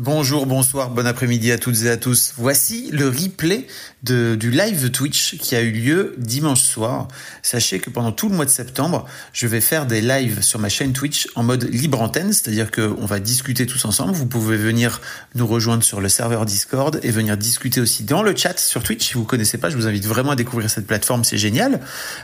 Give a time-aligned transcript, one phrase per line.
[0.00, 2.32] Bonjour, bonsoir, bon après-midi à toutes et à tous.
[2.36, 3.66] Voici le replay
[4.04, 7.08] de, du live Twitch qui a eu lieu dimanche soir.
[7.42, 10.68] Sachez que pendant tout le mois de septembre, je vais faire des lives sur ma
[10.68, 14.12] chaîne Twitch en mode libre antenne, c'est-à-dire qu'on va discuter tous ensemble.
[14.12, 15.00] Vous pouvez venir
[15.34, 19.04] nous rejoindre sur le serveur Discord et venir discuter aussi dans le chat sur Twitch.
[19.04, 21.80] Si vous connaissez pas, je vous invite vraiment à découvrir cette plateforme, c'est génial.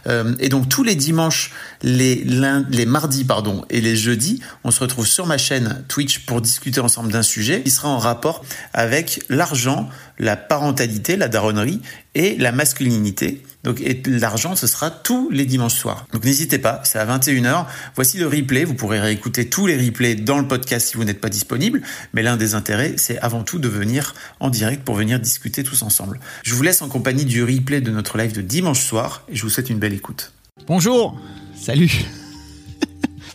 [0.07, 1.51] Euh, et donc tous les dimanches,
[1.83, 2.25] les,
[2.71, 6.79] les mardis pardon et les jeudis, on se retrouve sur ma chaîne Twitch pour discuter
[6.79, 11.81] ensemble d'un sujet qui sera en rapport avec l'argent, la parentalité, la daronnerie
[12.15, 13.43] et la masculinité.
[13.65, 16.07] Donc, et l'argent, ce sera tous les dimanches soirs.
[16.13, 17.65] Donc, n'hésitez pas, c'est à 21h.
[17.95, 18.65] Voici le replay.
[18.65, 21.83] Vous pourrez réécouter tous les replays dans le podcast si vous n'êtes pas disponible.
[22.13, 25.83] Mais l'un des intérêts, c'est avant tout de venir en direct pour venir discuter tous
[25.83, 26.21] ensemble.
[26.43, 29.43] Je vous laisse en compagnie du replay de notre live de dimanche soir et je
[29.43, 30.33] vous souhaite une belle écoute.
[30.67, 31.19] Bonjour,
[31.57, 32.05] salut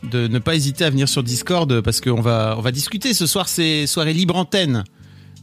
[0.03, 3.13] de ne pas hésiter à venir sur Discord parce qu'on va, on va discuter.
[3.13, 4.83] Ce soir, c'est soirée libre antenne.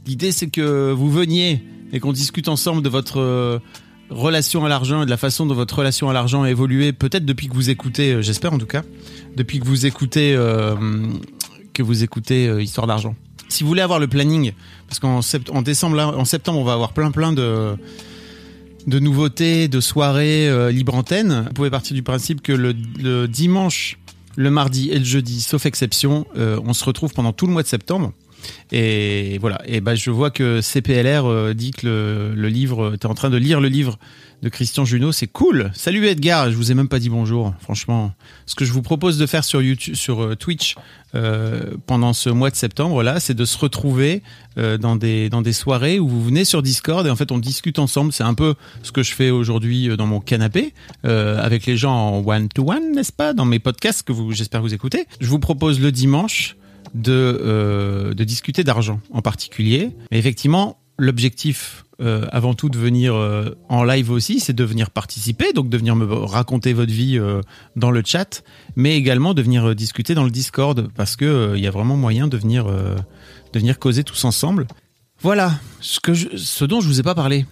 [0.06, 1.62] L'idée, c'est que vous veniez
[1.92, 3.58] et qu'on discute ensemble de votre euh,
[4.10, 7.24] relation à l'argent et de la façon dont votre relation à l'argent a évolué, peut-être
[7.24, 8.82] depuis que vous écoutez, euh, j'espère en tout cas,
[9.36, 10.77] depuis que vous écoutez, euh,
[11.74, 13.14] que vous écoutez Histoire d'argent.
[13.48, 14.52] Si vous voulez avoir le planning,
[14.88, 17.77] parce qu'en en décembre, en septembre, on va avoir plein plein de
[18.86, 21.44] de nouveautés, de soirées libre antenne.
[21.48, 23.98] Vous pouvez partir du principe que le dimanche,
[24.37, 27.62] le mardi et le jeudi, sauf exception, euh, on se retrouve pendant tout le mois
[27.62, 28.12] de septembre.
[28.70, 29.61] Et voilà.
[29.67, 33.31] Et ben, je vois que CPLR euh, dit que le, le livre, t'es en train
[33.31, 33.98] de lire le livre
[34.42, 35.70] de Christian Junot, c'est cool.
[35.74, 37.55] Salut Edgar, je vous ai même pas dit bonjour.
[37.61, 38.13] Franchement,
[38.45, 40.77] ce que je vous propose de faire sur YouTube, sur euh, Twitch
[41.14, 44.23] euh, pendant ce mois de septembre là, c'est de se retrouver
[44.58, 47.39] euh, dans des dans des soirées où vous venez sur Discord et en fait on
[47.39, 48.13] discute ensemble.
[48.13, 52.27] C'est un peu ce que je fais aujourd'hui dans mon canapé avec les gens en
[52.27, 55.07] one to one, n'est-ce pas, dans mes podcasts que j'espère vous écoutez.
[55.20, 56.57] Je vous propose le dimanche
[56.95, 59.91] de de discuter d'argent en particulier.
[60.11, 64.90] Mais effectivement, l'objectif euh, avant tout de venir euh, en live aussi, c'est de venir
[64.90, 67.40] participer, donc de venir me raconter votre vie euh,
[67.74, 68.42] dans le chat,
[68.77, 72.29] mais également de venir discuter dans le Discord parce que il y a vraiment moyen
[72.29, 74.67] de venir de venir causer tous ensemble.
[75.23, 77.46] Voilà ce que je, ce dont je vous ai pas parlé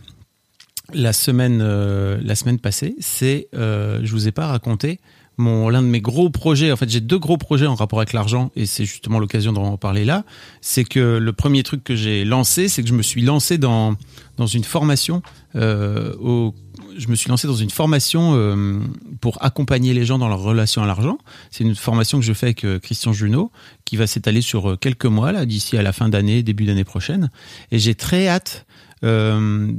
[0.92, 5.00] la semaine la semaine passée, c'est je vous ai pas raconté
[5.36, 6.72] mon l'un de mes gros projets.
[6.72, 9.76] En fait, j'ai deux gros projets en rapport avec l'argent et c'est justement l'occasion d'en
[9.76, 10.24] parler là.
[10.60, 13.94] C'est que le premier truc que j'ai lancé, c'est que je me suis lancé dans
[14.36, 15.22] dans une formation
[15.54, 16.54] euh, au
[16.96, 18.78] je me suis lancé dans une formation euh,
[19.20, 21.18] pour accompagner les gens dans leur relation à l'argent.
[21.50, 23.50] C'est une formation que je fais avec euh, Christian Junot,
[23.84, 26.84] qui va s'étaler sur euh, quelques mois, là, d'ici à la fin d'année, début d'année
[26.84, 27.30] prochaine.
[27.70, 28.66] Et j'ai très hâte
[29.04, 29.72] euh,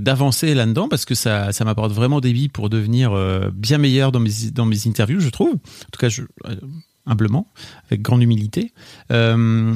[0.00, 4.12] d'avancer là-dedans parce que ça, ça m'apporte vraiment des billes pour devenir euh, bien meilleur
[4.12, 5.54] dans mes, dans mes interviews, je trouve.
[5.54, 6.08] En tout cas,
[6.46, 6.56] euh,
[7.06, 7.50] humblement,
[7.86, 8.72] avec grande humilité.
[9.10, 9.74] Euh,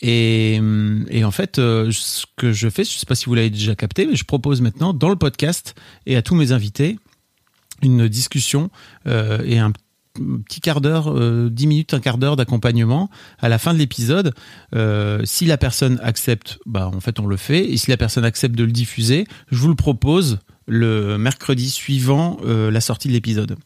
[0.00, 0.60] et,
[1.08, 3.74] et en fait, ce que je fais, je ne sais pas si vous l'avez déjà
[3.74, 5.74] capté, mais je propose maintenant dans le podcast
[6.04, 6.98] et à tous mes invités
[7.82, 8.70] une discussion
[9.06, 9.72] et un
[10.14, 13.10] petit quart d'heure, euh, 10 minutes, un quart d'heure d'accompagnement
[13.40, 14.34] à la fin de l'épisode.
[14.74, 17.70] Euh, si la personne accepte, bah en fait on le fait.
[17.70, 22.38] Et si la personne accepte de le diffuser, je vous le propose le mercredi suivant
[22.44, 23.56] euh, la sortie de l'épisode.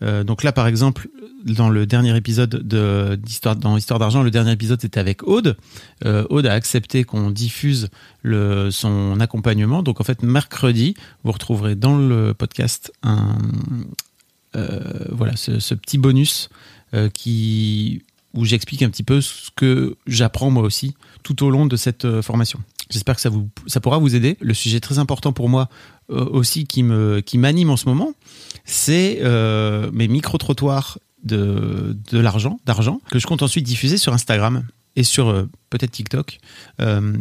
[0.00, 1.08] Donc là, par exemple,
[1.44, 5.56] dans le dernier épisode de d'histoire dans Histoire d'argent, le dernier épisode c'était avec Aude.
[6.04, 7.88] Aude a accepté qu'on diffuse
[8.24, 9.82] son accompagnement.
[9.82, 10.94] Donc en fait, mercredi,
[11.24, 13.38] vous retrouverez dans le podcast un
[14.54, 16.48] voilà ce, petit bonus
[16.94, 18.02] euh, qui
[18.34, 22.04] où j'explique un petit peu ce que j'apprends moi aussi tout au long de cette
[22.04, 22.60] euh, formation.
[22.88, 24.36] J'espère que ça vous ça pourra vous aider.
[24.40, 25.68] Le sujet très important pour moi
[26.10, 28.12] euh, aussi qui me qui m'anime en ce moment,
[28.64, 34.12] c'est euh, mes micro trottoirs de de l'argent d'argent que je compte ensuite diffuser sur
[34.12, 34.64] Instagram
[34.96, 36.38] et sur euh, peut-être TikTok.
[36.80, 37.14] Euh,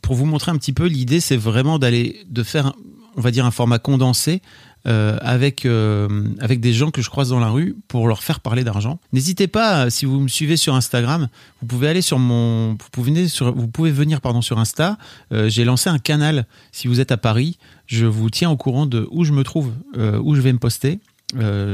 [0.00, 2.72] pour vous montrer un petit peu, l'idée c'est vraiment d'aller de faire
[3.16, 4.40] on va dire un format condensé
[4.86, 8.40] euh, avec euh, avec des gens que je croise dans la rue pour leur faire
[8.40, 8.98] parler d'argent.
[9.12, 11.28] N'hésitez pas euh, si vous me suivez sur Instagram,
[11.60, 14.96] vous pouvez aller sur mon vous pouvez venir sur pardon sur Insta.
[15.30, 19.06] J'ai lancé un canal si vous êtes à Paris, je vous tiens au courant de
[19.10, 20.98] où je me trouve, où je vais me poster.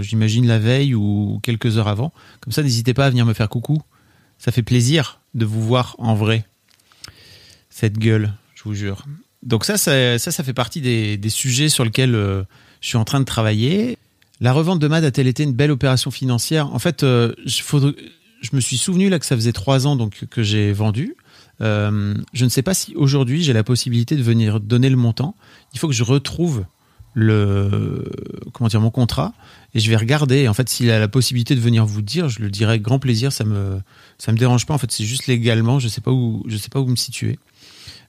[0.01, 2.13] J'imagine la veille ou quelques heures avant.
[2.41, 3.81] Comme ça n'hésitez pas à venir me faire coucou.
[4.39, 6.45] ça fait plaisir de vous voir en vrai.
[7.71, 9.05] Cette gueule, je vous jure.
[9.45, 12.47] Donc ça, ça, ça, fait partie des, sujets sur lesquels
[12.87, 13.99] je suis en train de travailler.
[14.41, 16.73] La revente de MAD a-t-elle été une belle opération financière?
[16.73, 17.61] En fait, euh, je,
[18.53, 21.17] me suis souvenu là que ça faisait trois ans donc que j'ai vendu.
[21.63, 25.35] Euh, je ne sais pas si aujourd'hui j'ai la possibilité de venir donner le montant.
[25.75, 26.65] Il faut que je retrouve
[27.13, 28.05] le
[28.53, 29.33] comment dire mon contrat
[29.75, 30.47] et je vais regarder.
[30.47, 33.01] En fait, s'il a la possibilité de venir vous dire, je le dirai avec grand
[33.01, 33.33] plaisir.
[33.33, 33.81] Ça me
[34.19, 34.75] ça me dérange pas.
[34.75, 37.41] En fait, c'est juste légalement, je sais pas où je sais pas où me situer.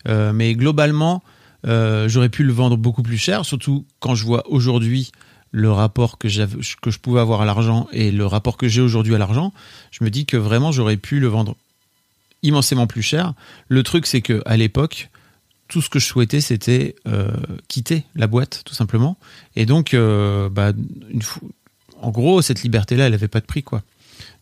[0.07, 1.23] Euh, mais globalement,
[1.65, 5.11] euh, j'aurais pu le vendre beaucoup plus cher, surtout quand je vois aujourd'hui
[5.51, 9.17] le rapport que, je pouvais avoir à l'argent et le rapport que j'ai aujourd'hui à
[9.17, 9.53] l'argent,
[9.91, 11.55] je me dis que vraiment j'aurais pu le vendre
[12.43, 13.33] immensément plus cher.
[13.67, 15.09] Le truc, c'est que à l'époque,
[15.67, 17.31] tout ce que je souhaitais, c'était euh,
[17.67, 19.17] quitter la boîte, tout simplement.
[19.55, 20.73] Et donc, bah,
[21.09, 21.21] une
[21.99, 23.81] en gros, cette liberté-là, elle n'avait pas de prix, quoi.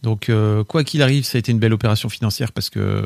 [0.01, 0.29] Donc,
[0.67, 3.06] quoi qu'il arrive, ça a été une belle opération financière parce que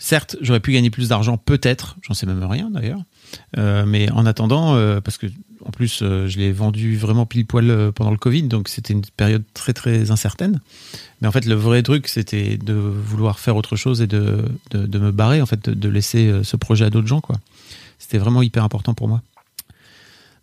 [0.00, 3.02] Certes, j'aurais pu gagner plus d'argent, peut-être, j'en sais même rien d'ailleurs.
[3.56, 5.26] Euh, mais en attendant, euh, parce que
[5.66, 9.02] en plus, euh, je l'ai vendu vraiment pile poil pendant le Covid, donc c'était une
[9.04, 10.60] période très très incertaine.
[11.20, 14.98] Mais en fait, le vrai truc, c'était de vouloir faire autre chose et de, de,
[14.98, 17.36] me barrer, en fait, de, laisser ce projet à d'autres gens, quoi.
[17.98, 19.20] C'était vraiment hyper important pour moi.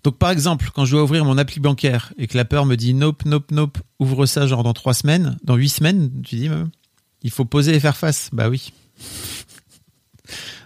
[0.03, 2.75] Donc, par exemple, quand je dois ouvrir mon appli bancaire et que la peur me
[2.75, 6.49] dit nope, nope, nope, ouvre ça genre dans trois semaines, dans huit semaines, tu dis,
[7.23, 8.29] il faut poser et faire face.
[8.33, 8.73] Bah oui.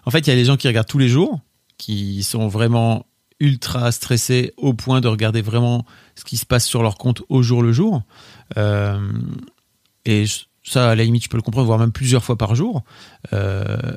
[0.06, 1.40] En fait, il y a les gens qui regardent tous les jours,
[1.78, 3.06] qui sont vraiment
[3.40, 5.86] ultra stressés au point de regarder vraiment
[6.16, 8.04] ce qui se passe sur leur compte au jour le jour.
[8.58, 9.00] Euh,
[10.06, 10.26] et
[10.64, 12.84] ça, à la limite, je peux le comprendre, voire même plusieurs fois par jour.
[13.34, 13.96] Euh,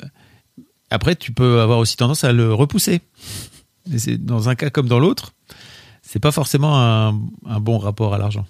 [0.91, 3.01] après, tu peux avoir aussi tendance à le repousser.
[4.19, 5.33] dans un cas comme dans l'autre,
[6.03, 8.47] c'est pas forcément un bon rapport à l'argent.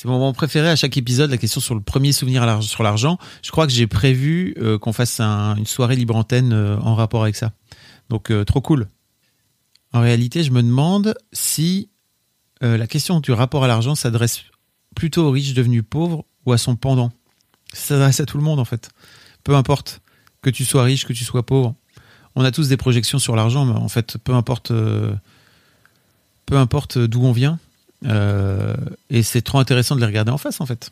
[0.00, 3.18] C'est mon moment préféré à chaque épisode, la question sur le premier souvenir sur l'argent.
[3.42, 7.22] Je crois que j'ai prévu euh, qu'on fasse une soirée libre antenne euh, en rapport
[7.22, 7.52] avec ça.
[8.08, 8.88] Donc euh, trop cool.
[9.92, 11.90] En réalité, je me demande si
[12.62, 14.40] la question du rapport à l'argent s'adresse
[14.96, 17.12] plutôt aux riches devenus pauvres ou à son pendant.
[17.74, 18.88] Ça s'adresse à tout le monde en fait.
[19.44, 20.00] Peu importe
[20.40, 21.74] que tu sois riche, que tu sois pauvre.
[22.36, 24.72] On a tous des projections sur l'argent, mais en fait, peu importe,
[26.46, 27.58] peu importe d'où on vient,
[28.06, 28.74] euh,
[29.10, 30.90] et c'est trop intéressant de les regarder en face, en fait.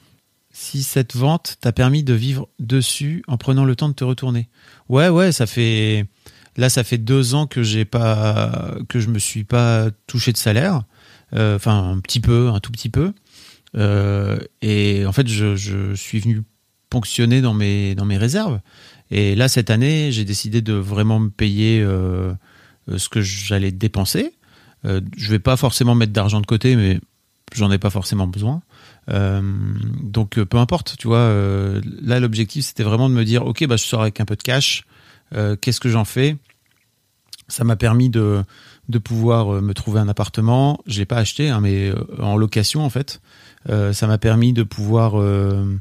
[0.51, 4.49] Si cette vente t'a permis de vivre dessus en prenant le temps de te retourner.
[4.89, 6.07] Ouais, ouais, ça fait.
[6.57, 10.39] Là, ça fait deux ans que j'ai pas, que je me suis pas touché de
[10.39, 10.83] salaire.
[11.35, 13.13] Euh, enfin, un petit peu, un tout petit peu.
[13.77, 16.43] Euh, et en fait, je, je, suis venu
[16.91, 18.61] ponctionner dans mes, dans mes réserves.
[19.11, 24.33] Et là, cette année, j'ai décidé de vraiment me payer ce que j'allais dépenser.
[24.88, 27.00] Euh, je vais pas forcément mettre d'argent de côté, mais
[27.55, 28.62] j'en ai pas forcément besoin.
[29.11, 29.40] Euh,
[30.02, 31.32] donc euh, peu importe, tu vois.
[32.02, 34.43] là, l'objectif c'était vraiment de me dire, ok, bah je sors avec un peu de
[34.43, 34.85] cash.
[35.61, 36.37] Qu'est-ce que j'en fais?
[37.49, 38.44] Ça m'a permis de
[39.02, 40.81] pouvoir me trouver un appartement.
[40.87, 43.20] Je l'ai pas acheté, hein, mais en location en fait.
[43.67, 45.81] ça m'a permis de pouvoir de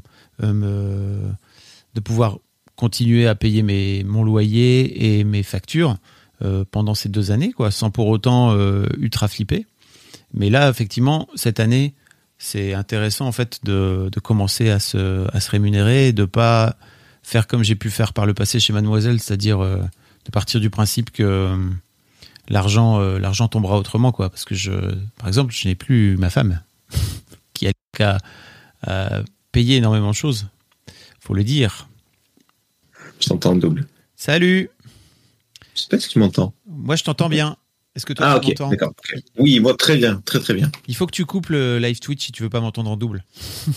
[2.04, 2.38] pouvoir
[2.76, 5.96] continuer à payer mes, mon loyer et mes factures.
[6.40, 9.66] Euh, pendant ces deux années, quoi, sans pour autant euh, ultra flipper.
[10.32, 11.94] Mais là, effectivement, cette année,
[12.38, 16.76] c'est intéressant en fait de, de, commencer à se, à se rémunérer, et de pas
[17.24, 19.78] faire comme j'ai pu faire par le passé chez Mademoiselle, c'est-à-dire euh,
[20.26, 21.58] de partir du principe que
[22.48, 24.30] l'argent, l'argent tombera autrement, quoi.
[24.30, 24.70] Parce que je,
[25.16, 26.60] par exemple, je n'ai plus ma femme
[27.52, 28.18] qui a qu'à
[29.50, 30.46] payer énormément de choses.
[31.18, 31.88] Faut le dire.
[33.18, 33.88] Je t'entends double.
[34.14, 34.70] Salut.
[35.78, 36.54] Je sais pas si tu m'entends.
[36.66, 37.56] Moi, je t'entends bien.
[37.94, 38.70] Est-ce que toi, ah, tu m'entends?
[38.70, 38.92] D'accord.
[39.38, 40.70] Oui, moi, très bien, très très bien.
[40.88, 43.24] Il faut que tu coupes le live Twitch si tu veux pas m'entendre en double.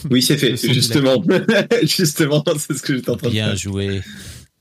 [0.10, 0.56] Oui, c'est fait.
[0.74, 1.24] Justement,
[1.84, 3.48] justement, c'est ce que j'étais en train de faire.
[3.48, 4.02] Bien joué.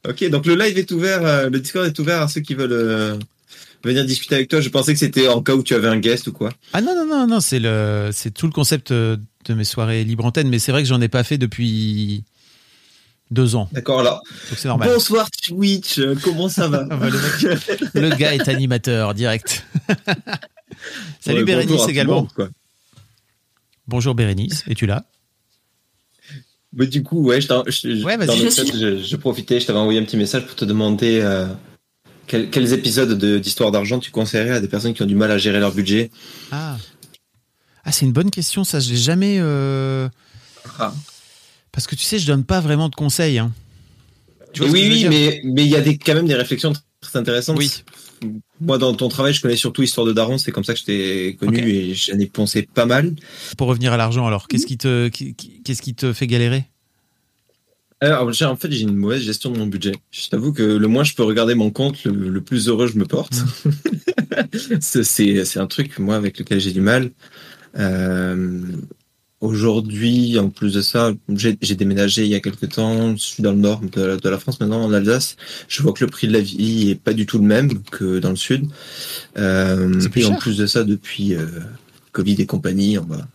[0.07, 2.73] Ok, donc le live est ouvert, euh, le Discord est ouvert à ceux qui veulent
[2.73, 3.19] euh,
[3.83, 4.61] venir discuter avec toi.
[4.61, 6.51] Je pensais que c'était en cas où tu avais un guest ou quoi.
[6.75, 9.17] Ah non non non non, c'est le, c'est tout le concept euh,
[9.47, 12.25] de mes soirées libre antenne, mais c'est vrai que j'en ai pas fait depuis
[13.31, 13.69] deux ans.
[13.73, 14.23] D'accord, alors.
[14.57, 14.89] c'est normal.
[14.93, 16.85] Bonsoir Twitch, comment ça va?
[17.95, 19.65] Le, gars est animateur direct.
[21.21, 22.27] Salut Bérénice également.
[23.87, 25.05] Bonjour Bérénice, es-tu là?
[26.73, 30.17] Mais du coup, ouais, je, je, ouais, je, je, profitais, je t'avais envoyé un petit
[30.17, 31.47] message pour te demander euh,
[32.29, 35.59] quels, épisodes d'Histoire d'argent tu conseillerais à des personnes qui ont du mal à gérer
[35.59, 36.13] leur budget?
[36.53, 36.77] Ah,
[37.85, 39.39] ah c'est une bonne question, ça, je l'ai jamais.
[39.41, 40.09] Euh...
[40.79, 40.95] Ah.
[41.81, 43.39] Parce que tu sais, je donne pas vraiment de conseils.
[43.39, 43.53] Hein.
[44.61, 47.57] oui, oui, mais mais il y a des, quand même des réflexions très intéressante.
[47.57, 47.73] Oui.
[48.61, 50.37] Moi, dans ton travail, je connais surtout Histoire de Daron.
[50.37, 53.17] C'est comme ça que je t'ai connu et j'en ai pensé pas mal.
[53.57, 56.67] Pour revenir à l'argent, alors, qu'est-ce qui te, qui- qui- qu'est-ce qui te fait galérer?
[58.03, 59.93] Alors, j'ai- en fait, j'ai une mauvaise gestion de mon budget.
[60.11, 62.99] Je t'avoue que le moins je peux regarder mon compte, le, le plus heureux je
[62.99, 63.37] me porte.
[64.83, 67.11] c'est, c'est c'est un truc, moi, avec lequel j'ai du mal.
[67.79, 68.61] Euh,
[69.41, 73.17] Aujourd'hui, en plus de ça, j'ai déménagé il y a quelques temps.
[73.17, 75.37] Je suis dans le nord de la, de la France maintenant, en Alsace.
[75.67, 78.19] Je vois que le prix de la vie est pas du tout le même que
[78.19, 78.69] dans le sud.
[79.39, 81.47] Euh, et en plus de ça, depuis euh,
[82.13, 83.27] Covid et compagnie, on va,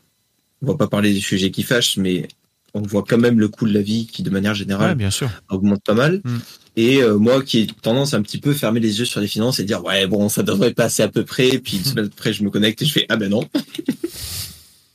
[0.62, 2.28] on va pas parler des sujets qui fâchent, mais
[2.76, 5.10] on voit quand même le coût de la vie qui, de manière générale, Ouais, bien
[5.10, 5.30] sûr.
[5.50, 6.22] augmente pas mal.
[6.24, 6.38] Mm.
[6.78, 9.28] Et euh, moi qui ai tendance à un petit peu fermer les yeux sur les
[9.28, 12.34] finances et dire ouais bon ça devrait passer à peu près puis une semaine après
[12.34, 13.48] je me connecte et je fais ah ben non.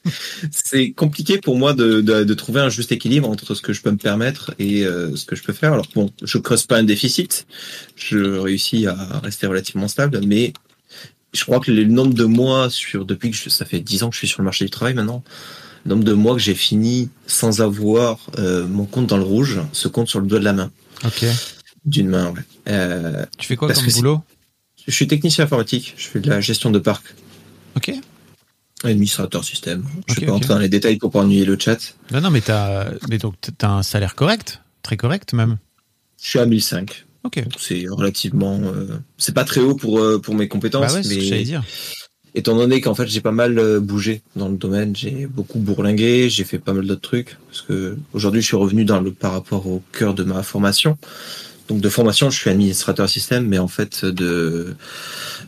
[0.50, 3.82] c'est compliqué pour moi de, de, de trouver un juste équilibre entre ce que je
[3.82, 5.72] peux me permettre et euh, ce que je peux faire.
[5.72, 7.46] Alors bon, je creuse pas un déficit,
[7.96, 10.52] je réussis à rester relativement stable, mais
[11.32, 14.08] je crois que le nombre de mois sur depuis que je, ça fait dix ans
[14.08, 15.22] que je suis sur le marché du travail maintenant,
[15.84, 19.60] le nombre de mois que j'ai fini sans avoir euh, mon compte dans le rouge
[19.72, 20.70] se compte sur le doigt de la main.
[21.04, 21.24] Ok.
[21.84, 22.40] D'une main, ouais.
[22.68, 24.20] Euh, Tu fais quoi comme boulot?
[24.86, 27.04] Je suis technicien informatique, je fais de la gestion de parc,
[27.76, 27.92] Ok.
[28.84, 29.84] Administrateur système.
[30.08, 30.38] Je Ok, vais pas ok.
[30.38, 31.78] rentrer dans les détails pour pas ennuyer le chat.
[32.12, 35.58] Non, non, mais t'as, mais donc t'as un salaire correct, très correct même.
[36.22, 37.06] Je suis à 1005.
[37.24, 37.42] Ok.
[37.58, 41.08] C'est relativement, euh, c'est pas très haut pour euh, pour mes compétences, Bah ouais, ce
[41.10, 41.62] que mais dire.
[42.34, 46.30] étant donné qu'en fait j'ai pas mal euh, bougé dans le domaine, j'ai beaucoup bourlingué,
[46.30, 49.32] j'ai fait pas mal d'autres trucs parce que aujourd'hui je suis revenu dans le par
[49.32, 50.96] rapport au cœur de ma formation.
[51.70, 54.74] Donc de formation, je suis administrateur système, mais en fait de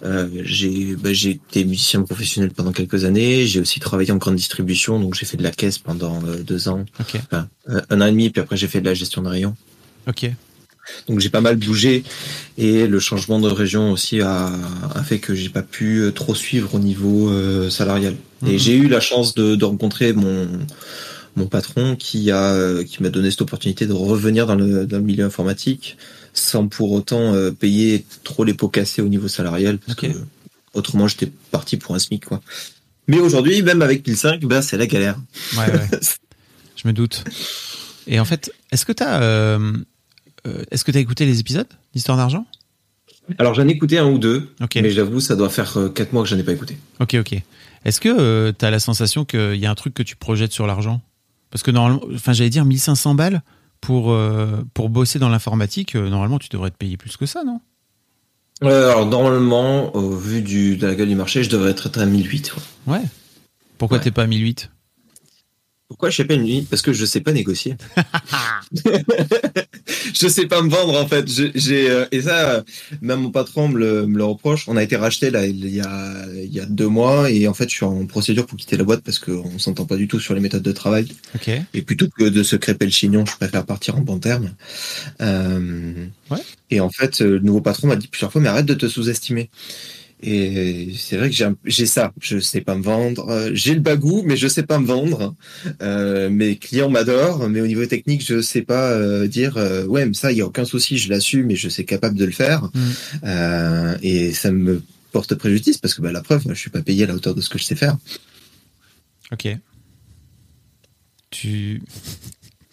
[0.05, 3.45] euh, j'ai bah, j'ai été musicien professionnel pendant quelques années.
[3.45, 6.69] J'ai aussi travaillé en grande distribution, donc j'ai fait de la caisse pendant euh, deux
[6.69, 7.17] ans, Ok.
[7.27, 9.55] enfin, euh, un an et demi, puis après j'ai fait de la gestion de rayon.
[10.09, 10.31] Ok.
[11.09, 12.03] Donc j'ai pas mal bougé
[12.57, 14.51] et le changement de région aussi a,
[14.95, 18.15] a fait que j'ai pas pu euh, trop suivre au niveau euh, salarial.
[18.47, 18.59] Et Mhm.
[18.59, 20.49] j'ai eu la chance de, de rencontrer mon
[21.37, 24.99] mon patron qui a euh, qui m'a donné cette opportunité de revenir dans le, dans
[24.99, 25.97] le milieu informatique
[26.35, 30.07] sans pour autant euh, payer trop les pots cassés au niveau salarial parce que
[30.75, 32.41] autrement j'étais parti pour un SMIC quoi.
[33.09, 35.17] Mais aujourd'hui même avec 1005 ben c'est la galère.
[35.57, 35.89] Ouais, ouais.
[36.77, 37.25] Je me doute.
[38.07, 39.73] Et en fait, est-ce que t'as, euh,
[40.47, 42.47] euh, est-ce que t'as écouté les épisodes d'Histoire d'argent?
[43.39, 46.23] Alors j'en ai écouté un ou deux mais j'avoue ça doit faire euh, quatre mois
[46.25, 46.77] que j'en ai pas écouté.
[47.01, 47.41] Ok, ok.
[47.85, 50.67] Est-ce que euh, t'as la sensation qu'il y a un truc que tu projettes sur
[50.67, 51.01] l'argent?
[51.53, 53.43] Parce que normalement, enfin, j'allais dire 1500 balles
[53.81, 55.95] pour euh, pour bosser dans l'informatique.
[55.95, 57.61] euh, normalement, tu devrais te payer plus que ça, non?
[58.63, 62.53] Alors normalement, au vu du, de la gueule du marché, je devrais être à 1008.
[62.87, 62.95] ouais.
[62.95, 63.03] Ouais.
[63.79, 64.05] Pourquoi Ouais.
[64.05, 64.71] t'es pas à 1008
[65.89, 67.77] Pourquoi je sais pas 1008 Parce que je sais pas négocier.
[70.15, 71.27] je sais pas me vendre en fait.
[71.55, 72.65] J'ai euh, et ça,
[73.01, 74.65] même mon patron me le, me le reproche.
[74.69, 77.55] On a été racheté là il y a il y a deux mois et en
[77.55, 80.21] fait je suis en procédure pour quitter la boîte parce qu'on s'entend pas du tout
[80.21, 81.09] sur les méthodes de travail.
[81.75, 84.51] Et plutôt que de se crêper le chignon, je préfère partir en bon terme.
[85.21, 86.39] Euh, Ouais.
[86.71, 89.51] Et en fait, le nouveau patron m'a dit plusieurs fois, mais arrête de te sous-estimer.
[90.25, 93.29] Et c'est vrai que j'ai ça, je sais pas me vendre.
[93.29, 95.35] Euh, J'ai le bagou, mais je sais pas me vendre.
[95.83, 100.07] Euh, mes clients m'adorent, mais au niveau technique, je sais pas euh, dire euh, ouais,
[100.07, 102.31] mais ça, il y a aucun souci, je l'assume et je sais capable de le
[102.31, 102.63] faire.
[102.63, 102.81] Mm.
[103.25, 107.03] Euh, et ça me porte préjudice parce que bah, la preuve, je suis pas payé
[107.03, 107.97] à la hauteur de ce que je sais faire.
[109.33, 109.49] Ok.
[111.31, 111.83] Tu.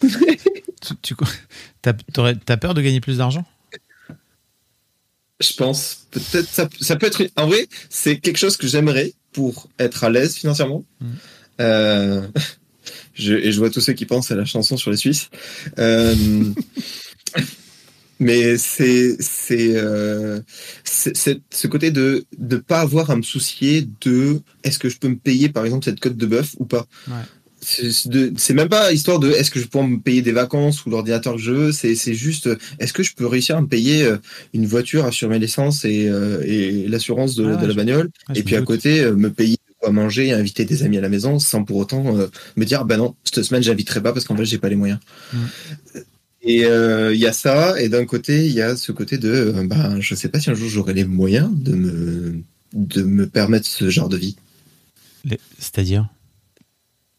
[0.00, 1.14] tu, tu-
[1.82, 3.44] t'as peur de gagner plus d'argent?
[5.40, 9.68] Je pense peut-être ça, ça peut être en vrai c'est quelque chose que j'aimerais pour
[9.78, 10.84] être à l'aise financièrement.
[11.00, 11.06] Mm.
[11.60, 12.26] Euh,
[13.14, 15.28] je, et je vois tous ceux qui pensent à la chanson sur les Suisses.
[15.78, 16.14] Euh,
[18.18, 20.40] mais c'est c'est euh,
[20.84, 24.98] c'est- c'est ce côté de de pas avoir à me soucier de est-ce que je
[24.98, 26.86] peux me payer par exemple cette côte de bœuf ou pas?
[27.08, 27.14] Ouais.
[27.62, 31.34] C'est même pas histoire de est-ce que je peux me payer des vacances ou l'ordinateur
[31.34, 32.48] que je veux, c'est c'est juste
[32.78, 34.16] est-ce que je peux réussir à me payer euh,
[34.54, 38.10] une voiture, assurer l'essence et, euh, et l'assurance de, Ah ouais, de la je- bagnole,
[38.28, 41.00] Ouais, et puis à côté euh, me payer quoi manger et inviter des amis à
[41.02, 42.26] la maison sans pour autant euh,
[42.56, 44.98] me dire bah non cette semaine j'inviterai pas parce qu'en fait j'ai pas les moyens.
[45.32, 45.38] Mm.
[46.42, 49.54] Et euh, il y a ça et d'un côté il y a ce côté de
[49.66, 52.40] bah je sais pas si un jour j'aurai les moyens de me
[52.72, 54.36] de me permettre ce genre de vie.
[55.58, 56.08] C'est-à-dire?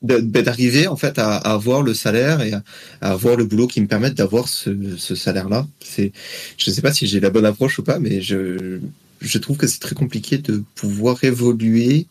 [0.02, 2.64] D'arriver en fait à, à avoir le salaire et à,
[3.02, 6.12] à avoir le boulot qui me permette d'avoir ce, ce salaire là c'est
[6.58, 8.80] je sais pas si j'ai la bonne approche ou pas mais je
[9.22, 12.08] je trouve que c'est très compliqué de pouvoir évoluer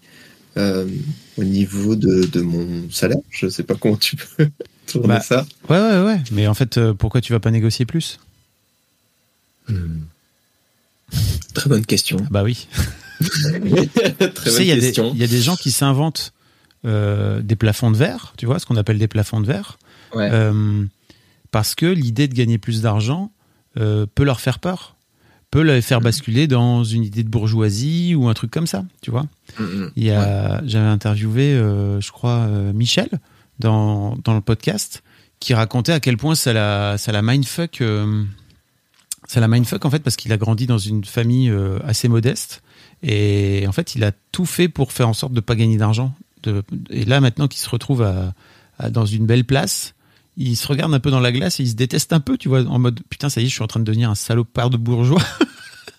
[0.56, 0.86] euh,
[1.36, 4.48] au niveau de, de mon salaire je sais pas comment tu peux
[4.86, 6.20] tourner Bah, ça Ouais, ouais, ouais.
[6.32, 8.18] Mais en fait, euh, pourquoi tu vas pas négocier plus?
[11.54, 12.18] Très bonne question.
[12.30, 12.66] Bah oui.
[13.20, 13.60] Très
[14.44, 16.32] Tu sais, y, il y a des gens qui s'inventent
[16.86, 19.78] euh, des plafonds de verre, tu vois, ce qu'on appelle des plafonds de verre,
[20.14, 20.28] Ouais.
[20.32, 20.84] euh,
[21.50, 23.30] parce que l'idée de gagner plus d'argent
[23.76, 24.96] euh, peut leur faire peur,
[25.50, 29.10] peut les faire basculer dans une idée de bourgeoisie ou un truc comme ça, tu
[29.10, 29.24] vois.
[29.58, 29.90] Mm, mm.
[29.96, 33.08] Il y a, j'avais interviewé, je crois, Michel
[33.58, 35.02] dans, dans le podcast,
[35.38, 37.82] qui racontait à quel point ça l'a, ça l'a mindfuck,
[39.26, 41.52] ça l'a mindfuck en fait parce qu'il a grandi dans une famille
[41.84, 42.62] assez modeste
[43.02, 46.14] et en fait il a tout fait pour faire en sorte de pas gagner d'argent.
[46.42, 48.34] De, et là maintenant qu'il se retrouve à,
[48.78, 49.94] à- dans une belle place,
[50.36, 52.48] il se regarde un peu dans la glace et il se déteste un peu, tu
[52.48, 54.70] vois, en mode putain ça y est, je suis en train de devenir un salopard
[54.70, 55.22] de bourgeois.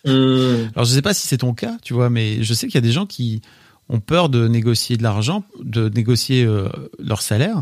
[0.03, 0.71] Mm.
[0.75, 2.79] Alors je sais pas si c'est ton cas, tu vois, mais je sais qu'il y
[2.79, 3.41] a des gens qui
[3.87, 7.61] ont peur de négocier de l'argent, de négocier euh, leur salaire,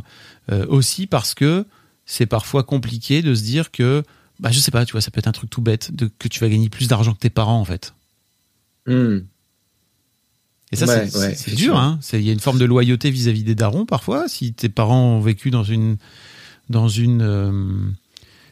[0.51, 1.65] euh, aussi parce que
[2.05, 4.03] c'est parfois compliqué de se dire que,
[4.39, 6.29] bah je sais pas, tu vois, ça peut être un truc tout bête, de, que
[6.29, 7.93] tu vas gagner plus d'argent que tes parents en fait.
[8.87, 9.17] Mm.
[10.71, 11.99] Et ça, Ouais, c'est ouais, dur, hein.
[12.13, 14.27] Il y a une forme de loyauté vis-à-vis des darons parfois.
[14.27, 15.97] Si tes parents ont vécu dans une,
[16.69, 17.73] dans une, euh,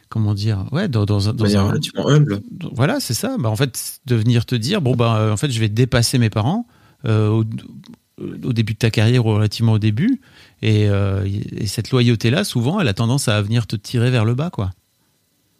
[0.08, 2.40] comment dire, ouais, dans, dans, dans un, relativement humble.
[2.72, 3.36] voilà, c'est ça.
[3.38, 6.30] Bah, en fait, de venir te dire, bon, bah, en fait, je vais dépasser mes
[6.30, 6.66] parents
[7.04, 7.44] euh, au,
[8.20, 10.20] au début de ta carrière ou relativement au début.
[10.60, 14.34] Et, euh, et cette loyauté-là, souvent, elle a tendance à venir te tirer vers le
[14.34, 14.72] bas, quoi.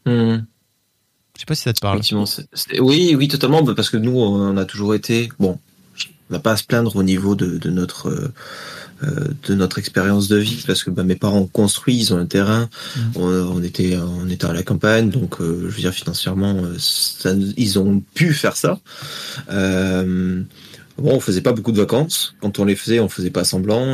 [0.07, 0.39] Mm.
[1.37, 2.01] Je sais pas si ça te parle.
[2.81, 5.61] Oui, oui, totalement, parce que nous, on a toujours été, bon,
[6.31, 8.33] on n'a pas à se plaindre au niveau de, de notre euh,
[9.05, 12.19] euh, de notre expérience de vie, parce que bah, mes parents ont construit, ils ont
[12.19, 13.03] un terrain, Mhm.
[13.17, 16.75] on, on était on était à la campagne, donc euh, je veux dire financièrement, euh,
[16.79, 18.81] ça, ils ont pu faire ça.
[19.53, 20.43] Euh,
[20.99, 22.35] bon, on faisait pas beaucoup de vacances.
[22.41, 23.85] Quand on les faisait, on faisait pas semblant.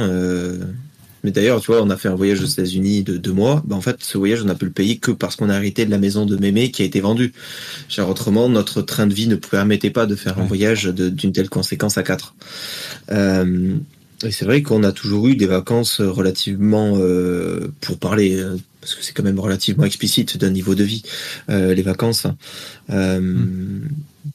[1.25, 3.62] Mais d'ailleurs, tu vois, on a fait un voyage aux États-Unis de deux mois.
[3.66, 5.87] Bah, en fait, ce voyage, on a pu le payer que parce qu'on a hérité
[5.87, 7.33] de la maison de mémé qui a été vendue.
[7.88, 11.49] Cher autrement, notre train de vie ne permettait pas de faire un voyage d'une telle
[11.49, 12.35] conséquence à quatre.
[13.11, 13.75] Euh,
[14.23, 18.95] et c'est vrai qu'on a toujours eu des vacances relativement, euh, pour parler, euh, parce
[18.95, 21.02] que c'est quand même relativement explicite d'un niveau de vie,
[21.50, 22.26] euh, les vacances.
[22.90, 23.81] Euh,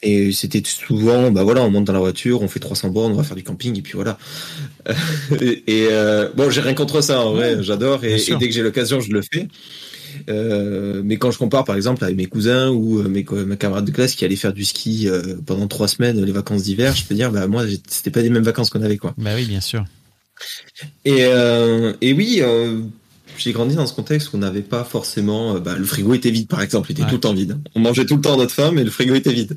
[0.03, 3.15] Et c'était souvent, bah voilà, on monte dans la voiture, on fait 300 bornes, on
[3.15, 4.19] va faire du camping, et puis voilà.
[5.41, 8.53] Et et, euh, bon, j'ai rien contre ça, en vrai, Ouais, j'adore, et, dès que
[8.53, 9.47] j'ai l'occasion, je le fais.
[10.29, 13.85] Euh, mais quand je compare par exemple avec mes cousins ou euh, mes, mes camarades
[13.85, 17.05] de classe qui allaient faire du ski euh, pendant trois semaines les vacances d'hiver, je
[17.05, 19.13] peux dire bah moi c'était pas les mêmes vacances qu'on avait quoi.
[19.19, 19.85] Bah oui, bien sûr.
[21.05, 22.79] Et, euh, et oui, euh,
[23.37, 25.55] j'ai grandi dans ce contexte où on n'avait pas forcément.
[25.55, 27.09] euh, bah, le frigo était vide, par exemple, il était Ouais.
[27.09, 27.57] tout le temps vide.
[27.75, 29.55] On mangeait tout le temps notre faim, mais le frigo était vide.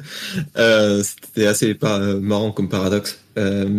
[0.58, 3.18] Euh, C'était assez pas, euh, marrant comme paradoxe.
[3.38, 3.78] Euh,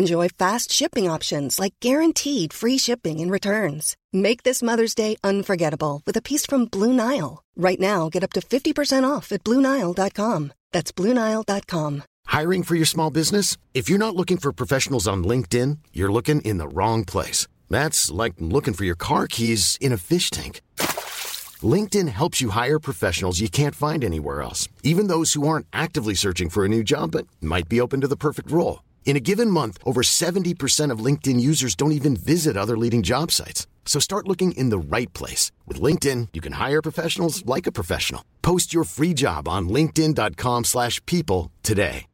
[0.00, 3.98] Enjoy fast shipping options like guaranteed free shipping and returns.
[4.14, 7.42] Make this Mother's Day unforgettable with a piece from Blue Nile.
[7.54, 10.52] Right now, get up to 50% off at BlueNile.com.
[10.72, 12.02] That's BlueNile.com.
[12.26, 13.58] Hiring for your small business?
[13.74, 17.46] If you're not looking for professionals on LinkedIn, you're looking in the wrong place.
[17.68, 20.62] That's like looking for your car keys in a fish tank.
[21.74, 26.14] LinkedIn helps you hire professionals you can't find anywhere else, even those who aren't actively
[26.14, 28.80] searching for a new job but might be open to the perfect role.
[29.04, 33.30] In a given month, over 70% of LinkedIn users don't even visit other leading job
[33.32, 33.66] sites.
[33.84, 35.50] So start looking in the right place.
[35.66, 38.22] With LinkedIn, you can hire professionals like a professional.
[38.42, 42.06] Post your free job on linkedin.com/people slash people today.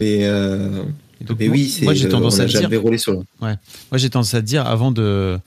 [0.00, 0.84] mais, euh,
[1.20, 1.84] Et donc, moi- oui, c'est.
[1.84, 2.58] moi j'ai euh, tendance à dire,
[2.98, 3.12] sur.
[3.12, 3.56] le- moi
[3.94, 5.38] j'ai tendance à te dire avant de,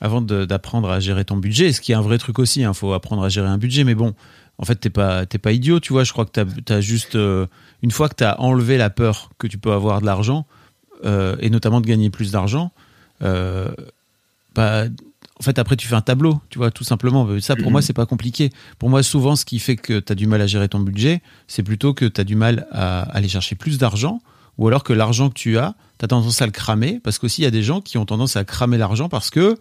[0.00, 2.60] avant de- d'apprendre à gérer ton budget, ce qui est un vrai truc aussi.
[2.60, 4.14] Il faut apprendre à gérer un budget, mais bon,
[4.58, 6.04] en fait t'es pas, t'es pas idiot, tu vois.
[6.04, 7.46] Je crois que t'as, as juste euh,
[7.86, 10.44] une fois que t'as enlevé la peur que tu peux avoir de l'argent
[11.04, 12.72] euh, et notamment de gagner plus d'argent,
[13.22, 13.68] euh,
[14.56, 14.84] bah
[15.38, 17.28] en fait, après, tu fais un tableau, tu vois, tout simplement.
[17.40, 17.72] Ça, pour Mhm.
[17.72, 18.50] moi, c'est pas compliqué.
[18.80, 21.20] Pour moi, souvent, ce qui fait que tu as du mal à gérer ton budget,
[21.46, 24.20] c'est plutôt que tu as du mal à aller chercher plus d'argent,
[24.58, 27.42] ou alors que l'argent que tu as, tu as tendance à le cramer, parce qu'aussi,
[27.42, 29.58] il y a des gens qui ont tendance à cramer l'argent parce que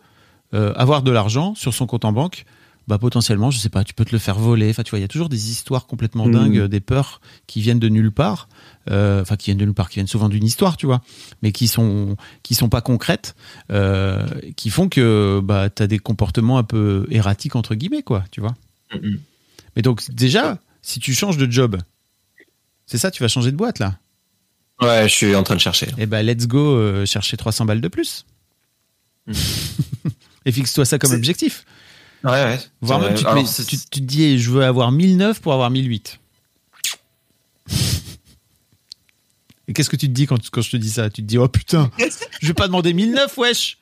[0.54, 2.46] euh, avoir de l'argent sur son compte en banque,
[2.88, 4.70] bah, potentiellement, je sais pas, tu peux te le faire voler.
[4.70, 6.32] Enfin, tu vois, il y a toujours des histoires complètement Mhm.
[6.34, 8.48] dingues, des peurs qui viennent de nulle part,
[8.92, 11.02] euh, enfin, qui viennent de nulle part, qui viennent souvent d'une histoire, tu vois,
[11.42, 13.36] mais qui sont, qui sont pas concrètes,
[13.72, 18.24] euh, qui font que bah, tu as des comportements un peu erratiques, entre guillemets, quoi,
[18.32, 18.56] tu vois.
[19.76, 21.78] Mais donc, déjà, si tu changes de job,
[22.86, 23.98] c'est ça, tu vas changer de boîte, là.
[24.82, 25.88] Ouais, je suis en train de chercher.
[25.98, 28.26] Eh ben, let's go euh, chercher 300 balles de plus.
[30.46, 31.66] Et fixe-toi ça comme objectif.
[32.26, 32.60] Ouais, ouais.
[32.82, 33.18] Voire même, vrai.
[33.18, 35.70] tu te, Alors, mets- c'est- tu, tu te dis, je veux avoir 1009 pour avoir
[35.70, 36.20] 1008.
[39.68, 41.10] Et qu'est-ce que tu te dis quand, quand je te dis ça?
[41.10, 41.90] Tu te dis, oh putain,
[42.42, 43.78] je vais pas demander 1009, wesh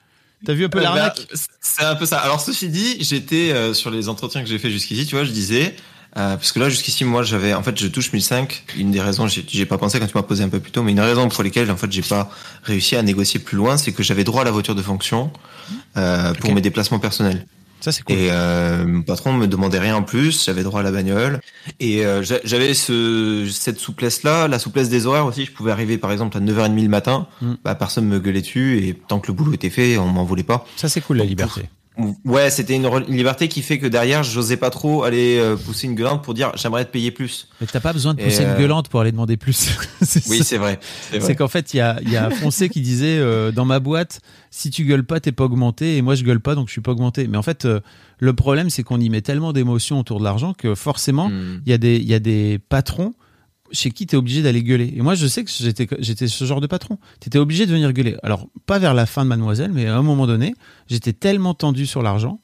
[0.46, 1.20] T'as vu un peu Euh, l'arnaque?
[1.32, 2.20] bah, C'est un peu ça.
[2.20, 5.32] Alors ceci dit, j'étais euh, sur les entretiens que j'ai fait jusqu'ici, tu vois, je
[5.32, 5.76] disais,
[6.18, 8.64] euh, parce que là jusqu'ici, moi, j'avais, en fait, je touche 1005.
[8.78, 10.92] Une des raisons, j'ai pas pensé quand tu m'as posé un peu plus tôt, mais
[10.92, 12.30] une raison pour lesquelles, en fait, j'ai pas
[12.64, 15.32] réussi à négocier plus loin, c'est que j'avais droit à la voiture de fonction
[15.98, 17.46] euh, pour mes déplacements personnels.
[17.84, 18.16] Ça, c'est cool.
[18.16, 21.42] Et euh, mon patron me demandait rien en plus, j'avais droit à la bagnole.
[21.82, 25.44] Et euh, j'a- j'avais ce, cette souplesse-là, la souplesse des horaires aussi.
[25.44, 27.56] Je pouvais arriver par exemple à 9h30 le matin, Mm.
[27.62, 30.44] bah, personne me gueulait dessus, et tant que le boulot était fait, on m'en voulait
[30.44, 30.66] pas.
[30.78, 31.64] Ça, c'est cool, la liberté.
[32.26, 35.94] Ouais, c'était une, liberté qui fait que derrière, j'osais pas trop aller euh, pousser une
[35.94, 37.48] gueulante pour dire j'aimerais te payer plus.
[37.62, 39.70] Mais t'as pas besoin de pousser euh, une gueulante pour aller demander plus.
[40.30, 40.80] Oui, c'est vrai.
[41.20, 43.80] C'est qu'en fait, il y a, il y a Foncé qui disait euh, dans ma
[43.80, 46.74] boîte, si tu gueules pas, t'es pas augmenté, et moi je gueule pas, donc je
[46.74, 47.28] suis pas augmenté.
[47.28, 47.80] Mais en fait, euh,
[48.20, 51.62] le problème, c'est qu'on y met tellement d'émotions autour de l'argent que forcément, Mm.
[51.66, 53.14] il y, a des- il y a des patrons
[53.74, 54.94] chez qui tu es obligé d'aller gueuler.
[54.96, 56.98] Et moi, je sais que j'étais j'étais ce genre de patron.
[57.20, 58.16] Tu étais obligé de venir gueuler.
[58.24, 60.56] Alors, pas vers la fin de Mademoiselle, mais à un moment donné,
[60.88, 62.40] j'étais tellement tendu sur l'argent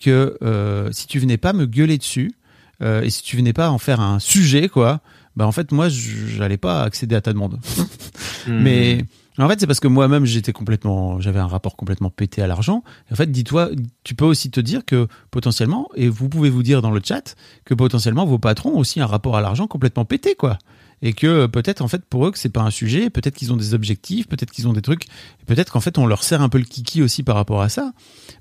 [0.00, 2.32] que euh, si tu venais pas me gueuler dessus,
[2.80, 5.00] euh, et si tu venais pas en faire un sujet, quoi,
[5.36, 7.60] bah en fait, moi, j'allais pas accéder à ta demande.
[8.46, 8.62] Mm.
[8.62, 9.04] Mais
[9.44, 12.82] en fait, c'est parce que moi-même, j'étais complètement, j'avais un rapport complètement pété à l'argent.
[13.10, 13.70] En fait, dis-toi,
[14.02, 17.36] tu peux aussi te dire que potentiellement, et vous pouvez vous dire dans le chat
[17.64, 20.58] que potentiellement vos patrons ont aussi un rapport à l'argent complètement pété, quoi.
[21.00, 23.52] Et que euh, peut-être en fait pour eux que c'est pas un sujet, peut-être qu'ils
[23.52, 25.06] ont des objectifs, peut-être qu'ils ont des trucs,
[25.46, 27.92] peut-être qu'en fait on leur sert un peu le kiki aussi par rapport à ça.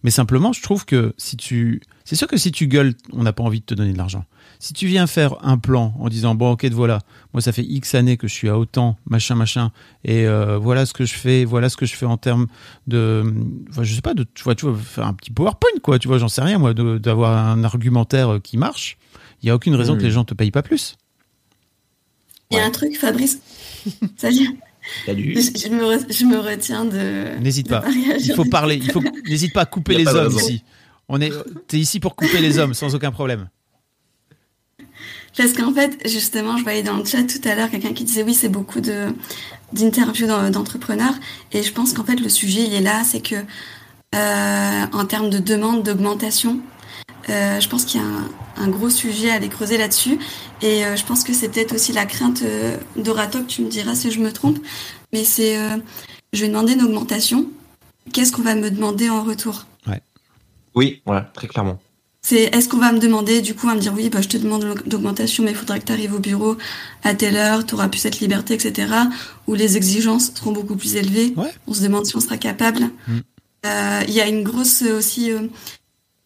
[0.02, 3.34] Mais simplement, je trouve que si tu, c'est sûr que si tu gueules, on n'a
[3.34, 4.26] pas envie de te donner de l'argent.
[4.60, 7.00] Si tu viens faire un plan en disant bon ok voilà,
[7.34, 9.72] moi ça fait X années que je suis à autant machin machin
[10.04, 12.48] et euh, voilà ce que je fais, voilà ce que je fais en termes
[12.88, 13.24] de,
[13.70, 16.08] enfin, je sais pas de, tu vois tu vois faire un petit PowerPoint quoi, tu
[16.08, 18.98] vois j'en sais rien moi d'avoir un argumentaire euh, qui marche.
[19.44, 20.96] Il y a aucune raison que les gens te payent pas plus.
[22.50, 23.40] Il y a un truc, Fabrice.
[24.18, 24.58] Salut.
[25.06, 25.36] Salut.
[25.36, 27.38] Je, je me, re- je me retiens de.
[27.40, 27.84] N'hésite pas.
[28.20, 28.78] Il faut parler.
[28.78, 30.64] Il faut n'hésite pas à couper les hommes ici.
[31.10, 31.32] On est,
[31.68, 33.50] t'es ici pour couper les hommes sans aucun problème.
[35.36, 38.24] Parce qu'en fait, justement, je voyais dans le chat tout à l'heure quelqu'un qui disait
[38.24, 39.08] oui, c'est beaucoup de
[39.74, 41.14] d'interviews d'en- d'entrepreneurs.
[41.52, 43.36] Et je pense qu'en fait, le sujet, il est là, c'est que
[44.16, 46.60] euh, en termes de demande d'augmentation,
[47.30, 48.30] euh, je pense qu'il y a un,
[48.64, 50.18] un gros sujet à aller creuser là-dessus.
[50.62, 53.96] Et euh, je pense que c'est peut-être aussi la crainte euh, d'Oratok, tu me diras
[53.96, 54.58] si je me trompe.
[55.12, 55.78] Mais c'est, euh,
[56.34, 57.46] je vais demander une augmentation.
[58.14, 59.66] Qu'est-ce qu'on va me demander en retour?
[60.74, 61.80] Oui, voilà, très clairement.
[62.30, 64.36] C'est est-ce qu'on va me demander, du coup, à me dire oui, bah, je te
[64.36, 66.58] demande d'augmentation, mais il faudrait que tu arrives au bureau
[67.06, 68.92] à telle heure, tu auras plus cette liberté, etc.
[69.48, 71.34] Ou les exigences seront beaucoup plus élevées.
[71.38, 71.54] Ouais.
[71.68, 72.82] On se demande si on sera capable.
[73.08, 73.20] Mm.
[73.66, 75.40] Euh, Il y a une grosse euh, aussi euh,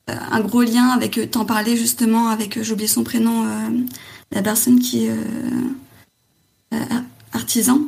[0.07, 3.69] un gros lien avec t'en parlais justement avec j'ai oublié son prénom euh,
[4.31, 5.11] la personne qui est
[7.31, 7.79] artisan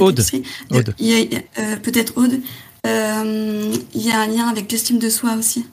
[0.00, 0.24] Aude.
[0.70, 0.94] Aude.
[1.00, 1.28] Il
[1.82, 2.40] peut-être Aude.
[2.84, 5.66] Il y a un lien avec l'estime de soi aussi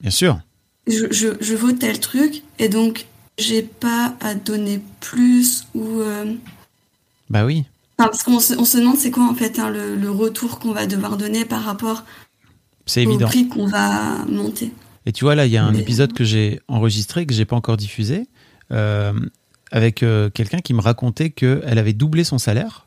[0.00, 0.40] Bien sûr.
[0.88, 3.06] Je, je, je vaux tel truc et donc
[3.38, 6.34] j'ai pas à donner plus ou euh,
[7.30, 7.64] Bah oui.
[7.98, 10.58] enfin, parce qu'on se, on se demande c'est quoi en fait hein, le, le retour
[10.58, 12.04] qu'on va devoir donner par rapport
[12.86, 13.26] C'est au évident.
[13.28, 14.72] prix qu'on va monter.
[15.06, 17.44] Et tu vois, là, il y a un Mais- épisode que j'ai enregistré, que j'ai
[17.46, 18.26] pas encore diffusé,
[18.72, 19.12] euh,
[19.70, 22.86] avec euh, quelqu'un qui me racontait qu'elle avait doublé son salaire,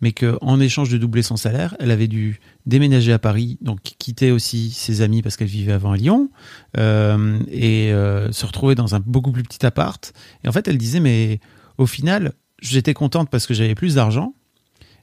[0.00, 4.32] mais qu'en échange de doubler son salaire, elle avait dû déménager à Paris, donc quitter
[4.32, 6.30] aussi ses amis parce qu'elle vivait avant à Lyon,
[6.78, 10.12] euh, et euh, se retrouver dans un beaucoup plus petit appart.
[10.44, 11.40] Et en fait, elle disait, mais
[11.78, 12.32] au final,
[12.62, 14.34] j'étais contente parce que j'avais plus d'argent,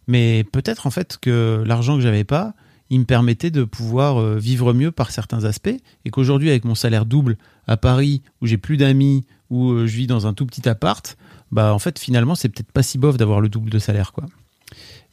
[0.07, 2.53] mais peut-être en fait que l'argent que j'avais pas,
[2.89, 6.75] il me permettait de pouvoir euh, vivre mieux par certains aspects et qu'aujourd'hui avec mon
[6.75, 10.69] salaire double à Paris où j'ai plus d'amis où je vis dans un tout petit
[10.69, 11.17] appart
[11.51, 14.25] bah en fait finalement c'est peut-être pas si bof d'avoir le double de salaire quoi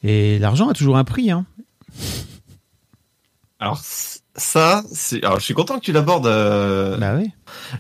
[0.05, 1.47] et l'argent a toujours un prix hein.
[3.59, 3.81] Alors
[4.37, 5.23] ça, c'est.
[5.25, 6.27] Alors je suis content que tu l'abordes.
[6.27, 7.31] euh, bah oui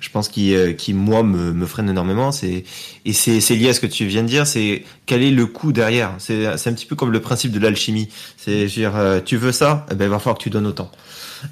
[0.00, 2.30] Je pense qui, euh, qui moi me, me freine énormément.
[2.30, 2.64] C'est
[3.04, 4.46] et c'est c'est lié à ce que tu viens de dire.
[4.46, 6.14] C'est quel est le coût derrière.
[6.18, 8.08] C'est c'est un petit peu comme le principe de l'alchimie.
[8.36, 10.90] C'est dire, euh, tu veux ça, eh ben il va falloir que tu donnes autant.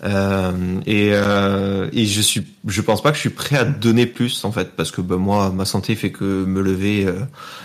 [0.04, 4.06] Euh, et euh, et je suis je pense pas que je suis prêt à donner
[4.06, 7.20] plus en fait parce que bah, moi ma santé fait que me lever euh,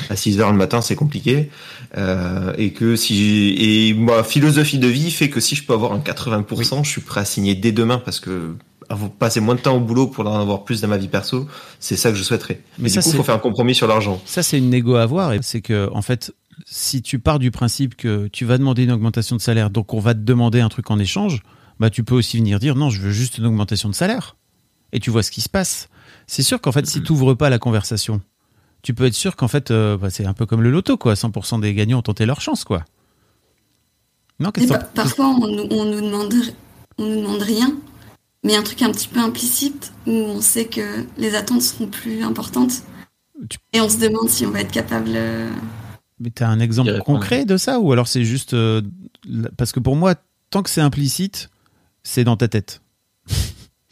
[0.09, 1.49] à 6 heures le matin c'est compliqué
[1.97, 5.93] euh, et que si et ma philosophie de vie fait que si je peux avoir
[5.93, 8.55] un 80% je suis prêt à signer dès demain parce que
[8.89, 11.45] avoir passer moins de temps au boulot pour en avoir plus dans ma vie perso,
[11.79, 12.61] c'est ça que je souhaiterais.
[12.79, 14.19] Mais Mais ça, du coup, c'est- faut faire un compromis sur l'argent.
[14.25, 16.33] ça c'est une négo à avoir et c'est que en fait
[16.65, 19.99] si tu pars du principe que tu vas demander une augmentation de salaire donc on
[19.99, 21.43] va te demander un truc en échange
[21.79, 24.35] bah tu peux aussi venir dire non, je veux juste une augmentation de salaire.
[24.93, 25.89] Et tu vois ce qui se passe.
[26.25, 28.21] C'est sûr qu'en fait, si tu n'ouvres pas la conversation,
[28.81, 31.13] tu peux être sûr qu'en fait, euh, bah, c'est un peu comme le loto, quoi.
[31.15, 32.83] 100% des gagnants ont tenté leur chance, quoi.
[34.39, 34.51] Non,
[34.95, 36.33] parfois, on, nous, on nous demande,
[36.97, 37.75] on nous demande rien,
[38.43, 42.23] mais un truc un petit peu implicite où on sait que les attentes seront plus
[42.23, 42.83] importantes.
[43.73, 45.11] Et on se demande si on va être capable.
[45.13, 45.49] Euh,
[46.19, 48.81] mais tu as un exemple concret de ça ou alors c'est juste euh,
[49.57, 50.15] parce que pour moi
[50.49, 51.49] tant que c'est implicite
[52.03, 52.81] c'est dans ta tête.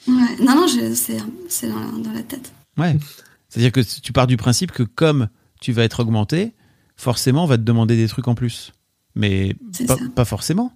[0.08, 0.36] Ouais.
[0.40, 1.18] Non non c'est
[1.68, 2.54] dans, la tête.
[2.78, 2.96] Ouais.
[3.50, 5.30] C'est-à-dire que tu pars du principe que comme
[5.62, 6.54] tu vas être augmenté,
[6.96, 8.72] forcément on va te demander des trucs en plus.
[9.16, 9.56] Mais
[9.88, 10.74] pas, pas, forcément.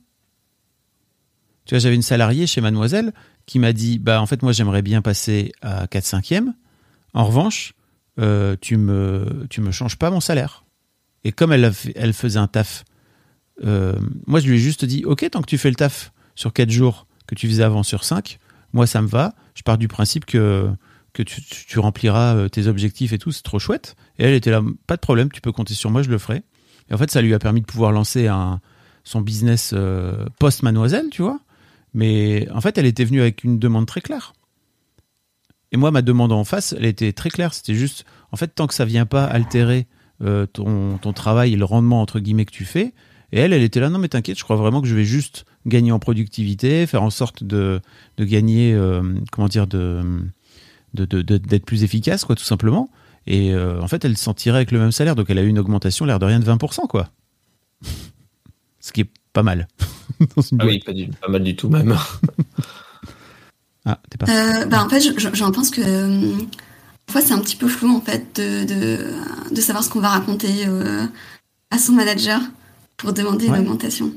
[1.69, 3.13] Tu vois, j'avais une salariée chez Mademoiselle
[3.45, 6.39] qui m'a dit bah en fait moi j'aimerais bien passer à 4 5 e
[7.13, 7.75] En revanche,
[8.19, 10.65] euh, tu me tu me changes pas mon salaire.
[11.23, 12.85] Et comme elle, elle faisait un taf,
[13.63, 13.93] euh,
[14.25, 16.71] moi je lui ai juste dit Ok, tant que tu fais le taf sur 4
[16.71, 18.39] jours que tu faisais avant sur 5,
[18.73, 19.35] moi ça me va.
[19.53, 20.71] Je pars du principe que,
[21.13, 23.95] que tu, rempliras euh, tes objectifs et tout, c'est trop chouette.
[24.17, 26.41] Et elle était là Pas de problème, tu peux compter sur moi, je le ferai.
[26.89, 28.59] Et en fait, ça lui a permis de pouvoir lancer un,
[29.03, 29.75] son business
[30.39, 31.39] post-mademoiselle, tu vois.
[31.93, 34.33] Mais en fait, elle était venue avec une demande très claire.
[35.71, 37.53] Et moi, ma demande en face, elle était très claire.
[37.53, 39.87] C'était juste, en fait, tant que ça vient pas altérer
[40.21, 42.93] euh, ton, ton, travail et le rendement entre guillemets que tu fais.
[43.31, 45.45] Et elle, elle était là, non mais t'inquiète, je crois vraiment que je vais juste
[45.67, 47.79] gagner en productivité, faire en sorte de,
[48.17, 50.03] de gagner, euh, comment dire, de
[50.93, 52.89] d'être plus efficace, quoi, tout simplement.
[53.27, 55.47] Et euh, en fait, elle s'en tirait avec le même salaire, donc elle a eu
[55.47, 57.09] une augmentation, l'air de rien, de 20%, quoi.
[58.79, 59.67] Ce qui est pas mal.
[60.59, 61.95] ah oui, pas, du, pas, mal du tout, même.
[63.85, 64.65] ah, t'es pas.
[64.65, 65.01] bah, en fait,
[65.33, 65.81] j'en pense que
[67.09, 70.67] Parfois, c'est un petit peu flou en fait de, de, savoir ce qu'on va raconter
[70.67, 71.07] euh,
[71.71, 72.39] à son manager
[72.97, 74.13] pour demander une augmentation.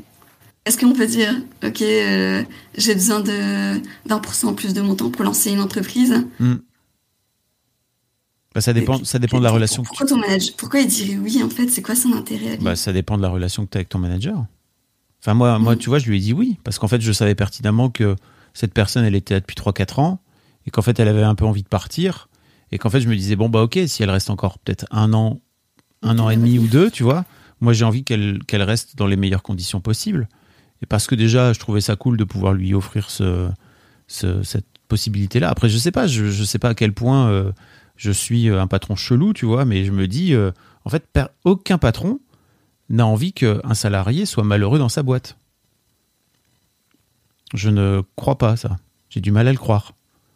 [0.66, 2.42] Est-ce qu'on peut dire, ok, euh,
[2.76, 3.80] j'ai besoin de
[4.10, 6.56] 20% plus de montant pour lancer une entreprise hmm.
[8.54, 9.84] bah, ça dépend, ça dépend de la relation.
[9.84, 11.68] Pourquoi, ton manager, pourquoi il dirait oui en fait?
[11.68, 14.00] C'est quoi son intérêt bah, Ça dépend de la relation que tu as avec ton
[14.00, 14.44] manager.
[15.22, 15.78] Enfin, moi, moi, hmm.
[15.78, 18.16] tu vois, je lui ai dit oui, parce qu'en fait, je savais pertinemment que
[18.54, 20.20] cette personne, elle était là depuis 3-4 ans,
[20.66, 22.28] et qu'en fait, elle avait un peu envie de partir,
[22.72, 25.12] et qu'en fait je me disais bon bah ok si elle reste encore peut-être un
[25.12, 25.40] an
[26.00, 27.24] un an et demi ou deux tu vois
[27.60, 30.28] moi j'ai envie qu'elle qu'elle reste dans les meilleures conditions possibles
[30.82, 33.50] et parce que déjà je trouvais ça cool de pouvoir lui offrir ce,
[34.08, 37.52] cette possibilité là après je sais pas je, je sais pas à quel point euh,
[37.96, 40.50] je suis un patron chelou tu vois mais je me dis euh,
[40.84, 41.04] en fait
[41.44, 42.18] aucun patron
[42.92, 45.36] n'a envie qu'un salarié soit malheureux dans sa boîte
[47.54, 48.78] je ne crois pas ça
[49.08, 49.92] j'ai du mal à le croire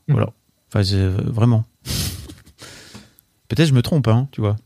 [0.09, 0.13] mmh.
[0.13, 0.33] voilà
[0.69, 0.83] enfin
[1.25, 1.65] vraiment
[3.49, 4.57] Peut-être je me trompe, hein, tu vois.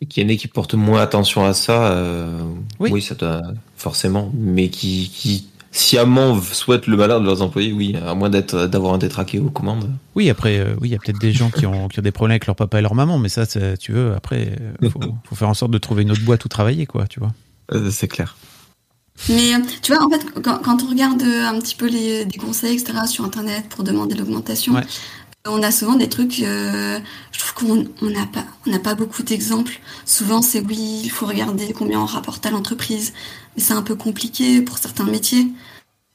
[0.00, 2.42] Et qu'il y en ait qui portent moins attention à ça, euh,
[2.78, 3.00] oui.
[3.00, 3.42] ça doit
[3.76, 8.66] forcément, mais qui, qui sciemment souhaitent le malheur de leurs employés, oui, à moins d'être
[8.66, 9.90] d'avoir un détraqué aux commandes.
[10.14, 12.12] Oui, après, euh, oui, il y a peut-être des gens qui ont, qui ont des
[12.12, 15.00] problèmes avec leur papa et leur maman, mais ça, tu veux, après, il euh, faut,
[15.28, 17.32] faut, faire en sorte de trouver une autre boîte où travailler, quoi, tu vois.
[17.90, 18.36] c'est clair.
[19.28, 23.00] Mais tu vois, en fait, quand, on regarde un petit peu les, des conseils, etc.,
[23.06, 24.74] sur Internet pour demander l'augmentation,
[25.46, 26.98] on a souvent des trucs, euh,
[27.32, 29.78] je trouve qu'on n'a pas, on pas beaucoup d'exemples.
[30.06, 33.12] Souvent, c'est oui, il faut regarder combien on rapporte à l'entreprise,
[33.56, 35.48] mais c'est un peu compliqué pour certains métiers.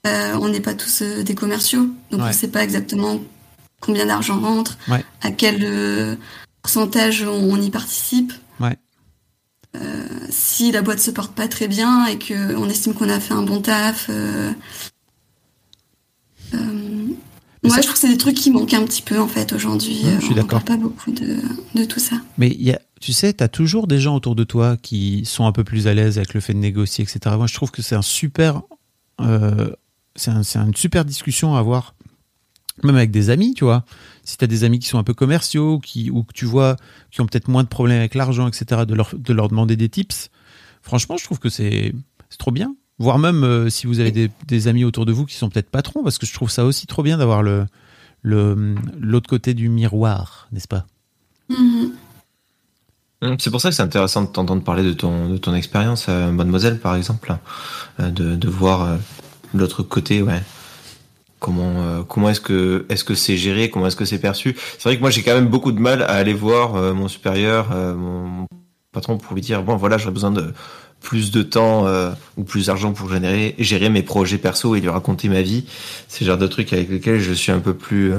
[0.08, 3.19] Euh, on n'est pas tous euh, des commerciaux, donc on ne sait pas exactement
[3.82, 4.78] combien d'argent rentre,
[5.21, 6.17] à quel
[6.62, 8.34] pourcentage on, y participe.
[10.30, 13.43] si la boîte se porte pas très bien et qu'on estime qu'on a fait un
[13.43, 14.10] bon taf,
[17.63, 20.02] moi, je trouve que c'est des trucs qui manquent un petit peu en fait aujourd'hui.
[20.19, 20.63] je suis d'accord.
[20.63, 22.15] pas beaucoup de, tout ça.
[22.38, 25.45] Mais y a, tu sais, tu as toujours des gens autour de toi qui sont
[25.45, 27.35] un peu plus à l'aise avec le fait de négocier, etc.
[27.38, 28.62] Moi, je trouve que c'est un super,
[29.21, 29.71] euh,
[30.15, 31.95] c'est une super discussion à avoir,
[32.83, 33.85] même avec des amis, tu vois.
[34.23, 35.81] Si tu as des amis qui sont un peu commerciaux,
[36.12, 36.75] ou que tu vois,
[37.12, 39.89] qui ont peut-être moins de problèmes avec l'argent, etc., de leur, de leur demander des
[39.89, 40.29] tips.
[40.81, 41.93] Franchement, je trouve que c'est
[42.38, 45.49] trop bien voire même euh, si vous avez des, amis autour de vous qui sont
[45.49, 47.65] peut-être patrons, parce que je trouve ça aussi trop bien d'avoir le
[48.21, 50.85] l'autre côté du miroir, n'est-ce pas?
[53.39, 56.32] C'est pour ça que c'est intéressant de t'entendre parler de ton, de ton expérience, euh,
[56.32, 57.36] mademoiselle, par exemple,
[57.99, 58.97] euh, de, de, voir
[59.53, 60.41] l'autre côté, ouais.
[61.39, 64.58] Comment, comment est-ce que est-ce que c'est géré, comment est-ce que c'est perçu?
[64.77, 67.69] C'est vrai que moi j'ai quand même beaucoup de mal à aller voir mon supérieur,
[67.95, 68.45] mon
[68.91, 70.53] patron pour lui dire bon voilà j'aurais besoin de
[71.01, 74.89] plus de temps euh, ou plus d'argent pour générer, gérer mes projets perso et lui
[74.89, 75.65] raconter ma vie.
[76.08, 78.17] C'est le genre de trucs avec lesquels je suis un peu plus, euh,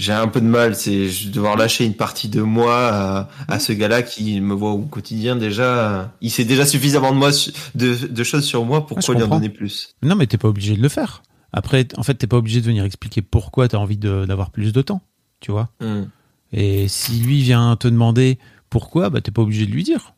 [0.00, 4.02] j'ai un peu de mal, c'est devoir lâcher une partie de moi à, ce gars-là
[4.02, 6.12] qui me voit au quotidien déjà.
[6.20, 7.30] Il sait déjà suffisamment de moi
[7.74, 8.86] de, choses sur moi.
[8.86, 11.22] Pourquoi lui en donner plus Non, mais t'es pas obligé de le faire.
[11.52, 14.82] Après, en fait, t'es pas obligé de venir expliquer pourquoi t'as envie d'avoir plus de
[14.82, 15.02] temps,
[15.40, 15.68] tu vois.
[15.80, 16.04] Hmm.
[16.52, 18.38] Et si lui vient te demander
[18.70, 20.14] pourquoi, bah t'es pas obligé de lui dire.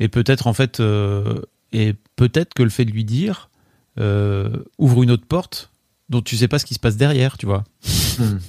[0.00, 1.42] Et peut-être en fait, euh,
[1.72, 3.50] et peut-être que le fait de lui dire
[3.98, 5.70] euh, ouvre une autre porte
[6.08, 7.64] dont tu sais pas ce qui se passe derrière, tu vois.
[8.18, 8.38] Hmm.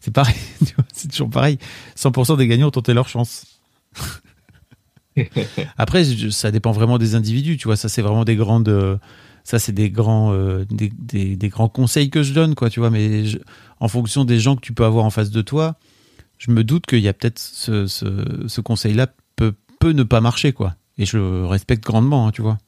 [0.00, 0.36] C'est pareil,
[0.92, 1.58] c'est toujours pareil.
[1.96, 3.60] 100% des gagnants ont tenté leur chance.
[5.76, 7.76] Après, ça dépend vraiment des individus, tu vois.
[7.76, 9.00] Ça, c'est vraiment des grandes.
[9.44, 10.90] Ça, c'est des grands, euh, des,
[11.36, 12.90] des, grands conseils que je donne, quoi, tu vois.
[12.90, 13.24] Mais
[13.80, 15.76] en fonction des gens que tu peux avoir en face de toi,
[16.38, 20.20] je me doute qu'il y a peut-être ce, ce, ce conseil-là peut, peut ne pas
[20.20, 20.76] marcher, quoi.
[20.96, 22.58] Et je le respecte grandement, hein, tu vois.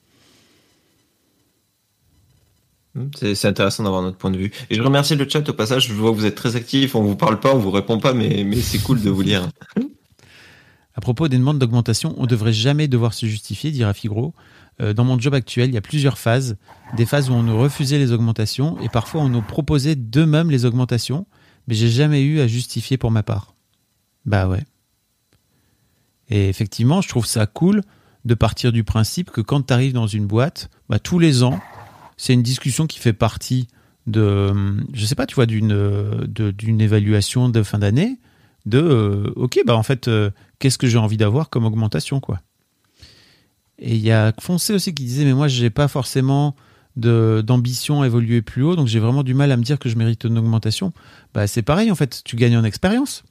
[2.95, 4.53] Hmm, c'est intéressant d'avoir notre point de vue.
[4.69, 5.89] Et je remercie le chat au passage.
[5.89, 6.95] Je vois que vous êtes très actif.
[6.95, 9.49] On vous parle pas, on vous répond pas, mais, c'est cool de vous lire.
[10.95, 14.35] À propos des demandes d'augmentation, on ne devrait jamais devoir se justifier, dira Figro.
[14.81, 16.57] Euh, dans mon job actuel, il y a plusieurs phases.
[16.97, 20.67] Des phases où on nous refusait les augmentations et parfois on nous proposait d'eux-mêmes les
[20.67, 21.27] augmentations,
[21.69, 23.55] mais j'ai jamais eu à justifier pour ma part.
[24.27, 24.65] Bah ouais.
[26.29, 27.83] Et effectivement, je trouve ça cool
[28.25, 31.61] de partir du principe que quand tu arrives dans une boîte, bah, tous les ans,
[32.23, 33.67] c'est une discussion qui fait partie
[34.07, 34.53] de,
[34.93, 38.21] je sais pas, tu vois, d'une d'une évaluation de fin d'année,
[38.65, 40.31] de, euh, ok, bah en fait, euh,
[40.61, 42.41] qu'est-ce que j'ai envie d'avoir comme augmentation, quoi.
[43.81, 46.55] Et il y a Foncé aussi qui disait, mais moi, j'ai pas forcément
[46.95, 49.97] d'ambition à évoluer plus haut, donc j'ai vraiment du mal à me dire que je
[49.97, 50.93] mérite une augmentation.
[51.35, 53.25] Bah, c'est pareil, en fait, tu gagnes en expérience.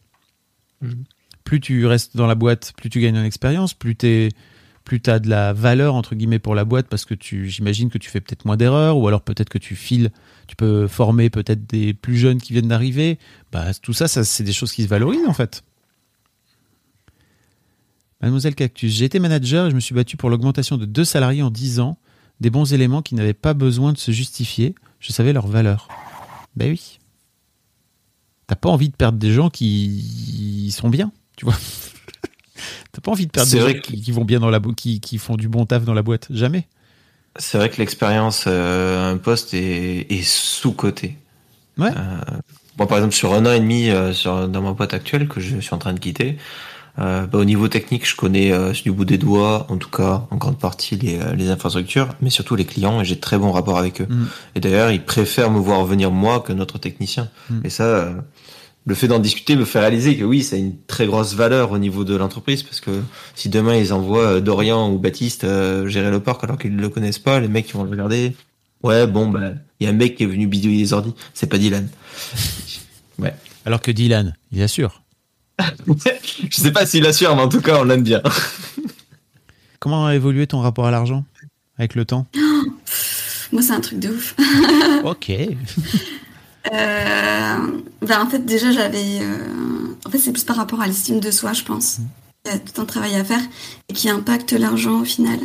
[0.82, 0.92] Mmh.
[1.46, 4.30] Plus tu restes dans la boîte, plus tu gagnes en expérience, plus tu es
[4.84, 7.90] plus tu as de la valeur entre guillemets pour la boîte parce que tu j'imagine
[7.90, 10.12] que tu fais peut-être moins d'erreurs ou alors peut-être que tu files
[10.48, 13.20] tu peux former peut-être des plus jeunes qui viennent d'arriver.
[13.52, 15.64] Bah tout ça, ça c'est des choses qui se valorisent en fait.
[18.22, 21.44] Mademoiselle Cactus j'ai été manager et je me suis battu pour l'augmentation de deux salariés
[21.44, 21.98] en 10 ans
[22.40, 24.76] des bons éléments qui n'avaient pas besoin de se justifier.
[25.00, 25.88] Je savais leur valeur.
[26.56, 27.00] Ben oui.
[28.48, 31.58] T'as pas envie de perdre des gens qui sont bien tu vois
[32.92, 35.36] T'as pas envie de perdre des gens qui, vont bien dans la qui, qui font
[35.36, 36.68] du bon taf dans la boîte, jamais.
[37.38, 41.18] C'est vrai que l'expérience euh, un poste est, est sous côté.
[41.78, 41.90] Ouais.
[41.96, 42.38] Euh,
[42.78, 45.40] moi, par exemple, sur un an et demi euh, sur, dans ma boîte actuelle que
[45.40, 46.38] je suis en train de quitter,
[47.00, 50.28] euh, bah, au niveau technique, je connais euh, du bout des doigts, en tout cas,
[50.30, 53.78] en grande partie les, les infrastructures, mais surtout les clients, et j'ai très bon rapport
[53.78, 54.08] avec eux.
[54.10, 54.26] Mm.
[54.56, 57.30] Et d'ailleurs, ils préfèrent me voir venir moi que notre technicien.
[57.50, 57.60] Mm.
[57.66, 58.14] Et ça,
[58.86, 61.72] le fait d'en discuter me fait réaliser que oui, ça a une très grosse valeur
[61.72, 63.02] au niveau de l'entreprise parce que
[63.36, 66.82] si demain ils envoient euh, Dorian ou Baptiste euh, gérer le parc alors qu'ils ne
[66.82, 68.36] le connaissent pas, les mecs qui vont le regarder,
[68.84, 71.48] ouais, bon, bah, il y a un mec qui est venu bidouiller les ordi, c'est
[71.48, 71.88] pas Dylan.
[73.20, 73.36] ouais.
[73.66, 75.04] Alors que Dylan, il assure.
[75.60, 78.22] Je sais pas s'il assure, mais en tout cas, on l'aime bien.
[79.80, 81.24] Comment a évolué ton rapport à l'argent
[81.78, 82.26] avec le temps?
[83.52, 84.36] Moi, c'est un truc de ouf.
[85.04, 85.32] ok.
[86.72, 89.20] Euh, ben en fait, déjà, j'avais.
[89.22, 92.00] Euh, en fait, c'est plus par rapport à l'estime de soi, je pense.
[92.00, 92.04] Mm.
[92.46, 93.42] Il y a tout un travail à faire
[93.90, 95.40] et qui impacte l'argent au final.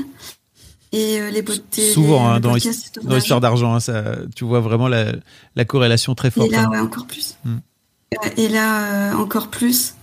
[0.92, 1.90] Et euh, les beautés.
[1.90, 5.12] Souvent, hein, dans l'histoire d'argent, hein, ça, tu vois vraiment la,
[5.56, 6.48] la, corrélation très forte.
[6.48, 6.70] Et là, hein.
[6.70, 7.36] ouais, encore plus.
[7.44, 7.56] Mm.
[8.36, 9.94] Et là, encore plus.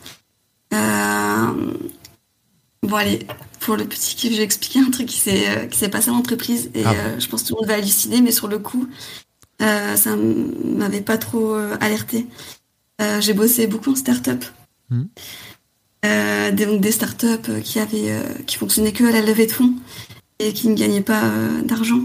[2.84, 3.26] Bon, allez,
[3.62, 7.17] pour le petit kiff, j'ai expliqué un truc qui s'est passé à l'entreprise et ah.
[7.17, 8.89] je pense que tout le monde va halluciner, mais sur le coup,
[9.63, 12.28] euh, ça m'avait pas trop euh, alerté.
[13.02, 14.43] Euh, j'ai bossé beaucoup en start-up.
[14.89, 15.06] Hmm.
[16.04, 18.13] des, donc des start-up qui avaient,
[18.45, 19.73] qui fonctionnaient que à la levée de fonds
[20.39, 21.23] et qui ne gagnaient pas
[21.63, 22.02] d'argent.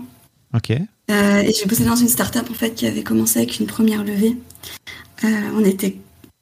[0.54, 0.70] Ok.
[0.70, 4.36] et j'ai bossé dans une start-up en fait qui avait commencé avec une première levée.
[5.24, 5.98] on était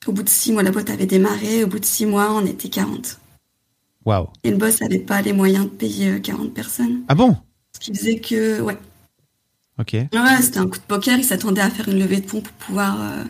[0.07, 1.65] au bout de six mois, la boîte avait démarré.
[1.65, 3.19] Au bout de six mois, on était 40.
[4.05, 4.29] Waouh.
[4.45, 7.03] Et le boss n'avait pas les moyens de payer 40 personnes.
[7.09, 7.37] Ah bon?
[7.75, 8.77] Ce qui faisait que, ouais,
[9.79, 9.93] Ok.
[9.93, 11.19] Ouais, c'était un coup de poker.
[11.19, 13.25] Il s'attendait à faire une levée de fonds pour pouvoir euh,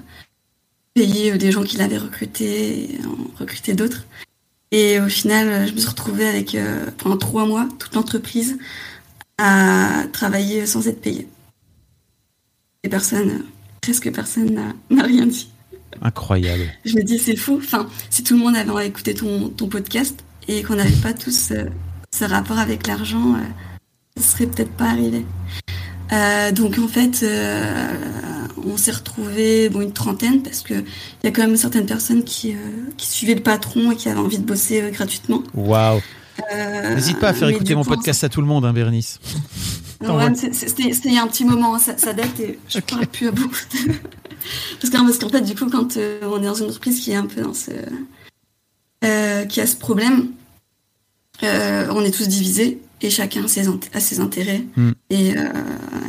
[0.95, 4.07] payer des gens qu'il avait recrutés, et en recruter d'autres.
[4.71, 8.59] Et au final, je me suis retrouvée avec, euh, pendant trois mois, toute l'entreprise
[9.39, 11.29] à travailler sans être payée.
[12.83, 13.45] Et personne,
[13.81, 15.51] presque personne n'a rien dit.
[16.01, 16.65] Incroyable.
[16.85, 17.59] Je me dis, c'est fou.
[17.59, 21.51] Enfin, si tout le monde avait écouté ton, ton podcast et qu'on n'avait pas tous
[21.51, 21.65] euh,
[22.15, 23.37] ce rapport avec l'argent,
[24.17, 25.25] ce serait peut-être pas arrivé.
[26.13, 27.89] Euh, donc en fait, euh,
[28.65, 32.25] on s'est retrouvé bon, une trentaine parce que il y a quand même certaines personnes
[32.25, 32.59] qui, euh,
[32.97, 35.43] qui suivaient le patron et qui avaient envie de bosser gratuitement.
[35.55, 36.01] Waouh
[36.95, 38.75] N'hésite pas à faire écouter mon podcast à tout le monde, hein,
[40.53, 43.29] C'était il y a un petit moment, hein, ça, date et je ne parle plus
[43.29, 43.55] à beaucoup.
[44.81, 47.13] parce qu'en parce qu'en fait, du coup, quand euh, on est dans une entreprise qui
[47.13, 47.71] est un peu dans ce,
[49.05, 50.29] euh, qui a ce problème,
[51.43, 54.65] euh, on est tous divisés et chacun a ses, int- a ses intérêts.
[54.77, 54.91] Mm.
[55.11, 55.43] Et, euh,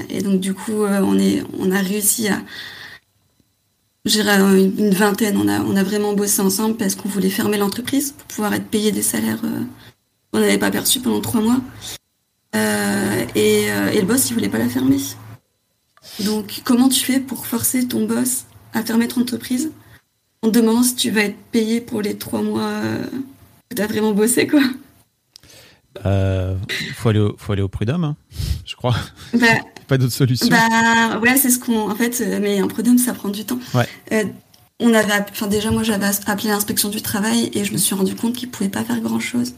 [0.09, 2.41] et donc, du coup, euh, on, est, on a réussi à.
[4.05, 7.09] Je dirais euh, une une vingtaine, on a, on a vraiment bossé ensemble parce qu'on
[7.09, 9.61] voulait fermer l'entreprise pour pouvoir être payé des salaires euh,
[10.31, 11.59] qu'on n'avait pas perçus pendant trois mois.
[12.55, 14.97] Euh, et, euh, et le boss, il voulait pas la fermer.
[16.23, 19.71] Donc, comment tu fais pour forcer ton boss à fermer ton entreprise
[20.41, 23.03] en te demandant si tu vas être payé pour les trois mois euh,
[23.69, 24.61] que tu as vraiment bossé, quoi?
[26.05, 26.55] Euh,
[26.95, 28.15] faut aller au, faut aller au prud'homme, hein,
[28.65, 28.95] je crois.
[29.33, 29.47] Bah,
[29.87, 30.47] Pas d'autre solution.
[30.49, 31.89] bah ouais, c'est ce qu'on.
[31.89, 33.59] En fait, euh, mais un prud'homme, ça prend du temps.
[33.73, 33.87] Ouais.
[34.11, 34.25] Euh,
[34.79, 38.13] on avait, enfin déjà moi j'avais appelé l'inspection du travail et je me suis rendu
[38.15, 39.53] compte qu'ils pouvaient pas faire grand chose.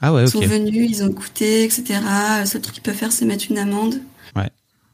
[0.00, 2.00] ah ouais, Ils sont venus, ils ont écouté, etc.
[2.40, 4.00] Le seul truc qu'ils peuvent faire, c'est mettre une amende.
[4.34, 4.50] Ouais.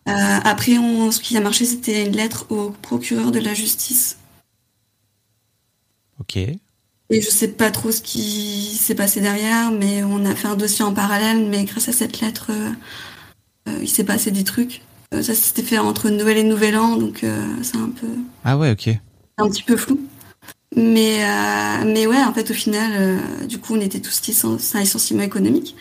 [0.09, 4.19] Euh, après, on, ce qui a marché, c'était une lettre au procureur de la justice.
[6.21, 6.39] Ok.
[7.09, 10.57] Et je sais pas trop ce qui s'est passé derrière, mais on a fait un
[10.57, 11.47] dossier en parallèle.
[11.49, 12.71] Mais grâce à cette lettre, euh,
[13.69, 14.83] euh, il s'est passé des trucs.
[15.15, 18.09] Euh, ça s'était fait entre Noël et Nouvel An, donc euh, c'est un peu,
[18.43, 18.89] Ah ouais, ok.
[19.39, 20.01] un petit peu flou.
[20.75, 21.21] Mais,
[21.87, 25.23] mais ouais, en fait, au final, du coup, on était tous licen- c'est un licenciement
[25.23, 25.75] économique.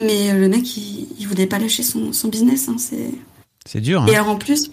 [0.00, 2.68] Mais le mec, il, il voulait pas lâcher son, son business.
[2.68, 3.10] Hein, c'est...
[3.66, 4.02] C'est dur.
[4.02, 4.06] Hein.
[4.06, 4.70] Et alors en plus,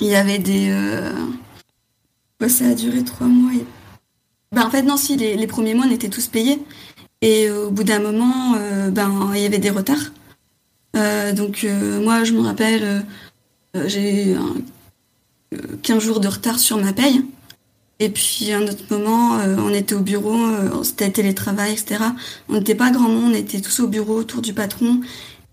[0.00, 0.72] il y avait des.
[2.40, 3.52] Ouais, ça a duré trois mois.
[3.54, 3.66] Et...
[4.52, 6.58] Ben, en fait, non, si, les, premiers mois, on était tous payés.
[7.22, 10.12] Et euh, au bout d'un moment, euh, ben, il y avait des retards.
[10.96, 11.66] Euh, donc,
[12.02, 13.04] moi, je me rappelle,
[13.86, 14.54] j'ai eu un,
[15.54, 17.24] euh, 15 jours de retard sur ma paye.
[17.98, 22.02] Et puis, à un autre moment, on était au bureau, c'était télétravail, etc.
[22.48, 25.00] On n'était pas grand monde, on était tous au bureau autour du patron.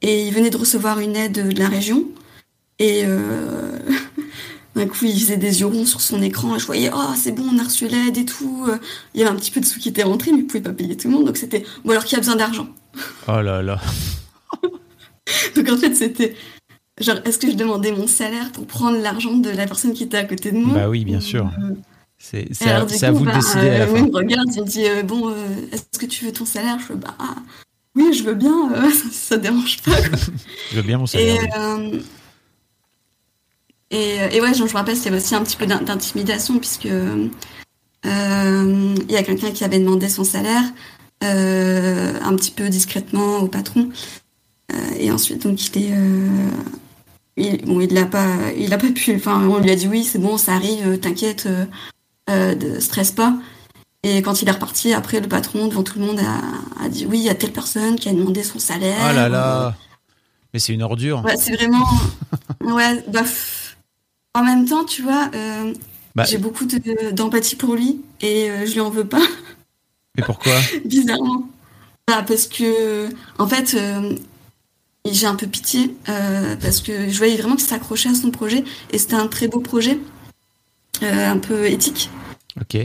[0.02, 2.06] Et il venait de recevoir une aide de la région.
[2.80, 3.78] Et euh,
[4.80, 6.56] d'un coup, il faisait des yeux ronds sur son écran.
[6.56, 8.66] Et je voyais, oh, c'est bon, on a reçu l'aide et tout.
[8.68, 8.78] Euh,
[9.14, 10.74] Il y avait un petit peu de sous qui étaient rentrés, mais il pouvait pas
[10.74, 11.26] payer tout le monde.
[11.26, 12.68] Donc c'était, bon, alors qui a besoin d'argent
[13.28, 13.80] Oh là là.
[15.56, 16.36] Donc en fait, c'était,
[17.00, 20.18] genre, est-ce que je demandais mon salaire pour prendre l'argent de la personne qui était
[20.18, 21.50] à côté de moi Bah oui, bien sûr.
[21.62, 21.74] Euh,
[22.18, 23.94] C'est à, coup, vous de bah, décider à la euh, fin.
[23.94, 25.34] oui, il me regarde, il me dit, euh, bon,
[25.72, 26.78] est-ce que tu veux ton salaire?
[26.80, 27.16] Je fais, bah,
[27.96, 29.92] oui, je veux bien, ça, ça dérange pas.
[30.72, 31.44] Je veux bien mon salaire.
[33.92, 37.30] Et, et ouais, je me rappelle, c'était aussi un petit peu d'in- d'intimidation, puisque euh,
[38.06, 40.64] il y a quelqu'un qui avait demandé son salaire
[41.24, 43.90] euh, un petit peu discrètement au patron.
[44.72, 45.92] Euh, et ensuite, donc, il est.
[45.94, 46.28] euh,
[47.38, 48.28] il, bon, il l'a pas,
[48.58, 49.16] il a pas pu.
[49.16, 51.66] Enfin, on lui a dit oui, c'est bon, ça arrive, euh, t'inquiète, euh,
[52.30, 53.34] euh, stresse pas.
[54.04, 57.06] Et quand il est reparti, après, le patron, devant tout le monde, a, a dit
[57.06, 58.96] oui, il y a telle personne qui a demandé son salaire.
[59.10, 59.76] Oh là là.
[60.54, 61.24] Mais c'est une ordure.
[61.26, 61.86] Ouais, c'est vraiment.
[62.62, 63.24] ouais, bah.
[64.40, 65.74] En même temps, tu vois, euh,
[66.16, 69.22] Bah, j'ai beaucoup de- d'empathie pour lui et euh, je lui en veux pas,
[70.16, 70.54] mais pourquoi?
[70.86, 71.50] Bizarrement.
[72.08, 74.16] Bah, parce que, en fait, euh,
[75.12, 75.94] j'ai un peu pitié
[76.62, 79.60] parce que je voyais vraiment qu'il s'accrochait à son projet et c'était un très beau
[79.60, 80.00] projet,
[81.02, 82.10] un peu éthique,
[82.62, 82.78] Ok.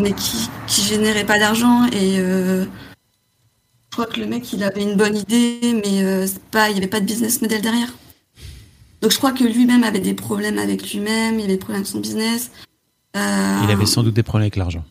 [0.00, 2.16] mais qui, qui générait pas d'argent et.
[2.16, 2.66] je
[3.92, 7.00] crois que le mec, il avait une bonne idée, mais pas, il n'y avait pas
[7.00, 7.92] de business model derrière.
[9.00, 11.86] Donc je crois que lui-même avait des problèmes avec lui-même, il avait des problèmes avec
[11.86, 12.50] son business.
[13.16, 14.84] Euh, Il avait sans doute des problèmes avec l'argent.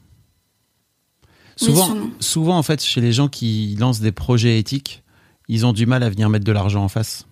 [1.55, 5.03] Souvent, souvent, en fait, chez les gens qui lancent des projets éthiques,
[5.47, 7.26] ils ont du mal à venir mettre de l'argent en face.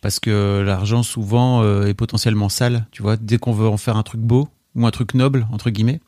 [0.00, 2.86] Parce que l'argent, souvent, euh, est potentiellement sale.
[2.92, 5.70] Tu vois, dès qu'on veut en faire un truc beau, ou un truc noble, entre
[5.70, 6.00] guillemets.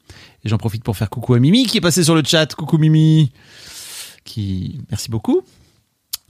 [0.44, 2.54] Et j'en profite pour faire coucou à Mimi, qui est passé sur le chat.
[2.54, 3.32] Coucou Mimi.
[4.24, 4.80] Qui...
[4.90, 5.42] Merci beaucoup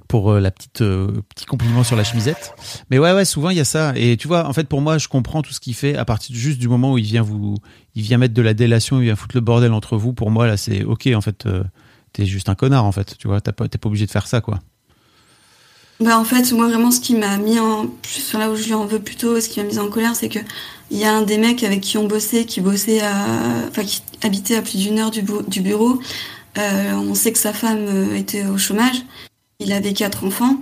[0.08, 2.54] pour euh, la petite euh, petit compliment sur la chemisette.
[2.90, 4.98] Mais ouais ouais, souvent il y a ça et tu vois en fait pour moi
[4.98, 7.56] je comprends tout ce qu'il fait à partir juste du moment où il vient vous
[7.94, 10.14] il vient mettre de la délation, il vient foutre le bordel entre vous.
[10.14, 11.62] Pour moi là c'est OK en fait euh,
[12.12, 14.26] t'es juste un connard en fait, tu vois, t'as pas t'es pas obligé de faire
[14.26, 14.58] ça quoi.
[16.00, 18.74] Bah en fait, moi vraiment ce qui m'a mis en plus là où je lui
[18.74, 20.38] en veux plutôt, ce qui m'a mis en colère, c'est que
[20.92, 23.00] il y a un des mecs avec qui on bossait, qui bossait
[23.68, 26.00] enfin qui habitait à plus d'une heure du, du bureau.
[26.56, 29.02] Euh, on sait que sa femme était au chômage.
[29.60, 30.56] Il avait quatre enfants.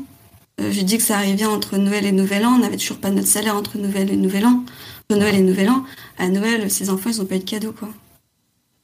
[0.60, 2.54] Euh, J'ai dit que ça arrivait entre Noël et Nouvel An.
[2.54, 4.64] On n'avait toujours pas notre salaire entre Noël et Nouvel An.
[5.10, 5.84] Entre Noël et Nouvel An.
[6.18, 7.88] À Noël, ses enfants, ils ont pas eu de cadeau, quoi.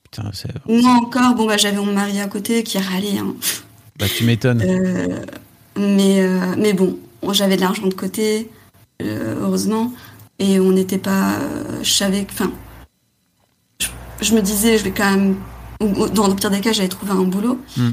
[0.04, 3.16] Putain, c'est Moi encore, bon bah j'avais mon mari à côté qui râlait.
[3.16, 3.34] Hein.
[3.98, 4.60] bah tu m'étonnes.
[4.62, 5.24] Euh,
[5.78, 6.98] mais, euh, mais bon,
[7.30, 8.50] j'avais de l'argent de côté,
[9.00, 9.90] euh, heureusement,
[10.38, 11.38] et on n'était pas.
[11.82, 12.32] je savais que.
[12.32, 12.52] Enfin,
[13.80, 13.88] je,
[14.20, 15.36] je me disais, je vais quand même.
[15.80, 17.58] Dans le pire des cas, j'allais trouver un boulot.
[17.78, 17.90] Mm.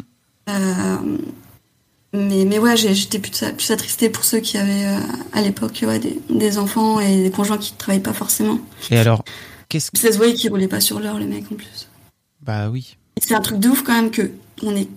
[2.13, 4.99] Mais, mais ouais, j'étais plus, plus attristée pour ceux qui avaient euh,
[5.31, 8.59] à l'époque ouais, des, des, enfants et des conjoints qui ne travaillaient pas forcément.
[8.89, 9.23] Et alors,
[9.67, 9.99] qu'est-ce que.
[9.99, 11.87] Ça se voyait qu'ils roulaient pas sur l'heure, les mecs en plus.
[12.41, 12.97] Bah oui.
[13.21, 14.31] C'est un truc de ouf quand même que
[14.63, 14.87] on est.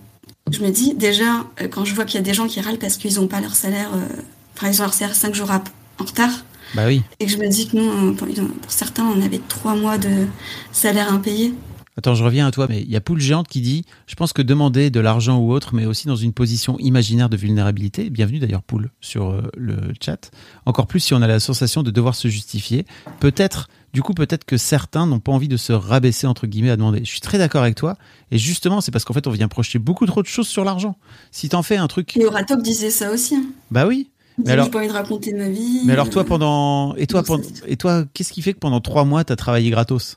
[0.50, 2.78] Je me dis, déjà, euh, quand je vois qu'il y a des gens qui râlent
[2.78, 4.22] parce qu'ils n'ont pas leur salaire, euh,
[4.56, 6.30] enfin, ils ont leur salaire 5 jours en retard.
[6.74, 7.02] Bah oui.
[7.20, 10.26] Et que je me dis que nous, pour, pour certains, on avait 3 mois de
[10.72, 11.52] salaire impayé.
[11.98, 14.32] Attends, je reviens à toi, mais il y a Poule Géante qui dit Je pense
[14.32, 18.38] que demander de l'argent ou autre, mais aussi dans une position imaginaire de vulnérabilité, bienvenue
[18.38, 20.30] d'ailleurs Poule sur euh, le chat,
[20.64, 22.86] encore plus si on a la sensation de devoir se justifier,
[23.20, 26.76] peut-être, du coup, peut-être que certains n'ont pas envie de se rabaisser, entre guillemets, à
[26.76, 27.00] demander.
[27.04, 27.98] Je suis très d'accord avec toi,
[28.30, 30.96] et justement, c'est parce qu'en fait, on vient projeter beaucoup trop de choses sur l'argent.
[31.30, 32.16] Si t'en fais un truc.
[32.16, 33.36] Et Ratop disait ça aussi.
[33.36, 33.44] Hein.
[33.70, 34.08] Bah oui.
[34.38, 35.82] Mais alors, j'ai pas envie de raconter ma vie.
[35.84, 36.94] Mais alors, toi, euh, pendant.
[36.96, 37.44] Et toi, pendant...
[37.66, 40.16] Et toi qu'est-ce qui fait que pendant trois mois, t'as travaillé gratos?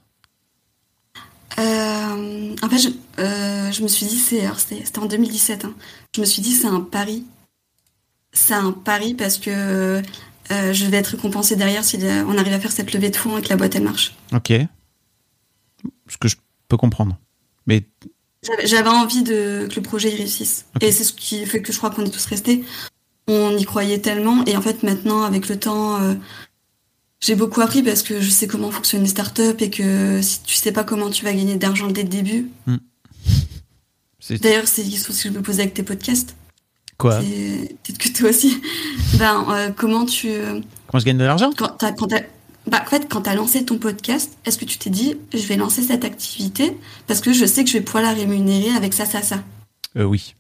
[1.60, 2.90] Euh, en fait, je,
[3.20, 5.74] euh, je, me suis dit, c'était en 2017, hein.
[6.16, 7.26] je me suis dit, c'est un pari.
[8.34, 10.02] C'est un pari parce que
[10.52, 11.98] euh, je vais être récompensée derrière si
[12.28, 14.16] on arrive à faire cette levée de fonds et que la boîte, elle marche.
[14.34, 14.52] Ok.
[16.08, 16.36] Ce que je
[16.68, 17.18] peux comprendre.
[17.66, 17.84] Mais
[18.64, 20.66] j'avais envie de, que le projet y réussisse.
[20.82, 22.66] Et c'est ce qui fait que je crois qu'on est tous restés.
[23.28, 24.44] On y croyait tellement.
[24.46, 25.98] Et en fait, maintenant, avec le temps,
[27.26, 30.54] j'ai beaucoup appris parce que je sais comment fonctionnent les startups et que si tu
[30.54, 32.52] sais pas comment tu vas gagner d'argent dès le début.
[32.68, 32.78] Hmm.
[34.42, 36.36] D'ailleurs, c'est une question que je me posais avec tes podcasts.
[36.98, 37.20] Quoi?
[37.20, 38.62] Peut-être que toi aussi.
[39.18, 40.30] ben, euh, comment tu.
[40.30, 41.50] Euh, comment je gagne de l'argent?
[41.58, 41.76] quand,
[42.68, 45.46] bah, en fait, quand tu as lancé ton podcast, est-ce que tu t'es dit, je
[45.48, 48.94] vais lancer cette activité parce que je sais que je vais pouvoir la rémunérer avec
[48.94, 49.44] ça, ça, ça?
[49.98, 50.36] Euh, Oui.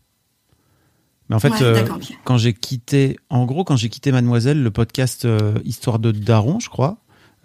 [1.30, 1.88] Mais en fait, euh,
[2.23, 6.59] quand j'ai quitté, en gros, quand j'ai quitté Mademoiselle, le podcast euh, Histoire de Daron,
[6.59, 6.97] je crois,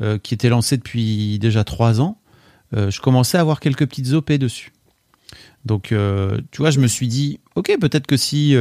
[0.03, 2.19] euh, qui était lancé depuis déjà trois ans,
[2.73, 4.73] je commençais à avoir quelques petites OP dessus.
[5.65, 5.93] Donc,
[6.53, 8.55] tu vois, je me suis dit, ok, peut-être que si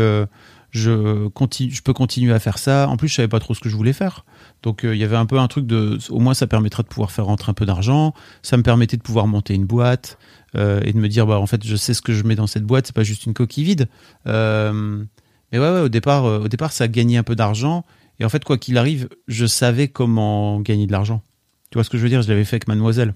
[0.71, 2.87] je, continue, je peux continuer à faire ça.
[2.89, 4.25] En plus, je savais pas trop ce que je voulais faire.
[4.63, 7.11] Donc, il y avait un peu un truc de, au moins, ça permettra de pouvoir
[7.11, 8.13] faire rentrer un peu d'argent.
[8.41, 10.17] Ça me permettait de pouvoir monter une boîte.
[10.55, 12.47] Euh, et de me dire bah en fait je sais ce que je mets dans
[12.47, 13.87] cette boîte c'est pas juste une coquille vide
[14.25, 15.03] euh,
[15.51, 17.85] mais ouais, ouais, au départ euh, au départ ça a gagné un peu d'argent
[18.19, 21.21] et en fait quoi qu'il arrive je savais comment gagner de l'argent
[21.69, 22.23] tu vois ce que je veux dire?
[22.23, 23.13] Je l'avais fait avec mademoiselle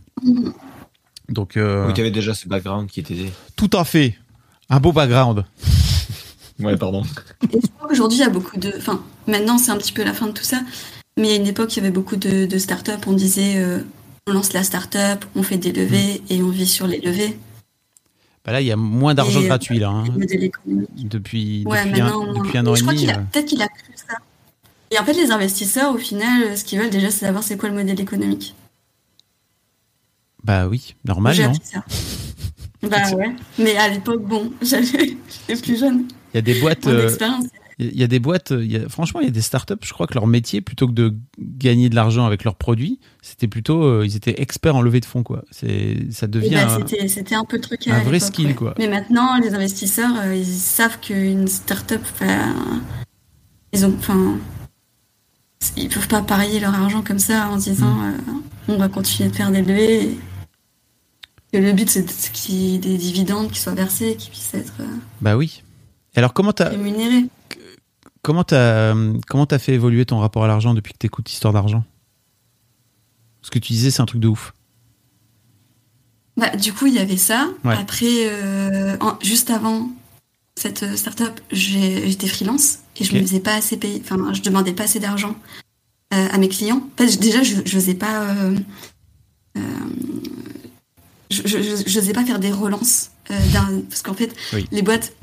[1.30, 3.16] donc euh, oui tu avais déjà ce background qui était
[3.56, 4.16] tout à fait
[4.70, 5.44] un beau background
[6.64, 7.04] ouais pardon
[7.52, 10.04] et je crois qu'aujourd'hui il y a beaucoup de enfin maintenant c'est un petit peu
[10.04, 10.62] la fin de tout ça
[11.18, 13.64] mais à une époque il y avait beaucoup de, de startups on disait
[14.28, 16.34] on lance la start-up, on fait des levées mm.
[16.34, 17.38] et on vit sur les levées.
[18.46, 19.90] Bah là, il y a moins d'argent gratuit là.
[19.90, 20.06] Hein.
[20.66, 23.10] Depuis, ouais, depuis, un, depuis, un, an et demi.
[23.10, 23.14] Euh.
[23.32, 24.16] Peut-être qu'il a cru ça.
[24.92, 27.70] Et en fait, les investisseurs, au final, ce qu'ils veulent déjà, c'est savoir c'est quoi
[27.70, 28.54] le modèle économique.
[30.44, 31.86] Bah oui, normal, non ça.
[32.82, 33.34] Bah ouais.
[33.58, 35.16] Mais à l'époque, bon, j'étais
[35.62, 36.08] plus jeune.
[36.34, 36.88] Il y a des boîtes.
[36.88, 37.10] Euh,
[37.80, 40.14] il y a des boîtes, il franchement, il y a des startups, je crois que
[40.14, 44.16] leur métier, plutôt que de gagner de l'argent avec leurs produits, c'était plutôt, euh, ils
[44.16, 45.44] étaient experts en levée de fonds, quoi.
[45.52, 46.52] C'est, ça devient.
[46.52, 46.78] Bah,
[47.08, 47.88] c'était, un peu le truc.
[47.88, 48.76] Un vrai skill, quoi.
[48.78, 52.02] Mais maintenant, les investisseurs, euh, ils savent qu'une startup,
[53.72, 54.38] ils ont, enfin,
[55.76, 58.14] ils peuvent pas parier leur argent comme ça en disant, mm.
[58.30, 60.18] euh, on va continuer de faire des levées.
[61.54, 64.74] Et le but, c'est qu'il y ait des dividendes qui soient versés, qui puissent être.
[65.22, 65.64] bah oui.
[66.16, 67.26] Alors comment t'as rémunéré
[68.22, 68.96] Comment t'as
[69.28, 71.84] comment fait évoluer ton rapport à l'argent depuis que t'écoutes Histoire d'argent?
[73.42, 74.54] Ce que tu disais, c'est un truc de ouf.
[76.38, 77.50] Bah, du coup, il y avait ça.
[77.64, 79.90] Après, euh, juste avant
[80.56, 84.02] cette euh, startup, j'étais freelance et je ne me faisais pas assez payer.
[84.04, 85.36] Enfin, je demandais pas assez d'argent
[86.14, 86.88] euh, à mes clients.
[86.98, 88.26] déjà, je n'osais pas.
[91.30, 94.34] je n'osais pas faire des relances parce qu'en fait,
[94.72, 95.14] les boîtes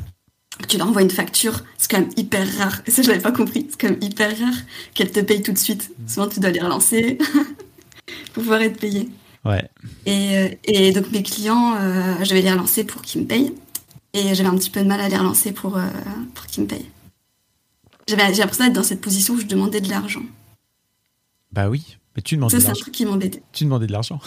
[0.66, 2.82] tu leur envoies une facture, c'est quand même hyper rare.
[2.86, 3.66] Et ça, je l'avais pas compris.
[3.70, 4.54] C'est quand même hyper rare
[4.94, 5.90] qu'elles te payent tout de suite.
[5.90, 6.08] Mm.
[6.08, 7.18] Souvent, tu dois les relancer
[8.32, 9.08] pour pouvoir être payé.
[9.44, 9.68] Ouais.
[10.06, 13.54] Et, euh, et donc, mes clients, euh, je vais les relancer pour qu'ils me payent.
[14.12, 15.86] Et j'avais un petit peu de mal à les relancer pour, euh,
[16.34, 16.90] pour qu'ils me payent.
[18.08, 20.22] J'avais, j'ai l'impression d'être dans cette position où je demandais de l'argent.
[21.52, 22.74] Bah oui, mais tu demandais ça, de l'argent.
[22.74, 23.42] c'est un truc qui m'embêtait.
[23.52, 24.20] Tu demandais de l'argent.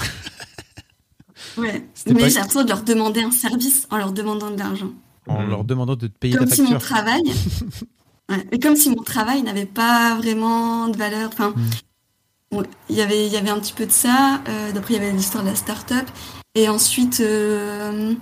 [1.58, 1.86] ouais.
[2.08, 4.94] mais j'ai l'impression de leur demander un service en leur demandant de l'argent
[5.28, 6.68] en leur demandant de te payer comme ta facture.
[6.68, 7.22] Si mon travail,
[8.52, 11.30] et comme si mon travail n'avait pas vraiment de valeur.
[11.32, 12.64] Enfin, hmm.
[12.90, 14.42] il y avait, il y avait un petit peu de ça.
[14.48, 16.06] Euh, D'après, il y avait l'histoire de la start-up.
[16.56, 18.14] Et ensuite, euh,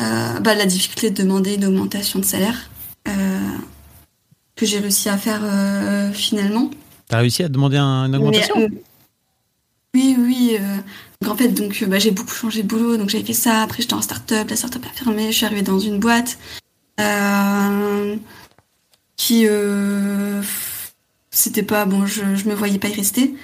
[0.00, 2.70] euh, bah, la difficulté de demander une augmentation de salaire
[3.08, 3.38] euh,
[4.56, 6.70] que j'ai réussi à faire euh, finalement.
[7.08, 8.70] T'as réussi à demander une augmentation?
[9.94, 10.58] Oui, oui.
[11.20, 13.62] Donc en fait, donc bah, j'ai beaucoup changé de boulot, donc j'avais fait ça.
[13.62, 16.38] Après, j'étais en start-up, la start-up a fermé, je suis arrivée dans une boîte.
[17.00, 18.16] Euh,
[19.16, 20.42] puis euh,
[21.30, 23.34] c'était pas bon, je, je me voyais pas y rester.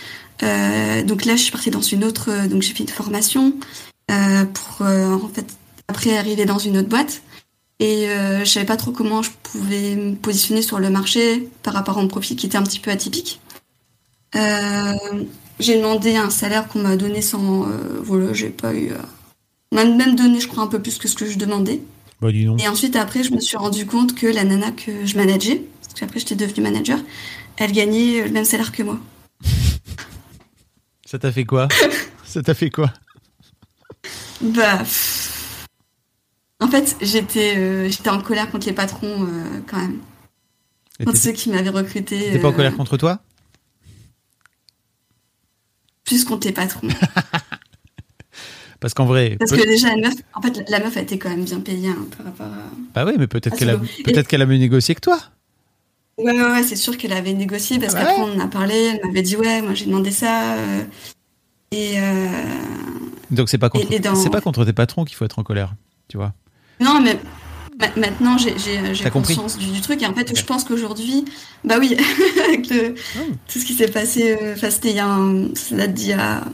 [0.43, 3.55] Euh, donc là, je suis partie dans une autre, euh, donc j'ai fait une formation
[4.11, 5.57] euh, pour euh, en fait
[5.89, 7.23] après arriver dans une autre boîte.
[7.79, 11.75] Et euh, je savais pas trop comment je pouvais me positionner sur le marché par
[11.75, 13.41] rapport à mon profil qui était un petit peu atypique.
[14.35, 14.95] Euh,
[15.61, 18.91] j'ai demandé un salaire qu'on m'a donné sans, euh, voilà, j'ai pas eu.
[18.93, 18.97] euh,
[19.73, 21.81] on m'a même donné, je crois, un peu plus que ce que je demandais.
[22.21, 22.63] Bah dis donc.
[22.63, 25.95] Et ensuite, après, je me suis rendu compte que la nana que je manageais, parce
[26.01, 26.99] qu'après j'étais devenue manager,
[27.59, 28.99] elle gagnait le même salaire que moi.
[31.05, 31.69] Ça t'a fait quoi?
[32.25, 32.93] Ça t'a fait quoi?
[34.41, 34.79] Bah.
[34.79, 35.67] pff.
[36.61, 39.99] En fait, j'étais euh, j'étais en colère contre les patrons euh, quand même.
[40.99, 42.19] Et Contre ceux qui m'avaient recruté.
[42.19, 43.21] t'étais pas en euh, colère contre toi?
[46.07, 46.89] Plus contre les patrons.
[48.81, 51.19] Parce qu'en vrai, Parce peut- que déjà, la meuf, en fait, la meuf a été
[51.19, 52.71] quand même bien payée hein, par rapport à.
[52.95, 55.19] bah ouais, mais peut-être Ah, qu'elle a qu'elle a mieux négocié que toi.
[56.19, 58.01] Ouais, ouais, ouais, c'est sûr qu'elle avait négocié parce Ouais.
[58.01, 58.75] qu'après on en a parlé.
[58.75, 60.55] Elle m'avait dit, ouais, moi j'ai demandé ça.
[60.57, 60.85] euh,
[61.73, 61.95] et.
[62.01, 62.29] euh,
[63.31, 65.39] Donc c'est pas contre Et- et dans- c'est pas contre tes patrons qu'il faut être
[65.39, 65.75] en colère,
[66.09, 66.33] tu vois.
[66.79, 67.19] Non, mais
[67.79, 68.55] ma- maintenant j'ai
[69.11, 70.03] conscience du, du truc.
[70.03, 71.25] Et en fait, je pense qu'aujourd'hui,
[71.65, 71.97] bah oui,
[72.49, 73.23] avec le, Oh.
[73.53, 76.09] tout ce qui s'est passé, euh, enfin, c'était il y a un, ça date d'il
[76.09, 76.45] y a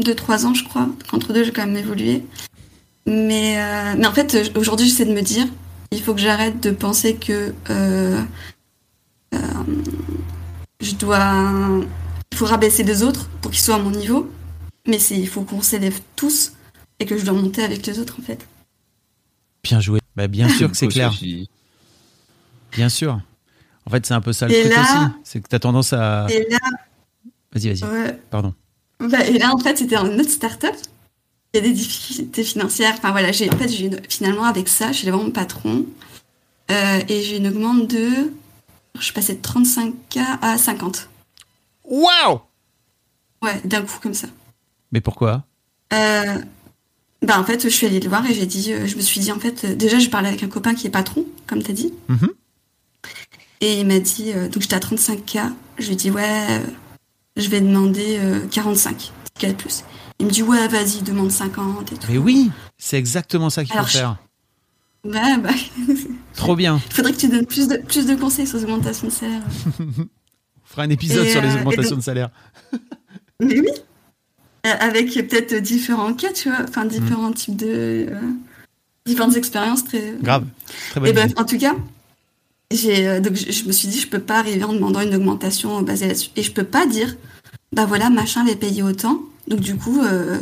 [0.00, 0.88] 2-3 ans, je crois.
[1.12, 2.24] Entre deux, j'ai quand même évolué.
[3.06, 5.46] Mais, euh, mais en fait, aujourd'hui, j'essaie de me dire,
[5.90, 8.20] il faut que j'arrête de penser que euh,
[9.34, 9.38] euh,
[10.80, 11.80] je dois.
[12.32, 14.30] Il faut rabaisser les autres pour qu'ils soient à mon niveau.
[14.88, 16.52] Mais il faut qu'on s'élève tous
[16.98, 18.46] et que je dois monter avec les autres, en fait.
[19.62, 20.00] Bien joué.
[20.16, 21.12] Bah bien sûr que c'est clair,
[22.72, 23.20] bien sûr.
[23.86, 25.92] En fait, c'est un peu ça le Et truc là- aussi, c'est que t'as tendance
[25.92, 26.58] à Et là,
[27.52, 27.84] Vas-y, vas-y.
[27.90, 28.54] ouais, Pardon.
[29.00, 30.74] Bah, et là, en fait, c'était une autre start-up.
[31.52, 32.94] Il y a des difficultés financières.
[32.96, 35.84] Enfin, voilà, j'ai, en fait, j'ai une- finalement, avec ça, je suis voir mon patron.
[36.70, 38.32] Euh, et j'ai une augmente de.
[38.98, 41.08] Je suis passée de 35K à 50.
[41.84, 42.40] Waouh
[43.42, 44.28] Ouais, d'un coup, comme ça.
[44.92, 45.44] Mais pourquoi?
[45.92, 46.38] Euh,
[47.22, 48.72] bah, en fait, je suis allée le voir et j'ai dit.
[48.72, 50.86] euh, je me suis dit, en fait, euh, déjà, je parlais avec un copain qui
[50.86, 51.92] est patron, comme t'as dit.
[52.08, 52.28] Mhm.
[53.60, 54.32] Et il m'a dit.
[54.34, 55.52] euh, donc, j'étais à 35K.
[55.78, 56.58] Je lui ai dit, ouais, euh,
[57.36, 59.12] je vais demander euh, 45.
[59.38, 59.84] K de plus.
[60.18, 62.06] Il me dit, ouais, vas-y, demande 50 et tout.
[62.10, 64.16] Mais oui, c'est exactement ça qu'il faut je- faire.
[65.04, 65.50] Ouais, bah.
[66.36, 66.80] Trop bien.
[66.86, 69.42] Il faudrait que tu donnes plus de, plus de conseils sur les augmentations de salaire.
[69.80, 69.84] On
[70.64, 72.30] fera un épisode Et, sur les augmentations donc- de salaire.
[73.40, 73.68] Mais oui
[74.64, 77.34] Avec peut-être différents cas, tu vois, enfin différents Mm.
[77.34, 77.66] types de.
[77.66, 78.20] euh,
[79.06, 80.14] différentes expériences très.
[80.22, 80.46] Grave.
[80.90, 81.74] Très bonne Et bref, en tout cas,
[82.70, 85.14] j'ai, euh, donc je, je me suis dit, je peux pas arriver en demandant une
[85.16, 86.30] augmentation basée là-dessus.
[86.36, 87.16] Et je peux pas dire,
[87.72, 90.38] bah voilà, machin avait payé autant, donc du coup, euh,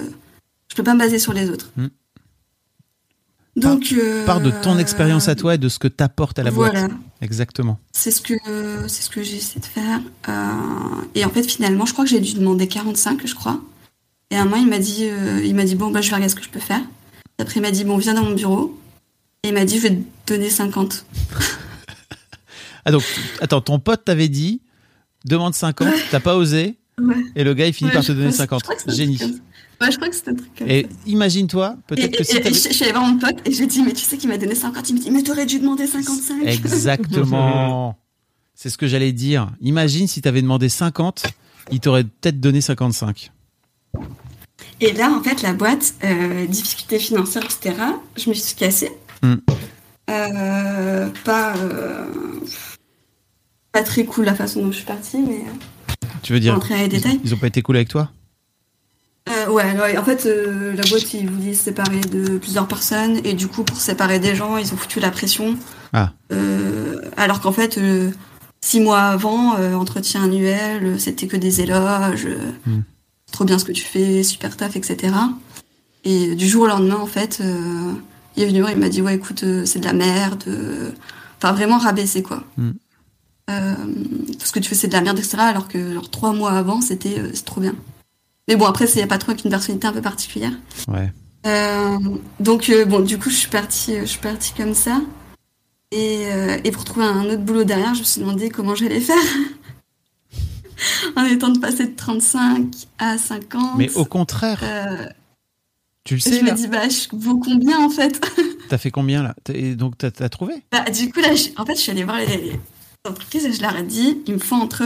[0.69, 1.71] je peux pas me baser sur les autres.
[1.77, 1.87] Mm.
[3.57, 3.93] Donc.
[3.99, 6.89] euh, de ton expérience à toi et de ce que t'apportes à la Voilà.
[6.89, 6.93] boîte.
[7.21, 7.79] Exactement.
[7.93, 8.35] C'est ce que
[8.87, 10.01] c'est ce que j'ai essayé de faire.
[10.29, 10.33] Euh,
[11.15, 13.61] et en fait, finalement, je crois que j'ai dû demander 45, je crois.
[14.31, 16.15] Et à un moment, il m'a dit, euh, il m'a dit bon bah je vais
[16.17, 16.81] regarder ce que je peux faire.
[17.39, 18.79] Après, il m'a dit bon viens dans mon bureau.
[19.43, 21.05] Et il m'a dit je vais te donner 50.
[22.87, 23.03] Ah donc,
[23.43, 24.63] attends, ton pote t'avait dit,
[25.27, 27.15] demande 50, t'as pas osé, Ouais.
[27.37, 28.63] et le gars il finit Ouais, par te donner crois- je 50.
[28.63, 29.19] crois que c'est un Génie.
[29.83, 32.43] Ouais, je crois que c'était un truc comme Et imagine-toi, Et, peut-être que si et
[32.43, 34.17] je, je suis allée voir mon pote et je lui ai dit mais tu sais
[34.17, 34.89] qu'il m'a donné 50.
[34.89, 36.43] Il m'a dit mais t'aurais dû demander 55.
[36.47, 37.99] Exactement.
[38.55, 39.51] C'est ce que j'allais dire.
[39.61, 41.25] Imagine si t'avais demandé 50,
[41.73, 43.31] il t'aurait peut-être donné 55.
[44.81, 47.75] Et là, en fait, la boîte, euh, difficultés financières, etc.,
[48.17, 48.93] je me suis cassée.
[49.23, 49.35] Hmm.
[50.09, 52.07] Euh, pas, euh,
[53.73, 55.45] pas très cool la façon dont je suis partie, mais
[56.23, 57.21] Tu veux euh, dire les détails.
[57.25, 58.11] Ils ont pas été cool avec toi?
[59.29, 63.21] Euh, ouais, ouais, en fait, euh, la boîte, ils voulaient se séparer de plusieurs personnes,
[63.25, 65.57] et du coup, pour séparer des gens, ils ont foutu la pression.
[65.93, 66.13] Ah.
[66.33, 68.11] Euh, alors qu'en fait, euh,
[68.63, 72.81] six mois avant, euh, entretien annuel, euh, c'était que des éloges, euh, Hmm.
[73.31, 75.15] Trop bien ce que tu fais, super taf, etc.
[76.05, 77.93] Et du jour au lendemain, en fait, euh,
[78.37, 80.45] il est venu, il m'a dit, ouais, écoute, euh, c'est de la merde.
[80.49, 80.91] euh,
[81.43, 82.45] Enfin, vraiment rabaissé, quoi.
[83.51, 83.75] Euh,
[84.39, 85.39] tout ce que tu fais, c'est de la merde, etc.
[85.41, 87.75] Alors que, genre, trois mois avant, c'était c'est trop bien.
[88.49, 90.53] Mais bon, après, c'est pas trop avec une personnalité un peu particulière.
[90.89, 91.13] Ouais.
[92.41, 95.01] Donc bon, du coup, je suis partie, je suis partie comme ça.
[95.93, 96.27] Et,
[96.65, 99.17] et pour trouver un autre boulot derrière, je me suis demandé comment j'allais faire.
[101.17, 102.67] en étant de passer de 35
[102.99, 103.77] à 50.
[103.77, 105.07] Mais au contraire, euh,
[106.05, 108.21] tu le je sais me là dis, bah, je vaux combien en fait?
[108.69, 109.35] T'as fait combien là?
[109.53, 110.55] Et donc t'as trouvé?
[110.71, 112.53] Bah, Du coup, là, je- en fait, je suis allée voir les, les
[113.09, 114.85] entreprises et je leur ai dit, il me faut entre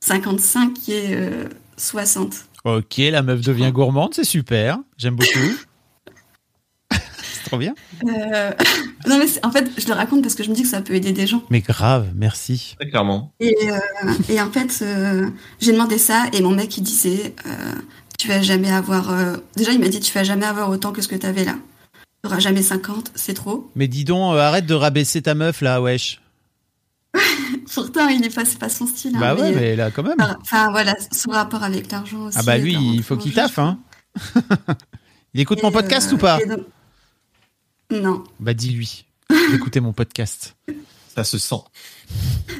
[0.00, 1.44] 55 et euh,
[1.76, 2.34] 60.
[2.64, 4.78] Ok, la meuf devient gourmande, c'est super.
[4.96, 5.30] J'aime beaucoup.
[7.46, 7.74] trop bien.
[8.06, 8.52] Euh,
[9.08, 10.94] non, mais en fait, je le raconte parce que je me dis que ça peut
[10.94, 11.42] aider des gens.
[11.50, 12.74] Mais grave, merci.
[12.78, 13.32] Très clairement.
[13.40, 15.28] Et, euh, et en fait, euh,
[15.60, 17.72] j'ai demandé ça et mon mec il disait euh,
[18.18, 19.10] Tu vas jamais avoir.
[19.12, 21.54] euh, Déjà, il m'a dit Tu vas jamais avoir autant que ce que t'avais là.
[22.22, 23.70] Tu auras jamais 50, c'est trop.
[23.76, 26.20] Mais dis donc, euh, arrête de rabaisser ta meuf là, wesh.
[27.74, 29.16] Pourtant, il est pas, c'est pas son style.
[29.16, 30.16] hein, bah ouais, mais, mais là quand même.
[30.42, 32.38] Enfin, voilà, son rapport avec l'argent aussi.
[32.38, 33.78] Ah bah lui, il faut qu'il taffe, hein.
[35.34, 36.60] il écoute Et, mon podcast euh, ou pas donc-
[37.90, 38.24] Non.
[38.40, 39.04] Bah dis-lui
[39.50, 40.56] d'écouter mon podcast.
[41.14, 41.56] Ça se sent.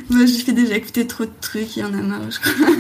[0.08, 2.30] Moi, j'ai fait déjà écouter trop de trucs, il y en a marre.
[2.30, 2.74] je crois.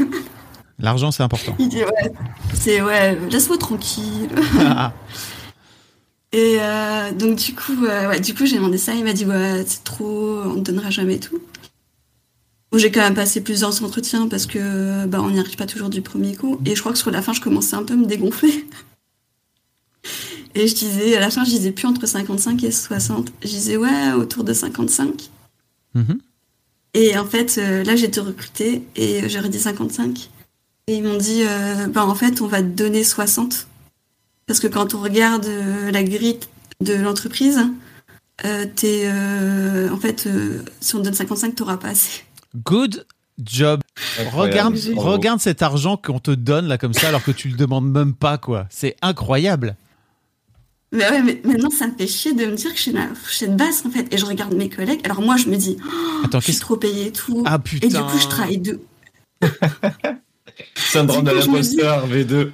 [0.78, 1.54] L'argent, c'est important.
[1.58, 2.12] Il dit Ouais,
[2.54, 4.28] c'est ouais, laisse-moi tranquille.
[4.60, 4.92] Ah,
[6.32, 8.94] Et euh, donc du coup, euh, ouais, du coup, j'ai demandé ça.
[8.94, 11.40] Il m'a dit ouais, c'est trop, on te donnera jamais tout.
[12.70, 15.88] Bon, j'ai quand même passé plusieurs entretiens parce que bah on n'y arrive pas toujours
[15.88, 16.60] du premier coup.
[16.66, 18.66] Et je crois que sur la fin, je commençais un peu à me dégonfler.
[20.56, 23.30] Et je disais, à la fin, je disais plus entre 55 et 60.
[23.42, 25.30] Je disais ouais, autour de 55.
[25.94, 26.18] mhm.
[26.94, 30.30] Et en fait, euh, là, j'ai été recrutée et j'aurais dit 55.
[30.86, 33.66] Et ils m'ont dit, euh, bah, en fait, on va te donner 60.
[34.46, 36.38] Parce que quand on regarde euh, la grille
[36.80, 37.60] de l'entreprise,
[38.46, 42.22] euh, t'es, euh, en fait, euh, si on te donne 55, t'auras pas assez.
[42.64, 43.04] Good
[43.38, 43.80] job.
[44.18, 44.76] Incroyable.
[44.76, 47.90] Regarde, regarde cet argent qu'on te donne là comme ça alors que tu le demandes
[47.90, 48.66] même pas quoi.
[48.70, 49.76] C'est incroyable.
[50.92, 53.08] Mais ouais, mais maintenant, ça me fait chier de me dire que je suis la
[53.14, 54.12] fourchette basse, en fait.
[54.12, 55.00] Et je regarde mes collègues.
[55.04, 57.42] Alors moi, je me dis, oh, Attends, je suis trop payée et tout.
[57.44, 58.80] Ah et du coup, je travaille deux.
[60.74, 62.50] Syndrome de coup, je dis- l'imposteur, V2.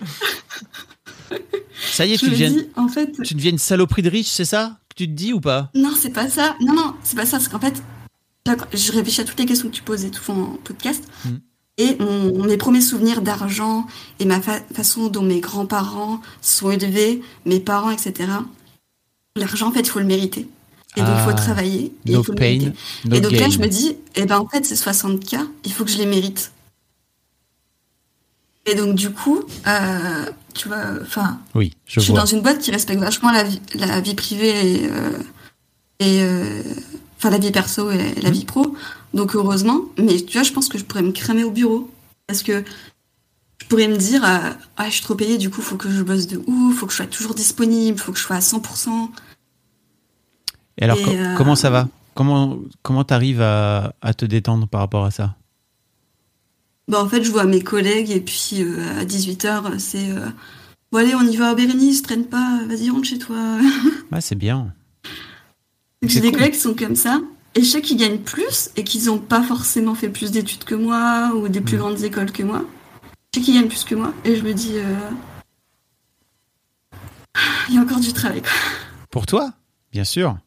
[1.93, 4.29] Ça y est, Je tu deviens, dis, en fait, tu deviens une saloperie de riche,
[4.29, 5.71] c'est ça que tu te dis ou pas?
[5.75, 6.57] Non, c'est pas ça.
[6.61, 7.39] Non, non, c'est pas ça.
[7.41, 7.83] C'est qu'en fait,
[8.73, 11.05] je réfléchis à toutes les questions que tu poses et tout en podcast.
[11.25, 11.41] Mhm.
[11.79, 13.87] Et mon- mes premiers souvenirs d'argent
[14.21, 18.29] et ma fa- façon dont mes grands-parents sont élevés, mes parents, etc.
[19.37, 20.49] L'argent, en fait, il faut le mériter.
[20.97, 21.95] Et donc, il faut Ah, travailler.
[22.05, 22.73] Et No faut le pain, mériter.
[23.07, 25.85] no et donc là, je me dis, eh ben, en fait, c'est 60K, il faut
[25.87, 26.53] que je les mérite.
[28.67, 32.21] Et donc, du coup, euh, tu vois, enfin, Oui, je je suis vois.
[32.21, 35.19] dans une boîte qui respecte vachement la vie, la vie privée et, euh,
[35.99, 36.63] et euh,
[37.17, 38.35] enfin la vie perso et la Mhm.
[38.35, 38.77] vie pro.
[39.15, 41.91] Donc heureusement, mais tu vois, je pense que je pourrais me cramer au bureau
[42.27, 42.65] parce que
[43.61, 46.03] je pourrais me dire, euh, ah, je suis trop payée, du coup, faut que je
[46.03, 49.11] bosse de ouf, faut que je sois toujours disponible, faut que je sois à 100%.
[50.79, 51.89] Et alors, Et, euh, comment ça va?
[52.15, 55.37] Comment comment t'arrives à, à te détendre par rapport à ça?
[56.89, 60.09] Bah, en fait, je vois mes collègues et puis euh, à 18h, c'est
[60.91, 63.37] bon, allez, on y va, Bérénice, traîne pas, vas-y, rentre chez toi.
[64.13, 64.75] Ouais, c'est bien.
[66.03, 66.39] J'ai des cool.
[66.39, 67.19] collègues qui sont comme ça.
[67.55, 70.75] Et je sais qu'ils gagnent plus et qu'ils n'ont pas forcément fait plus d'études que
[70.75, 71.81] moi ou des plus Mm.
[71.81, 72.65] grandes écoles que moi.
[73.35, 74.13] Je sais qu'ils gagnent plus que moi.
[74.25, 74.95] Et je me dis, euh,
[77.69, 78.41] il y a encore du travail.
[78.43, 78.51] Quoi.
[79.11, 79.53] Pour toi
[79.93, 80.39] Bien sûr.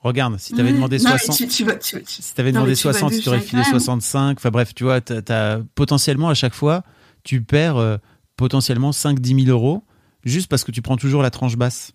[0.00, 2.50] Regarde, si t'avais demandé Non, mais 60, tu, tu vois, tu vois, tu- si t'avais
[2.52, 3.80] Non, demandé mais tu vois 60, d'où tu t'aurais filé viens quand même.
[3.80, 4.38] 65.
[4.38, 6.84] Enfin bref, tu vois, t'as, t'as- potentiellement à chaque fois,
[7.24, 7.96] tu perds euh,
[8.36, 9.84] potentiellement 5-10 000 euros
[10.24, 11.92] juste parce que tu prends toujours la tranche basse.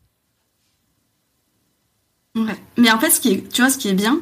[2.35, 2.55] Ouais.
[2.77, 4.19] Mais en fait, ce qui est, tu vois, ce qui est bien,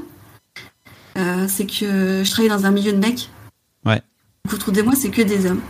[1.17, 3.29] euh, c'est que je travaille dans un milieu de mecs.
[3.85, 4.01] Ouais.
[4.45, 5.61] Donc, autour de moi, c'est que des hommes.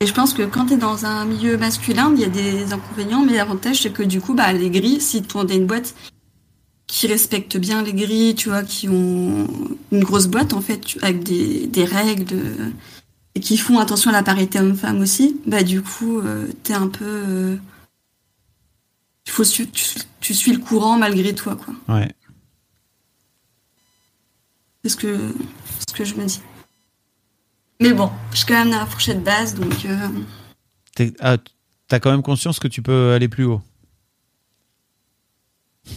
[0.00, 2.72] Et je pense que quand tu es dans un milieu masculin, il y a des
[2.72, 5.94] inconvénients, mais l'avantage, c'est que du coup, bah, les grilles, si tu as une boîte
[6.86, 9.48] qui respecte bien les grilles, tu vois, qui ont
[9.90, 12.36] une grosse boîte, en fait, tu- avec des, des règles,
[13.34, 16.88] et qui font attention à la parité homme-femme aussi, bah, du coup, euh, t'es un
[16.88, 17.04] peu.
[17.04, 17.56] euh,
[19.28, 19.66] faut tu,
[20.20, 21.74] tu suis le courant malgré toi, quoi.
[21.96, 22.10] Ouais.
[24.86, 25.34] C'est ce que,
[25.88, 26.40] ce que je me dis.
[27.80, 30.08] Mais bon, je suis quand même dans la fourchette basse, donc euh,
[30.94, 31.38] T'es- ah,
[31.88, 33.60] t'as quand même conscience que tu peux aller plus haut.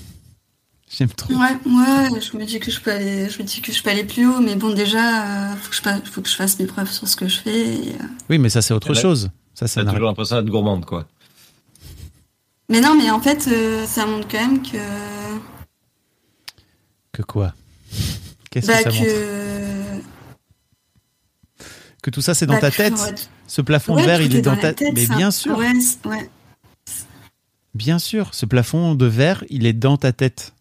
[0.90, 1.32] J'aime trop.
[1.36, 1.38] ouais,
[1.68, 4.04] ouais, je me dis que je peux aller, je me dis que je peux aller
[4.06, 6.66] plus haut, mais bon, déjà, euh, faut que je, fa- faut que je fasse mes
[6.66, 7.76] preuves sur ce que je fais.
[7.76, 8.06] et, euh.
[8.28, 9.30] Oui, mais ça c'est autre Eh ben, chose.
[9.54, 11.08] Ça, ça T'as toujours l'impression d'être gourmande, quoi.
[12.70, 14.78] Mais non, mais en fait, euh, ça montre quand même que,
[17.14, 17.54] que quoi?
[18.50, 20.02] Qu'est-ce bah, que ça montre que,
[22.02, 23.30] Que tout ça c'est dans bah, ta tête.
[23.48, 25.16] Ce plafond ouais, de verre, il est dans, ta tête, Mais ça.
[25.16, 26.30] bien sûr, Ouais, c'est- ouais.
[27.74, 28.34] bien sûr.
[28.34, 30.54] Ce plafond de verre, il est dans ta tête.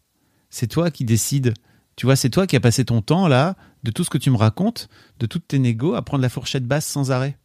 [0.49, 1.53] C'est toi qui décides.
[1.95, 4.29] Tu vois, c'est toi qui as passé ton temps là, de tout ce que tu
[4.31, 7.37] me racontes, de toutes tes négos, à prendre la fourchette basse sans arrêt.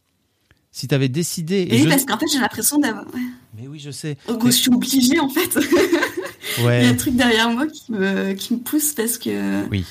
[0.71, 1.67] Si tu avais décidé.
[1.69, 3.05] et oui, je- parce qu'en fait, j'ai l'impression d'avoir.
[3.13, 3.21] Ouais.
[3.57, 4.17] Mais oui, je sais.
[4.27, 5.57] Oh, je suis obligée, en fait.
[6.57, 9.67] Il y a un truc derrière moi qui me, qui me pousse parce que.
[9.69, 9.85] Oui.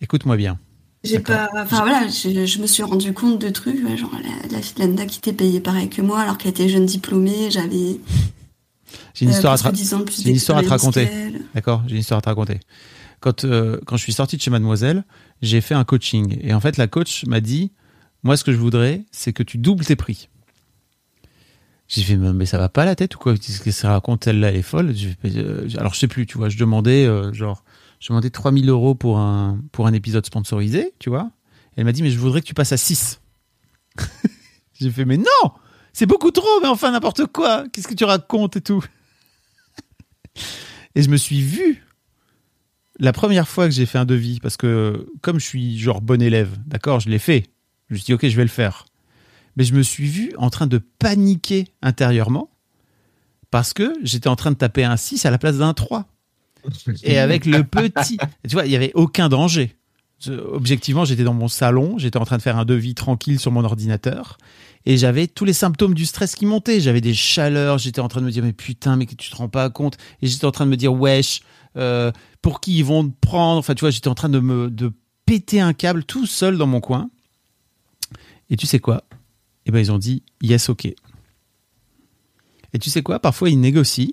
[0.00, 0.58] Écoute-moi bien.
[1.04, 1.48] J'ai pas.
[1.56, 4.80] Enfin voilà, je, je me suis rendu compte de trucs, genre la, la fille de
[4.88, 8.00] Landa qui était payée pareil que moi alors qu'elle était jeune diplômée, j'avais.
[9.14, 10.58] J'ai une Euh, histoire à presque te ra- 10 ans de plus j'ai une histoire
[10.58, 11.08] à te raconter.
[11.54, 12.60] D'accord, j'ai une histoire à te raconter.
[13.20, 15.04] Quand, euh, quand je suis sorti de chez Mademoiselle,
[15.42, 16.38] j'ai fait un coaching.
[16.42, 17.72] Et en fait, la coach m'a dit
[18.24, 20.28] Moi, ce que je voudrais, c'est que tu doubles tes prix.
[21.88, 23.34] J'ai fait Mais ça va pas la tête ou quoi?
[23.36, 24.26] Qu'est-ce que ça raconte?
[24.26, 24.92] Elle là, elle est folle.
[25.24, 26.48] Euh, Alors, je sais plus, tu vois.
[26.48, 27.62] Je demandais, euh, genre,
[28.00, 31.30] je demandais 3000 euros pour un, pour un épisode sponsorisé, tu vois.
[31.76, 33.20] Elle m'a dit Mais je voudrais que tu passes à 6.
[34.74, 35.52] j'ai fait Mais non
[35.92, 38.84] C'est beaucoup trop, mais enfin, n'importe quoi Qu'est-ce que tu racontes et tout?
[40.94, 41.82] Et je me suis vu
[42.98, 46.22] la première fois que j'ai fait un devis, parce que comme je suis genre bon
[46.22, 47.44] élève, d'accord, je l'ai fait.
[47.88, 48.86] Je me suis dit, ok, je vais le faire.
[49.56, 52.50] Mais je me suis vu en train de paniquer intérieurement
[53.50, 56.06] parce que j'étais en train de taper un 6 à la place d'un 3.
[57.02, 59.76] Et avec le petit, tu vois, il n'y avait aucun danger.
[60.20, 63.52] Je- objectivement, j'étais dans mon salon, j'étais en train de faire un devis tranquille sur
[63.52, 64.38] mon ordinateur
[64.86, 66.80] et j'avais tous les symptômes du stress qui montaient.
[66.80, 69.48] J'avais des chaleurs, j'étais en train de me dire mais putain, mais tu te rends
[69.50, 69.98] pas compte?
[70.22, 71.40] Et j'étais en train de me dire wesh,
[71.76, 73.58] euh, pour qui ils vont te prendre?
[73.58, 74.90] Enfin, tu vois, j'étais en train de me de
[75.26, 77.10] péter un câble tout seul dans mon coin.
[78.48, 79.02] Et tu sais quoi?
[79.66, 80.86] Eh ben, ils ont dit yes, ok.
[80.86, 83.18] Et tu sais quoi?
[83.20, 84.12] Parfois, ils négocient.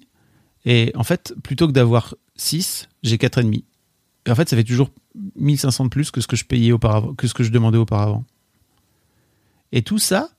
[0.66, 3.64] Et en fait, plutôt que d'avoir 6, j'ai 4,5.
[4.26, 4.90] Et en fait, ça fait toujours
[5.36, 8.24] 1500 de plus que ce que je payais auparavant, que ce que je demandais auparavant.
[9.72, 10.30] Et tout ça,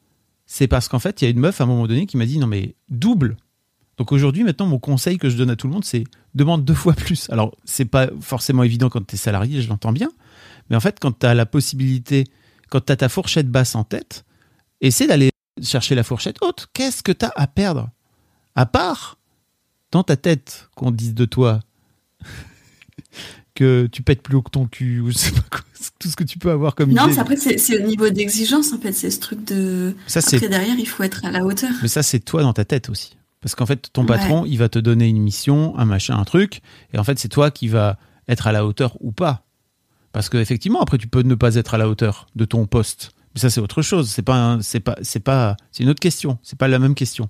[0.47, 2.27] c'est parce qu'en fait, il y a une meuf à un moment donné qui m'a
[2.27, 3.37] dit non, mais double.
[3.97, 6.05] Donc aujourd'hui, maintenant, mon conseil que je donne à tout le monde, c'est
[6.35, 7.31] demande deux fois plus.
[7.31, 10.11] Alors, c'est pas forcément évident quand tu es salarié, je l'entends bien.
[10.69, 12.25] Mais en fait, quand tu as la possibilité,
[12.71, 14.25] quand tu ta fourchette basse en tête,
[14.81, 15.31] essaie d'aller
[15.63, 16.69] chercher la fourchette haute.
[16.73, 17.91] Qu'est-ce que tu as à perdre?
[18.57, 19.19] À part,
[19.95, 21.61] dans ta tête, qu'on dise de toi
[23.55, 25.61] que tu pètes plus haut que ton cul, ou je sais pas quoi,
[26.01, 27.15] tout ce que tu peux avoir comme Non, idée.
[27.15, 29.95] c'est- après, c'est au niveau d'exigence, en fait, c'est ce truc de.
[30.09, 31.71] Ça, c'est Après, derrière, il faut être à la hauteur.
[31.83, 33.17] Mais ça, c'est toi dans ta tête aussi.
[33.41, 34.09] Parce qu'en fait, ton Ouais.
[34.09, 36.63] patron, il va te donner une mission, un machin, un truc.
[36.93, 39.45] Et en fait, c'est toi qui va être à la hauteur ou pas.
[40.13, 43.11] Parce qu'effectivement, après, tu peux ne pas être à la hauteur de ton poste.
[43.35, 44.09] Mais ça, c'est autre chose.
[44.11, 46.39] C'est pas, c'est pas, c'est pas, c'est une autre question.
[46.43, 47.29] C'est pas la même question.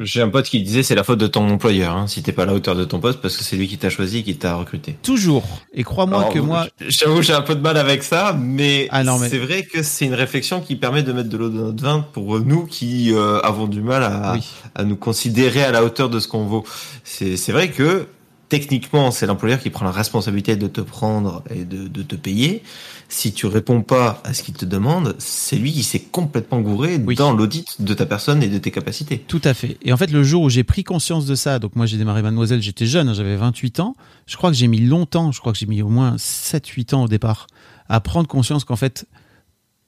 [0.00, 2.42] J'ai un pote qui disait c'est la faute de ton employeur hein, si t'es pas
[2.44, 4.54] à la hauteur de ton poste parce que c'est lui qui t'a choisi qui t'a
[4.56, 4.96] recruté.
[5.02, 5.44] Toujours.
[5.74, 9.18] Et crois-moi que moi, j'avoue j'ai un peu de mal avec ça, mais, Ah non,
[9.18, 11.82] mais- c'est vrai que c'est une réflexion qui permet de mettre de l'eau dans notre
[11.82, 14.48] vin pour nous qui euh, avons du mal à, oui.
[14.74, 16.64] à nous considérer à la hauteur de ce qu'on vaut.
[17.04, 18.06] C'est vrai que
[18.50, 22.62] techniquement, c'est l'employeur qui prend la responsabilité de te prendre et de, de te payer.
[23.08, 27.00] Si tu réponds pas à ce qu'il te demande, c'est lui qui s'est complètement gouré
[27.06, 27.14] Oui.
[27.14, 29.18] dans l'audit de ta personne et de tes capacités.
[29.26, 29.78] Tout à fait.
[29.82, 32.20] Et en fait, le jour où j'ai pris conscience de ça, donc moi j'ai démarré
[32.22, 33.96] Mademoiselle, j'étais jeune, hein, j'avais 28 ans.
[34.26, 37.04] Je crois que j'ai mis longtemps, je crois que j'ai mis au moins 7-8 ans
[37.04, 37.46] au départ,
[37.88, 39.06] à prendre conscience qu'en fait,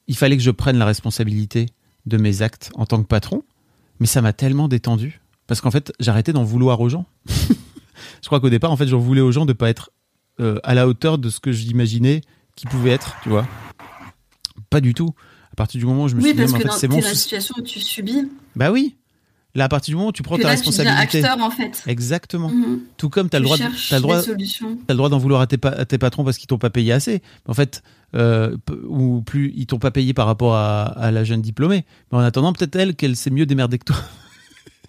[0.09, 1.67] il fallait que je prenne la responsabilité
[2.07, 3.43] de mes actes en tant que patron.
[4.01, 5.21] Mais ça m'a tellement détendu.
[5.47, 7.07] Parce qu'en fait, j'arrêtais d'en vouloir aux gens.
[8.23, 9.91] je crois qu'au départ, en fait, j'en voulais aux gens de pas être
[10.41, 12.21] euh, à la hauteur de ce que j'imaginais
[12.57, 13.47] qu'ils pouvaient être, tu vois.
[14.71, 15.11] Pas du tout.
[15.53, 16.89] À partir du moment où je me Oui, suis dit, en que fait, dans c'est
[16.89, 18.97] mon la situation où tu subis, Bah oui.
[19.55, 21.23] Là, à partir du moment où tu prends que ta là, tu responsabilité.
[21.23, 21.83] acteur, en fait.
[21.87, 22.49] Exactement.
[22.49, 22.81] Mhm.
[22.97, 23.97] Tout comme tu as Tu le droit, t'as
[24.89, 26.91] le droit, d'en vouloir à tes, pa- à tes patrons parce qu'ils t'ont pas payé
[26.91, 27.21] assez.
[27.47, 27.83] En fait,
[28.15, 28.57] euh,
[28.89, 31.85] ou plus, ils t'ont pas payé par rapport à, à la jeune diplômée.
[32.11, 33.97] Mais en attendant, peut-être elle, qu'elle sait mieux démerder que toi.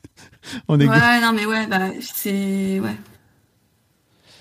[0.67, 2.79] On est Ouais, non, mais ouais, bah, c'est.
[2.79, 2.95] Ouais.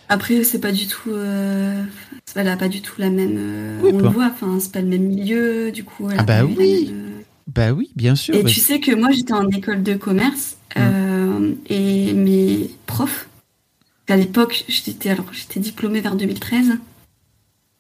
[0.08, 1.10] Après, c'est pas du tout.
[1.10, 1.82] Euh...
[2.34, 3.34] Elle a pas du tout la même.
[3.36, 4.02] euh, Oui, on pas.
[4.04, 6.10] le voit, enfin, c'est pas le même milieu, du coup.
[6.10, 6.56] elle Ah a bah oui.
[6.56, 8.34] même, euh, Bah oui, bien sûr.
[8.34, 11.54] Et Bah, tu sais que moi, j'étais en école de commerce Mmh.
[11.68, 13.28] et mes profs,
[14.08, 16.78] à l'époque, j'étais alors j'étais diplômée vers 2013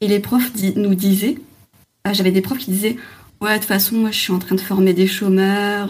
[0.02, 1.38] et les profs di- nous disaient,
[2.04, 2.96] ah, j'avais des profs qui disaient,
[3.40, 5.88] ouais, de toute façon, moi, je suis en train de former des chômeurs,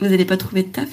[0.00, 0.88] vous n'allez pas trouver de taf.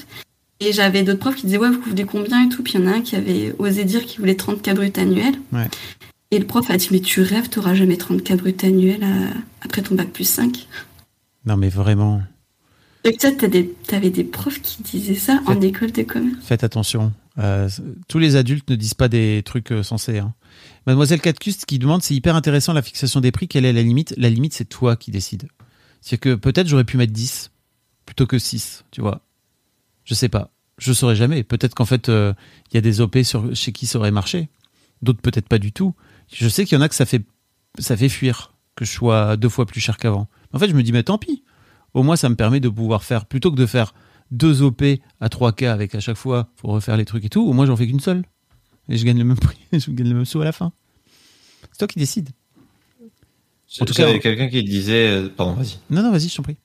[0.62, 2.64] Et j'avais d'autres profs qui disaient, ouais, vous voulez combien et tout.
[2.64, 4.91] Puis il y en a un qui avait osé dire qu'il voulait 30 cas bruts
[4.97, 5.36] annuels.
[5.51, 5.68] Ouais.
[6.32, 9.28] Et le prof a dit, mais tu rêves, t'auras jamais 30 cas bruts annuels euh,
[9.62, 10.68] après ton bac plus 5.
[11.45, 12.22] Non, mais vraiment,
[13.03, 16.38] Et que ça, t'avais des profs qui disaient ça en école de commerce.
[16.43, 17.12] faites attention.
[17.38, 17.70] Euh,
[18.08, 20.20] tous les adultes ne disent pas des trucs euh, sensés.
[20.20, 20.34] hein.
[20.88, 23.47] Mademoiselle Catcuste qui demande, c'est hyper intéressant la fixation des prix.
[23.49, 24.14] Quelle est la limite?
[24.18, 25.47] La limite, c'est toi qui décides.
[26.01, 27.51] C'est que peut-être j'aurais pu mettre 10
[28.06, 29.22] plutôt que 6, tu vois.
[30.03, 30.51] Je sais pas.
[30.78, 31.43] Je saurais jamais.
[31.43, 32.34] Peut-être qu'en fait, euh,
[32.72, 34.49] il y a des OP sur, chez qui ça aurait marché.
[35.01, 35.95] D'autres peut-être pas du tout.
[36.32, 37.24] Je sais qu'il y en a que ça fait,
[37.80, 40.28] ça fait fuir que je sois deux fois plus cher qu'avant.
[40.53, 41.43] En fait, je me dis, mais tant pis.
[41.93, 43.93] Au moins, ça me permet de pouvoir faire, plutôt que de faire
[44.32, 44.84] deux OP
[45.22, 47.78] à 3K avec à chaque fois, faut refaire les trucs et tout, au moins j'en
[47.78, 48.24] fais qu'une seule.
[48.89, 50.74] Et je gagne le même prix, je gagne le même sou à la fin.
[51.72, 52.30] C'est toi qui décides.
[53.82, 55.78] En tout cas, quelqu'un qui disait, euh, pardon, vas-y.
[55.89, 56.58] Non, non, vas-y, je t'en prie.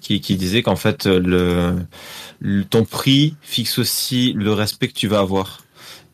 [0.00, 1.76] Qui, qui disait qu'en fait le,
[2.40, 5.62] le- ton prix fixe aussi le respect que tu vas avoir.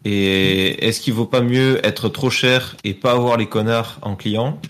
[0.05, 4.15] Et est-ce qu'il vaut pas mieux être trop cher et pas avoir les connards en
[4.15, 4.61] client?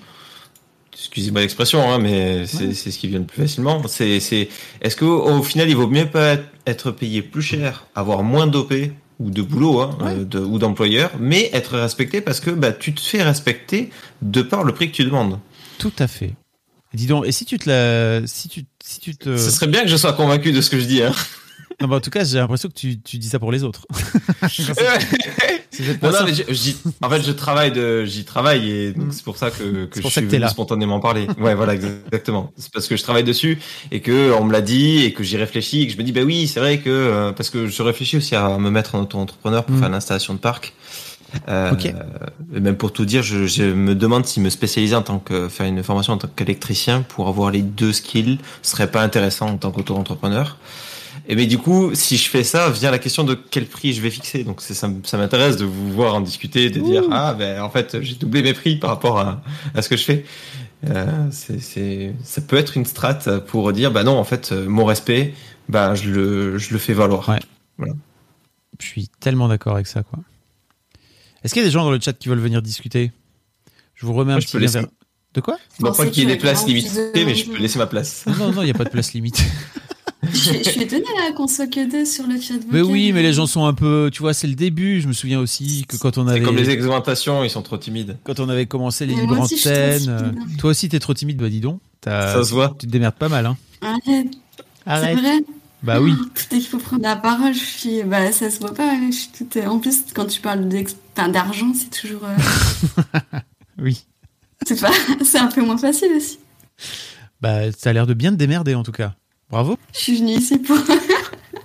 [0.94, 3.82] Excusez-moi l'expression, hein, mais c'est ce qui vient le plus facilement.
[3.86, 4.48] C'est, c'est,
[4.80, 6.36] est-ce qu'au au final, il vaut mieux pas
[6.66, 8.72] être- payé plus cher, avoir moins d'OP
[9.20, 12.94] ou de boulot hein, euh, de- ou d'employeur, mais être respecté parce que bah, tu
[12.94, 13.90] te fais respecter
[14.22, 15.38] de par le prix que tu demandes?
[15.78, 16.32] Tout à fait.
[16.94, 19.82] Dis donc, et si tu te la, si tu, si tu te, Ce serait bien
[19.82, 21.02] que je sois convaincu de ce que je dis.
[21.02, 21.12] Hein.
[21.80, 23.86] non, bah, en tout cas, j'ai l'impression que tu, tu dis ça pour les autres.
[26.02, 29.36] Non, non, mais j'y- en fait, je travaille de, j'y travaille et donc c'est pour
[29.36, 30.48] ça que, que pour je ça suis que là.
[30.48, 31.26] spontanément parler.
[31.38, 32.50] Ouais, voilà, exactement.
[32.56, 33.58] C'est parce que je travaille dessus
[33.90, 36.12] et que on me l'a dit et que j'y réfléchis et que je me dis,
[36.12, 39.02] bah oui, c'est vrai que euh, parce que je réfléchis aussi à me mettre en
[39.02, 39.80] auto-entrepreneur pour Mm.
[39.80, 40.72] faire l'installation de parc.
[41.48, 41.86] Euh, Ok.
[41.86, 45.48] et même pour tout dire, je, je me demande si me spécialiser en tant que
[45.48, 49.56] faire une formation en tant qu'électricien pour avoir les deux skills serait pas intéressant en
[49.56, 50.56] tant qu'auto-entrepreneur.
[51.28, 54.00] Et mais du coup, si je fais ça, vient la question de quel prix je
[54.00, 54.44] vais fixer.
[54.44, 58.14] Donc ça, m'intéresse de vous voir en discuter, de dire ah ben en fait j'ai
[58.14, 59.42] doublé mes prix par rapport à,
[59.74, 60.24] à ce que je fais.
[60.88, 64.84] Euh, c'est, ça peut être une strat pour dire bah non en fait euh, mon
[64.84, 65.34] respect,
[65.68, 67.28] bah je le, je le fais valoir.
[67.78, 67.90] Ouais.
[68.78, 70.20] Je suis tellement d'accord avec ça, quoi.
[71.44, 73.12] Est-ce qu'il y a des gens dans le chat qui veulent venir discuter?
[73.94, 74.80] Je vous remets un Moi, je petit laisser.
[75.34, 75.58] De quoi?
[75.80, 78.24] Bon, pensais pas qu'il y ait des places limitées, mais je peux laisser ma place.
[78.38, 79.42] Non, non, il n'y a pas de place limite.
[80.32, 82.54] Je, suis- je suis étonnée là qu'on soit que deux sur le chat.
[82.72, 85.00] Mais oui, mais les gens sont un peu, tu vois, c'est le début.
[85.00, 87.76] Je me souviens aussi que quand on C'est avait, comme les exhumentations, ils sont trop
[87.76, 88.18] timides.
[88.24, 91.14] quand on avait commencé les Mais libres aussi, je antennes, euh, toi aussi t'es trop
[91.14, 91.80] timide, bah dis donc.
[92.02, 92.74] Ça se voit.
[92.76, 93.56] Tu te démerdes pas mal, hein.
[93.82, 94.26] Arrête,
[94.84, 95.38] c'est vrai.
[95.84, 96.12] Bah oui.
[96.50, 98.94] Dès qu'il faut prendre la parole, je suis, bah, ça se voit pas.
[99.08, 99.56] Je suis toute...
[99.64, 102.22] En plus, quand tu parles d'ex- enfin, d'argent, c'est toujours.
[102.24, 102.36] euh,
[103.78, 104.04] Oui.
[104.66, 104.90] c'est pas...
[105.24, 106.38] c'est un peu moins facile aussi.
[107.40, 109.14] Bah, ça a l'air de bien te démerder en tout cas.
[109.50, 109.78] Bravo.
[109.92, 110.76] Je suis venue ici pour.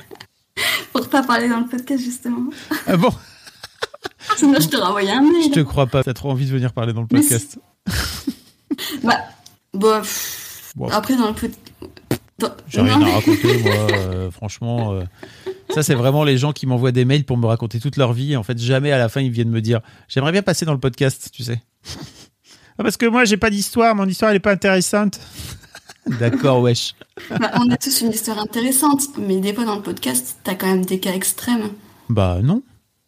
[0.94, 2.52] pour pas parler dans le podcast, justement.
[2.88, 3.10] Ah bon
[4.38, 5.52] Sinon, je te renvoyais un Je mail.
[5.52, 6.04] te crois pas.
[6.04, 7.58] T'as trop envie de venir parler dans le podcast.
[9.04, 9.18] Bah,
[9.74, 10.02] Bon.
[10.92, 11.60] après, dans le podcast.
[12.68, 13.74] J'ai rien à raconter, moi.
[13.92, 15.04] euh, franchement, euh,
[15.70, 18.34] ça c'est vraiment les gens qui m'envoient des mails pour me raconter toute leur vie.
[18.34, 20.74] Et en fait, jamais à la fin ils viennent me dire j'aimerais bien passer dans
[20.74, 21.62] le podcast, tu sais.
[22.80, 25.20] Ah, parce que moi j'ai pas d'histoire, mon histoire elle est pas intéressante.
[26.20, 26.96] D'accord, wesh.
[27.30, 30.68] Bah, on a tous une histoire intéressante, mais des fois dans le podcast, t'as quand
[30.68, 31.70] même des cas extrêmes.
[32.10, 32.64] Bah non.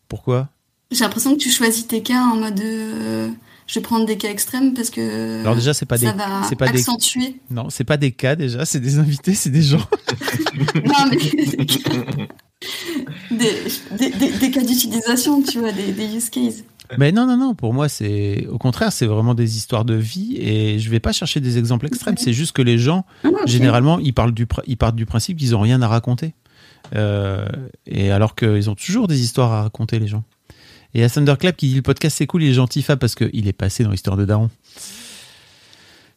[0.09, 0.49] Pourquoi?
[0.91, 3.29] J'ai l'impression que tu choisis tes cas en mode euh,
[3.68, 6.43] je vais prendre des cas extrêmes parce que Alors déjà c'est pas ça des, va
[6.49, 7.39] c'est pas des, accentuer.
[7.49, 9.78] non c'est pas des cas déjà, c'est des invités, c'est des gens.
[10.76, 11.18] non, mais
[13.32, 13.38] des,
[13.97, 16.64] des, des- des cas d'utilisation, tu vois, des, des use cases.
[16.97, 20.36] Mais non, non, non, pour moi, c'est au contraire, c'est vraiment des histoires de vie
[20.38, 22.18] et je vais pas chercher des exemples extrêmes.
[22.18, 25.55] C'est juste que les gens, Ah, généralement, ils, parlent du, ils partent du principe qu'ils
[25.55, 26.34] ont rien à raconter.
[26.95, 27.47] Euh,
[27.88, 30.24] et alors qu'ils ont toujours des histoires à raconter, les gens.
[30.93, 32.99] Et il y a Thunderclap qui dit le podcast c'est cool, il est gentil, Fab,
[32.99, 34.49] parce qu'il est passé dans l'histoire de Daron.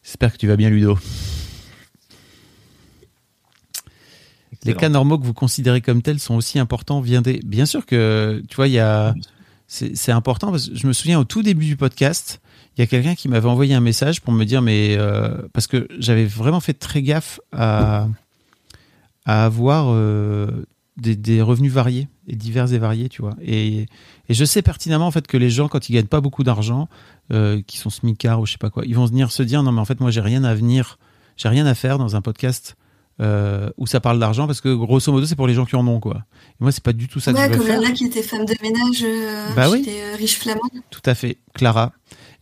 [0.03, 0.97] J'espère que tu vas bien, Ludo.
[4.63, 6.99] Les cas normaux que vous considérez comme tels sont aussi importants.
[7.01, 7.39] Vient des...
[7.45, 9.15] Bien sûr que, tu vois, il y a.
[9.69, 12.39] C'est c'est important parce que je me souviens au tout début du podcast,
[12.77, 14.95] il y a quelqu'un qui m'avait envoyé un message pour me dire, mais.
[14.97, 18.07] euh, parce que j'avais vraiment fait très gaffe à,
[19.25, 20.65] à avoir euh,
[20.95, 23.35] des, des revenus variés et divers et variés, tu vois.
[23.41, 23.85] Et,
[24.29, 26.89] et je sais pertinemment, en fait, que les gens, quand ils gagnent pas beaucoup d'argent,
[27.31, 29.71] euh, qui sont smicards ou je sais pas quoi, ils vont venir se dire, non,
[29.71, 30.97] mais en fait, moi, j'ai rien à venir,
[31.37, 32.75] j'ai rien à faire dans un podcast
[33.19, 35.87] euh, où ça parle d'argent parce que grosso modo c'est pour les gens qui en
[35.87, 36.17] ont quoi.
[36.51, 37.81] Et moi c'est pas du tout ça que ouais, je veux comme faire.
[37.81, 39.83] là qui était femme de ménage, euh, Bah oui.
[39.89, 40.61] euh, riche flamand.
[40.91, 41.93] Tout à fait, Clara.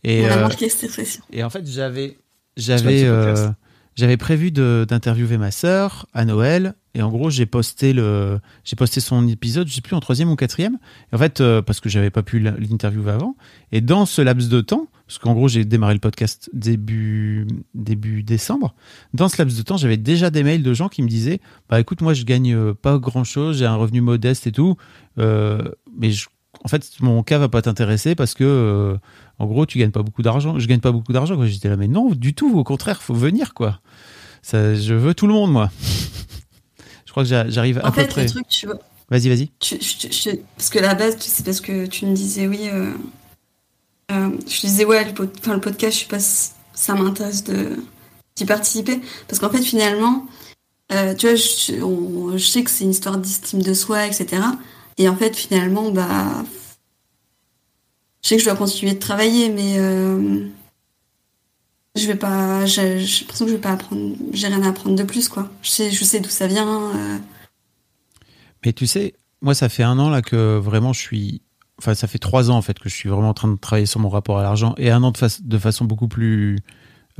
[0.04, 1.22] Et On a euh, marqué cette expression.
[1.32, 2.18] et en fait j'avais
[2.58, 3.48] j'avais euh.
[3.96, 9.00] J'avais prévu d'interviewer ma sœur à Noël et en gros j'ai posté le j'ai posté
[9.00, 10.78] son épisode je sais plus en troisième ou quatrième.
[11.12, 13.36] En fait euh, parce que j'avais pas pu l'interviewer avant.
[13.72, 18.22] Et dans ce laps de temps parce qu'en gros j'ai démarré le podcast début début
[18.22, 18.74] décembre
[19.14, 21.40] dans ce laps de temps j'avais déjà des mails de gens qui me disaient
[21.70, 24.76] bah écoute moi je gagne euh, pas grand chose j'ai un revenu modeste et tout.
[25.18, 26.10] Euh, mais
[26.62, 28.98] en fait mon cas va pas t'intéresser parce que
[29.38, 30.58] en gros tu gagnes pas beaucoup d'argent.
[30.58, 32.58] Je gagne pas beaucoup d'argent j'étais là mais non du tout.
[32.58, 33.80] Au contraire faut venir quoi.
[34.42, 35.70] Ça, je veux tout le monde moi.
[37.04, 38.22] Je crois que j'a- j'arrive à peu fait, près.
[38.24, 38.78] le truc, tu vois,
[39.10, 39.50] vas-y vas-y.
[40.56, 42.60] Parce que la base, c'est parce que tu me disais oui.
[42.72, 42.92] euh,
[44.12, 47.76] euh, je disais ouais, le, pod- le podcast, je sais pas si ça m'intéresse de
[48.36, 50.26] d'y participer, parce qu'en fait finalement,
[50.92, 54.42] euh, tu vois, je, on- je sais que c'est une histoire d'estime de soi, etc.
[54.98, 56.44] Et en fait finalement, bah,
[58.26, 60.48] je sais que je dois continuer de travailler, mais euh,
[61.94, 65.04] je vais pas, j'ai l'impression que je vais pas apprendre, j'ai rien à apprendre de
[65.04, 65.48] plus, quoi.
[65.62, 66.90] Je sais, je sais d'où ça vient.
[66.96, 67.18] euh,
[68.64, 71.42] Mais tu sais, moi, ça fait un an là que vraiment je suis.
[71.78, 73.86] Enfin, ça fait trois ans en fait que je suis vraiment en train de travailler
[73.86, 76.58] sur mon rapport à l'argent et un an de, fa- de façon beaucoup plus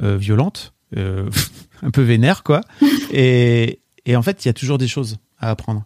[0.02, 2.62] euh, violente, un peu vénère quoi.
[3.12, 5.84] Et, et en fait, il y a toujours des choses à apprendre.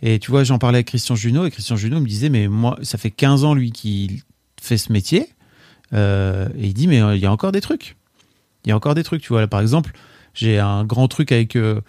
[0.00, 2.78] Et tu vois, j'en parlais avec Christian Junot et Christian Junot me disait, mais moi,
[2.82, 4.22] ça fait 15 ans lui qu'il
[4.62, 5.28] fait ce métier.
[5.92, 7.96] Euh, et il dit, mais euh, il y a encore des trucs.
[8.64, 9.40] Il y a encore des trucs, tu vois.
[9.40, 9.92] Là, par exemple,
[10.34, 11.80] j'ai un grand truc avec euh,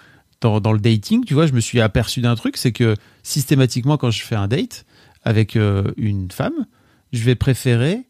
[0.42, 4.12] dans, le dating, tu vois, je me suis aperçu d'un truc, c'est que systématiquement, quand
[4.12, 4.86] je fais un date
[5.24, 6.66] avec euh, une femme,
[7.14, 8.02] je vais préférer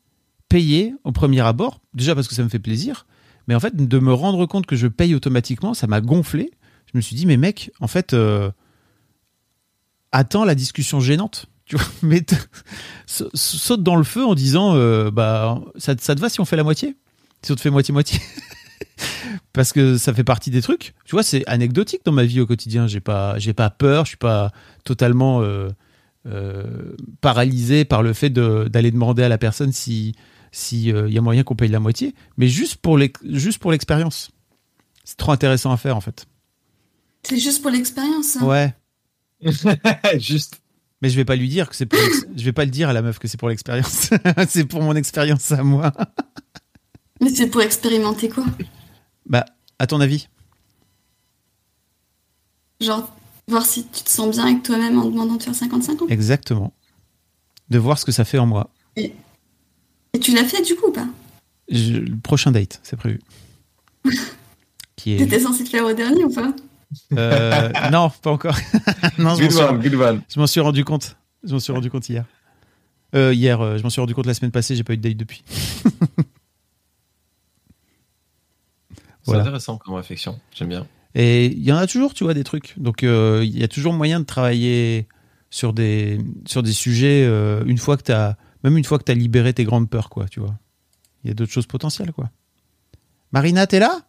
[0.49, 3.05] payer au premier abord, déjà parce que ça me fait plaisir,
[3.47, 6.51] mais en fait, de me rendre compte que je paye automatiquement, ça m'a gonflé.
[6.91, 8.15] Je me suis dit, mais mec, en fait,
[10.11, 11.47] attends la discussion gênante.
[11.65, 12.23] Tu vois, mais
[13.05, 16.55] saute dans le feu en disant, euh, bah, ça, ça te va si on fait
[16.57, 16.95] la moitié?
[17.41, 18.19] Si on te fait moitié-moitié
[19.53, 20.93] parce que ça fait partie des trucs.
[21.05, 22.87] Tu vois, c'est anecdotique dans ma vie au quotidien.
[22.87, 24.05] J'ai pas, j'ai pas peur.
[24.05, 24.51] Je suis pas
[24.83, 25.69] totalement euh,
[26.25, 30.15] euh, paralysé par le fait de- d'aller demander à la personne si
[30.55, 33.71] si euh, y a moyen qu'on paye la moitié, mais juste pour l'ex- juste pour
[33.71, 34.29] l'expérience.
[35.03, 36.27] C'est trop intéressant à faire en fait.
[37.23, 38.37] C'est juste pour l'expérience.
[38.37, 38.45] hein.
[38.45, 38.73] Ouais.
[40.19, 40.61] Juste.
[41.03, 41.99] Mais je vais pas lui dire que c'est pour.
[42.33, 44.09] je vais pas le dire à la meuf que c'est pour l'expérience.
[44.47, 45.91] c'est pour mon expérience à moi.
[47.19, 48.45] Mais c'est pour expérimenter quoi?
[49.25, 49.43] Bah,
[49.79, 50.29] à ton avis?
[52.79, 53.13] Genre,
[53.49, 56.09] voir si tu te sens bien avec toi-même en demandant de faire 50-50.
[56.09, 56.71] Exactement.
[57.69, 58.69] De voir ce que ça fait en moi.
[58.95, 59.11] Et
[60.21, 61.07] tu l'as fait du coup ou pas?
[61.67, 63.19] Je- le prochain date, c'est prévu.
[64.95, 65.17] Qui est.
[65.17, 66.53] T'étais censé te faire au dernier ou pas?
[67.17, 68.55] Euh, non, pas encore.
[69.17, 70.21] non, je m'en Good suis, one, good one.
[70.33, 71.17] je m'en suis rendu compte.
[71.43, 72.25] Je m'en suis rendu compte hier.
[73.15, 74.75] Euh, hier, euh, je m'en suis rendu compte la semaine passée.
[74.75, 75.43] J'ai pas eu de date depuis.
[79.23, 80.39] C'est intéressant comme réflexion.
[80.53, 80.87] J'aime bien.
[81.15, 82.73] Et il y en a toujours, tu vois, des trucs.
[82.77, 85.07] Donc, euh, il y a toujours moyen de travailler
[85.49, 89.13] sur des, sur des sujets euh, une fois que t'as, même une fois que t'as
[89.13, 90.57] libéré tes grandes peurs, quoi, tu vois.
[91.23, 92.31] Il y a d'autres choses potentielles, quoi.
[93.31, 94.01] Marina, t'es là?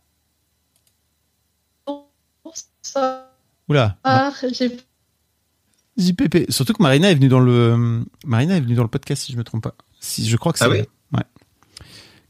[3.69, 3.97] Oula.
[4.53, 4.77] j'ai
[5.97, 6.51] JPP.
[6.51, 9.39] Surtout que Marina est venue dans le, Marina est venue dans le podcast, si je
[9.39, 9.75] me trompe pas.
[10.01, 10.83] Si, je crois que c'est Ah oui.
[11.13, 11.23] Ouais.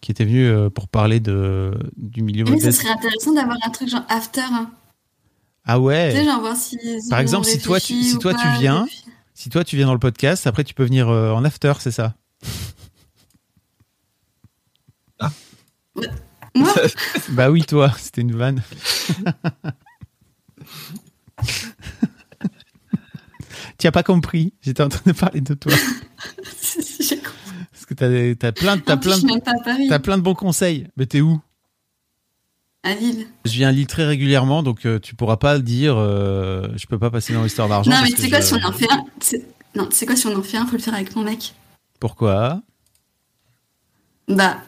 [0.01, 2.83] Qui était venue euh, pour parler de, du milieu Mais ça modeste.
[2.83, 4.43] serait intéressant d'avoir un truc genre after.
[4.43, 4.71] hein.
[5.65, 6.11] Ah ouais.
[6.12, 6.79] Tu sais, genre voir si.
[7.09, 8.87] Par exemple, si toi, tu- si toi, tu viens,
[9.33, 11.91] Si toi tu viens dans le podcast, après tu peux venir euh, en after, c'est
[11.91, 12.15] ça?
[16.55, 16.73] Moi?
[17.31, 18.62] Bah oui, toi, c'était une vanne.
[23.78, 25.72] tu as pas compris, j'étais en train de parler de toi.
[27.01, 27.30] J'ai compris.
[27.72, 28.82] Parce que t'as as plein, suis
[29.26, 30.88] de- plein de bons conseils.
[30.97, 31.40] Mais t'es où?
[32.82, 33.26] À Lille.
[33.45, 35.97] Je viens à Lille très régulièrement, donc euh, tu pourras pas dire.
[35.97, 37.90] euh, je peux pas passer dans l'histoire d'argent.
[37.90, 39.05] Non, mais tu sais quoi, je- si on en fait un.
[39.74, 41.55] Non, tu sais quoi, si on en fait un, faut le faire avec mon mec.
[42.01, 42.62] Pourquoi?
[44.28, 44.59] Bah.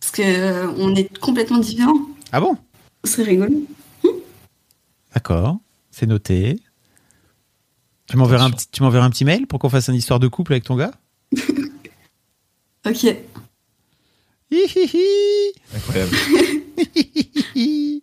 [0.00, 2.00] Parce que euh, on est complètement différents.
[2.32, 2.56] Ah bon?
[3.04, 3.66] Ce serait rigolo.
[5.14, 5.58] D'accord,
[5.92, 6.58] c'est noté.
[8.08, 10.52] Tu m'enverras un, petit- tu un petit mail pour qu'on fasse une histoire de couple
[10.54, 10.90] avec ton gars?
[12.84, 13.06] Ok.
[14.52, 16.16] Incroyable.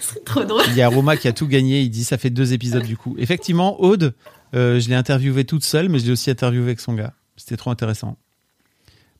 [0.00, 0.62] C'est trop drôle.
[0.68, 1.82] Il y a Roma qui a tout gagné.
[1.82, 3.14] Il dit ça fait deux épisodes du coup.
[3.18, 4.14] Effectivement, Aude,
[4.54, 7.12] euh, je l'ai interviewée toute seule, mais je l'ai aussi interviewée avec son gars.
[7.36, 8.16] C'était trop intéressant.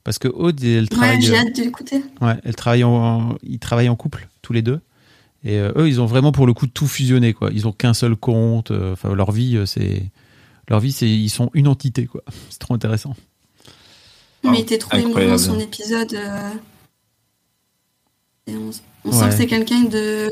[0.03, 2.01] Parce que Aude, elle Ouais, travaille, j'ai euh, hâte de l'écouter.
[2.21, 4.79] ouais, elle travaille en, ils travaillent en couple tous les deux.
[5.43, 7.49] Et euh, eux, ils ont vraiment pour le coup tout fusionné quoi.
[7.53, 8.71] Ils ont qu'un seul compte.
[8.71, 10.03] euh, Enfin, leur vie, euh, c'est
[10.69, 12.21] leur vie, c'est ils sont une entité quoi.
[12.49, 13.15] C'est trop intéressant.
[14.43, 15.39] Mais il était trop émouvant incroyable.
[15.39, 16.13] son épisode.
[16.13, 16.49] euh,
[18.47, 18.69] Et on,
[19.05, 19.15] on Ouais.
[19.17, 20.31] sent que c'est quelqu'un de.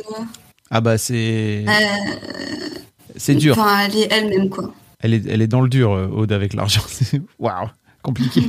[0.72, 1.72] Ah bah c'est euh,
[3.16, 3.58] c'est dur.
[3.58, 4.74] Enfin, elle est elle-même, quoi.
[5.00, 6.82] Elle est elle est dans le dur Aude avec l'argent.
[7.40, 7.68] Waouh,
[8.02, 8.42] compliqué.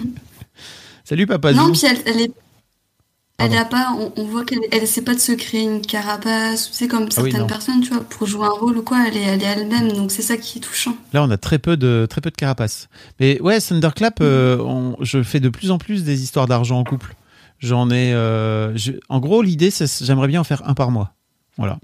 [1.04, 1.52] Salut papa.
[1.52, 2.32] non, puis elle, elle est.
[3.38, 3.62] Elle Pardon.
[3.62, 6.88] a pas, on, on voit qu'elle elle essaie pas de se créer une carapace, sais,
[6.88, 9.22] comme Ah oui, certaines personnes, tu vois, pour jouer un rôle ou quoi, elle est
[9.24, 10.96] elle est elle-même, donc c'est ça qui est touchant.
[11.12, 12.88] Là, on a très peu de très peu de carapace.
[13.20, 16.84] Mais ouais, Thunderclap, euh, on- je fais de plus en plus des histoires d'argent en
[16.84, 17.14] couple.
[17.58, 18.14] J'en ai.
[18.14, 21.12] euh, je- en gros, l'idée, c'est j'aimerais bien en faire un par mois.
[21.58, 21.78] Voilà.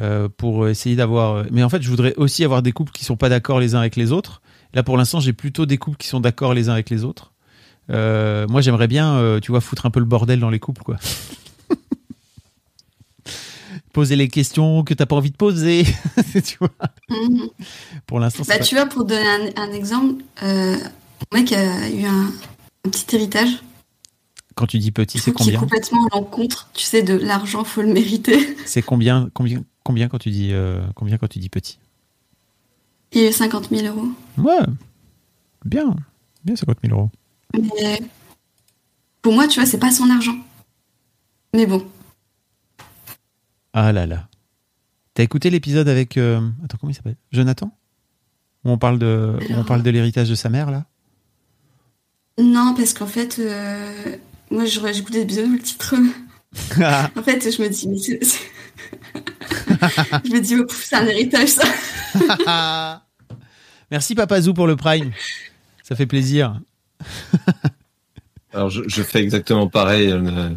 [0.00, 1.44] Euh, pour essayer d'avoir.
[1.52, 3.80] Mais en fait, je voudrais aussi avoir des couples qui sont pas d'accord les uns
[3.80, 4.40] avec les autres.
[4.72, 7.32] Là, pour l'instant, j'ai plutôt des couples qui sont d'accord les uns avec les autres.
[7.90, 10.82] Euh, moi, j'aimerais bien, euh, tu vois, foutre un peu le bordel dans les couples,
[10.82, 10.96] quoi.
[13.92, 15.84] Poser les questions que t'as pas envie de poser,
[16.44, 16.70] tu vois.
[17.08, 17.48] Mhm.
[18.06, 20.76] Pour l'instant, c'est Bah, pas- tu vois, pour donner un, un exemple, euh,
[21.32, 22.26] mon mec a eu un,
[22.84, 23.62] un petit héritage.
[24.56, 27.92] Quand tu dis petit, c'est combien complètement à l'encontre, tu sais, de l'argent, faut le
[27.92, 28.56] mériter.
[28.66, 31.78] C'est combien, combien, combien quand tu dis, euh, combien quand tu dis petit
[33.12, 34.08] Et 50 000 euros.
[34.38, 34.58] Ouais,
[35.64, 35.94] bien,
[36.44, 37.10] bien 50 000 euros.
[37.60, 38.00] Mais
[39.22, 40.36] pour moi, tu vois, c'est pas son argent.
[41.54, 41.86] Mais bon,
[43.72, 44.28] Ah là là.
[45.14, 47.16] T'as écouté l'épisode avec, euh, attends, comment il s'appelle?
[47.32, 47.76] Jonathan?
[48.64, 50.84] Où on parle de, on parle de l'héritage de sa mère là?
[52.38, 54.16] Non, parce qu'en fait, euh,
[54.50, 55.94] moi, je- j'écoute des épisodes où le titre.
[57.16, 57.82] En fait, je me dis,
[60.24, 63.02] je me dis, oh, c'est un héritage, ça.
[63.90, 65.12] Merci Papazou pour le Prime.
[65.84, 66.60] Ça fait plaisir.
[68.52, 70.10] Alors, je, je fais exactement pareil.
[70.12, 70.50] euh,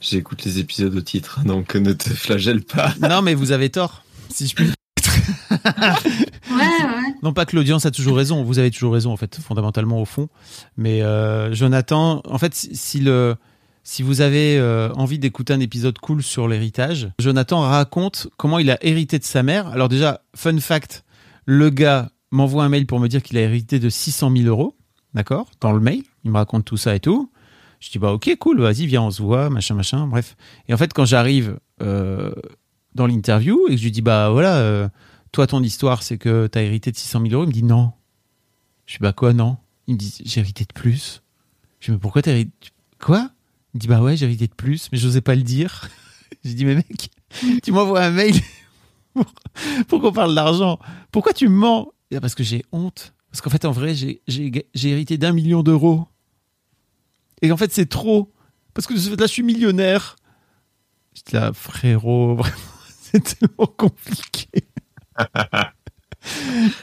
[0.00, 2.92] J'écoute les épisodes au titre, donc ne te flagelle pas.
[3.08, 4.02] Non, mais vous avez tort.
[4.30, 4.70] Si je puis.
[6.50, 7.14] Ouais, ouais.
[7.22, 10.04] Non pas que l'audience a toujours raison, vous avez toujours raison en fait, fondamentalement au
[10.04, 10.28] fond.
[10.76, 13.36] Mais euh, Jonathan, en fait, si, si le,
[13.84, 18.70] si vous avez euh, envie d'écouter un épisode cool sur l'héritage, Jonathan raconte comment il
[18.70, 19.68] a hérité de sa mère.
[19.68, 21.04] Alors déjà, fun fact,
[21.44, 24.74] le gars m'envoie un mail pour me dire qu'il a hérité de 600 000 euros,
[25.14, 26.02] d'accord, dans le mail.
[26.24, 27.30] Il me raconte tout ça et tout.
[27.80, 30.36] Je dis bah ok cool, vas-y viens on se voit, machin machin, bref.
[30.68, 32.32] Et en fait quand j'arrive euh,
[32.94, 34.56] dans l'interview et que je lui dis bah voilà.
[34.56, 34.88] euh,
[35.30, 37.44] toi, ton histoire, c'est que tu as hérité de 600 000 euros.
[37.44, 37.92] Il me dit non.
[38.86, 39.58] Je dis bah quoi, non?
[39.86, 41.22] Il me dit j'ai hérité de plus.
[41.80, 42.50] Je dis mais pourquoi t'as hérité
[42.98, 43.30] Quoi?
[43.74, 45.88] Il me dit bah ouais, j'ai hérité de plus, mais j'osais pas le dire.
[46.44, 47.10] J'ai dit mais mec,
[47.62, 48.34] tu m'envoies un mail
[49.14, 49.24] pour,
[49.88, 50.78] pour qu'on parle d'argent.
[51.10, 53.12] Pourquoi tu me mens Ah, Parce que j'ai honte.
[53.30, 54.22] Parce qu'en fait, en vrai, j'ai-
[54.74, 56.06] hérité d'un million d'euros.
[57.42, 58.32] Et en fait, c'est trop.
[58.74, 60.16] Parce que là, je suis millionnaire.
[61.14, 62.56] J'étais là, frérot, vraiment,
[63.00, 64.48] c'est tellement compliqué.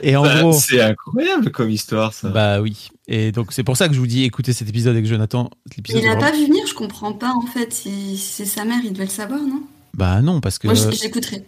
[0.01, 2.30] Et en Ça, gros, C'est incroyable comme histoire, ça.
[2.30, 2.89] bah oui.
[3.07, 5.49] Et donc c'est pour ça que je vous dis écoutez cet épisode avec Jonathan.
[5.76, 7.72] L'épisode Il est a vraiment- pas vu venir, je comprends pas, en fait.
[7.73, 9.61] Si c'est sa mère, il devait le savoir, non?
[9.95, 11.45] Bah non parce que Moi, je, je l'écouterai.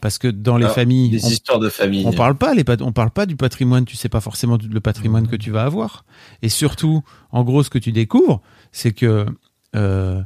[0.00, 2.04] Parce que dans les Alors, familles Des on, histoires de famille.
[2.06, 3.84] on parle pas les on parle pas du patrimoine.
[3.84, 5.28] Tu sais pas forcément du- le patrimoine Mmh.
[5.28, 6.04] que tu vas avoir.
[6.42, 8.40] Et surtout, en gros, ce que tu découvres,
[8.72, 9.26] c'est que
[9.76, 10.20] euh,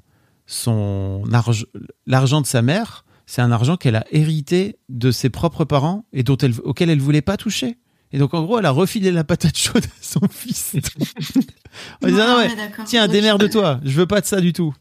[0.46, 1.64] son argent,
[2.06, 6.22] l'argent de sa mère, c'est un argent qu'elle a hérité de ses propres parents et
[6.22, 7.76] dont elle, auquel elle voulait pas toucher.
[8.12, 10.74] Et donc en gros, elle a refilé la patate chaude à son fils.
[12.02, 14.74] en disant non Ah, ouais, tiens, démerde-toi, je veux pas de ça du tout.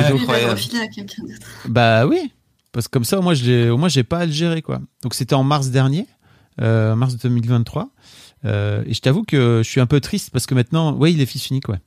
[0.00, 1.46] À quelqu'un d'autre.
[1.68, 2.32] Bah oui,
[2.72, 4.62] parce que comme ça, au moins, je l'ai- au moins, j'ai pas à le gérer,
[4.62, 4.80] quoi.
[5.02, 6.06] Donc, c'était en mars dernier,
[6.60, 7.90] euh, mars 2023.
[8.44, 11.20] Euh, et je t'avoue que je suis un peu triste parce que maintenant, oui, il
[11.20, 11.78] est fils unique, ouais.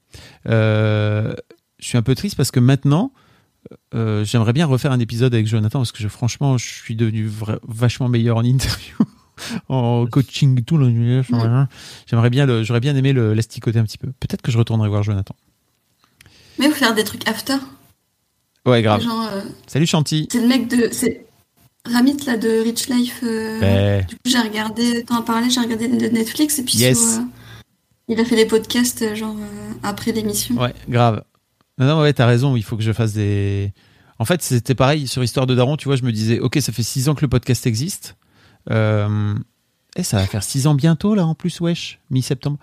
[0.49, 1.33] Euh,
[1.79, 3.11] je suis un peu triste parce que maintenant,
[3.93, 7.29] euh, j'aimerais bien refaire un épisode avec Jonathan parce que je, franchement, je suis devenu
[7.67, 8.95] vachement meilleur en interview,
[9.67, 10.77] en coaching, tout.
[10.77, 11.23] le-
[12.07, 14.07] J'aimerais bien, le- j'aurais bien aimé le l'asticoter un petit peu.
[14.19, 15.35] Peut-être que je retournerai voir Jonathan.
[16.57, 17.55] Mais faut faire des trucs after.
[18.65, 19.01] Ouais, grave.
[19.01, 20.27] Genre, euh, Salut Chanty.
[20.31, 20.89] c'est le mec de.
[20.91, 21.25] C'est
[21.85, 23.19] Ramit, là, de Rich Life.
[23.23, 24.03] euh, Ouais.
[24.05, 25.03] Du coup, j'ai regardé.
[25.03, 26.57] T'en as parlé, j'ai regardé de Netflix.
[26.59, 26.97] Et puis, Yes.
[26.97, 27.25] sur, euh,
[28.07, 29.35] il a fait des podcasts, genre,
[29.83, 30.55] après l'émission.
[30.55, 31.23] Ouais, grave.
[31.77, 33.71] Non, non, ouais, t'as raison, il faut que je fasse des.
[34.17, 36.71] En fait, c'était pareil sur Histoire de Daron, tu vois, je me disais, ok, ça
[36.71, 38.15] fait six ans que le podcast existe.
[38.71, 39.35] Euh...
[39.97, 42.57] Et ça va faire six ans bientôt, là, en plus, wesh, mi-septembre.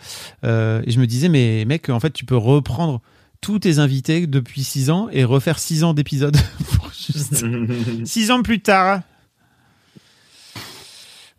[0.45, 3.01] Euh, et je me disais, mais mec, en fait, tu peux reprendre
[3.43, 6.37] tous tes invités depuis six ans et refaire six ans d'épisodes.
[6.77, 7.45] pour juste-
[8.07, 9.03] Six ans plus tard.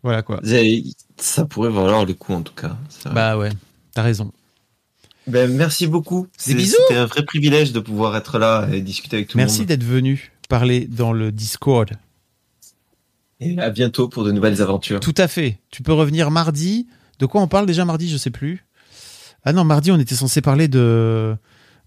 [0.02, 0.40] Voilà, quoi.
[1.16, 2.76] Ça pourrait valoir le coup, en tout cas.
[3.12, 3.50] Bah ouais,
[3.94, 4.32] t'as raison.
[5.26, 6.26] Ben, merci beaucoup.
[6.36, 9.68] C'était un vrai privilège de pouvoir être là et discuter avec tout le Merci monde.
[9.68, 11.90] d'être venu parler dans le Discord.
[13.40, 15.00] Et à bientôt pour de nouvelles aventures.
[15.00, 15.58] Tout à fait.
[15.70, 16.86] Tu peux revenir mardi.
[17.18, 18.10] De quoi on parle déjà mardi?
[18.10, 18.66] Je sais plus.
[19.44, 21.34] Ah non, mardi, on était censé parler de,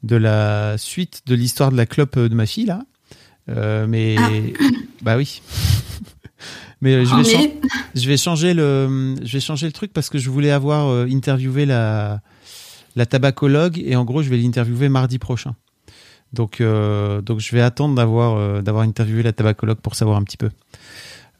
[0.03, 2.83] de la suite de l'histoire de la clope de ma fille, là.
[3.49, 4.15] Euh, mais.
[4.19, 4.29] Ah.
[5.03, 5.41] Bah oui.
[6.81, 9.93] mais euh, je vais, chan- mais je, vais changer le, je vais changer le truc
[9.93, 12.19] parce que je voulais avoir euh, interviewé la,
[12.95, 15.55] la tabacologue et en gros, je vais l'interviewer mardi prochain.
[16.33, 20.23] Donc, euh, donc je vais attendre d'avoir euh, d'avoir interviewé la tabacologue pour savoir un
[20.23, 20.49] petit peu.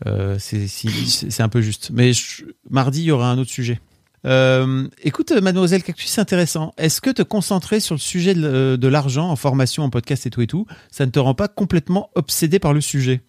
[0.06, 1.90] Euh, c'est un peu juste.
[1.92, 3.80] Mais je- mardi, il y aura un autre sujet.
[4.26, 6.74] Euh, écoute, mademoiselle Cactus, c'est intéressant.
[6.78, 10.30] Est-ce que te concentrer sur le sujet de, de l'argent en formation, en podcast et
[10.30, 13.22] tout et tout, ça ne te rend pas complètement obsédé par le sujet?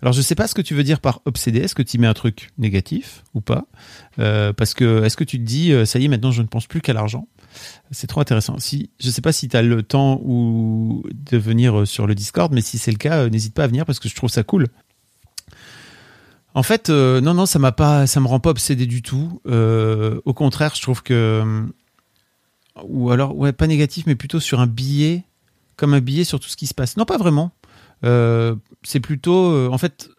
[0.00, 1.60] Alors, je sais pas ce que tu veux dire par obsédé.
[1.60, 3.66] Est-ce que tu mets un truc négatif ou pas?
[4.18, 6.46] Euh, Parce que est-ce que tu te dis, euh, ça y est, maintenant, je ne
[6.48, 7.28] pense plus qu'à l'argent?
[7.90, 8.58] C'est trop intéressant.
[8.58, 12.14] Si, je sais pas si tu as le temps ou de venir euh, sur le
[12.14, 14.30] Discord, mais si c'est le cas, euh, n'hésite pas à venir parce que je trouve
[14.30, 14.68] ça cool.
[16.54, 19.40] En fait, euh, non, non, ça m'a pas, ça me rend pas obsédé du tout.
[19.46, 21.64] Euh, au contraire, je trouve que,
[22.84, 25.24] ou alors ouais pas négatif, mais plutôt sur un billet,
[25.76, 26.96] comme un billet sur tout ce qui se passe.
[26.96, 27.52] Non, pas vraiment.
[28.04, 30.10] Euh, c'est plutôt, en fait,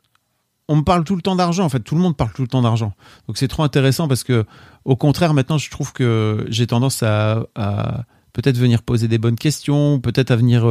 [0.67, 1.65] on me parle tout le temps d'argent.
[1.65, 2.93] En fait, tout le monde parle tout le temps d'argent.
[3.27, 4.45] Donc c'est trop intéressant parce que,
[4.85, 9.35] au contraire, maintenant, je trouve que j'ai tendance à, à peut-être venir poser des bonnes
[9.35, 10.65] questions, peut-être à venir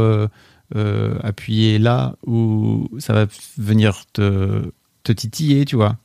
[1.22, 3.26] appuyer là où ça va
[3.58, 4.72] venir te,
[5.02, 5.96] te titiller, tu vois.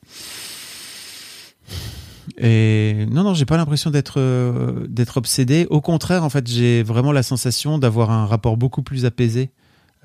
[2.38, 5.66] Et non, non, j'ai pas l'impression d'être euh, d'être obsédé.
[5.70, 9.52] Au contraire, en fait, j'ai vraiment la sensation d'avoir un rapport beaucoup plus apaisé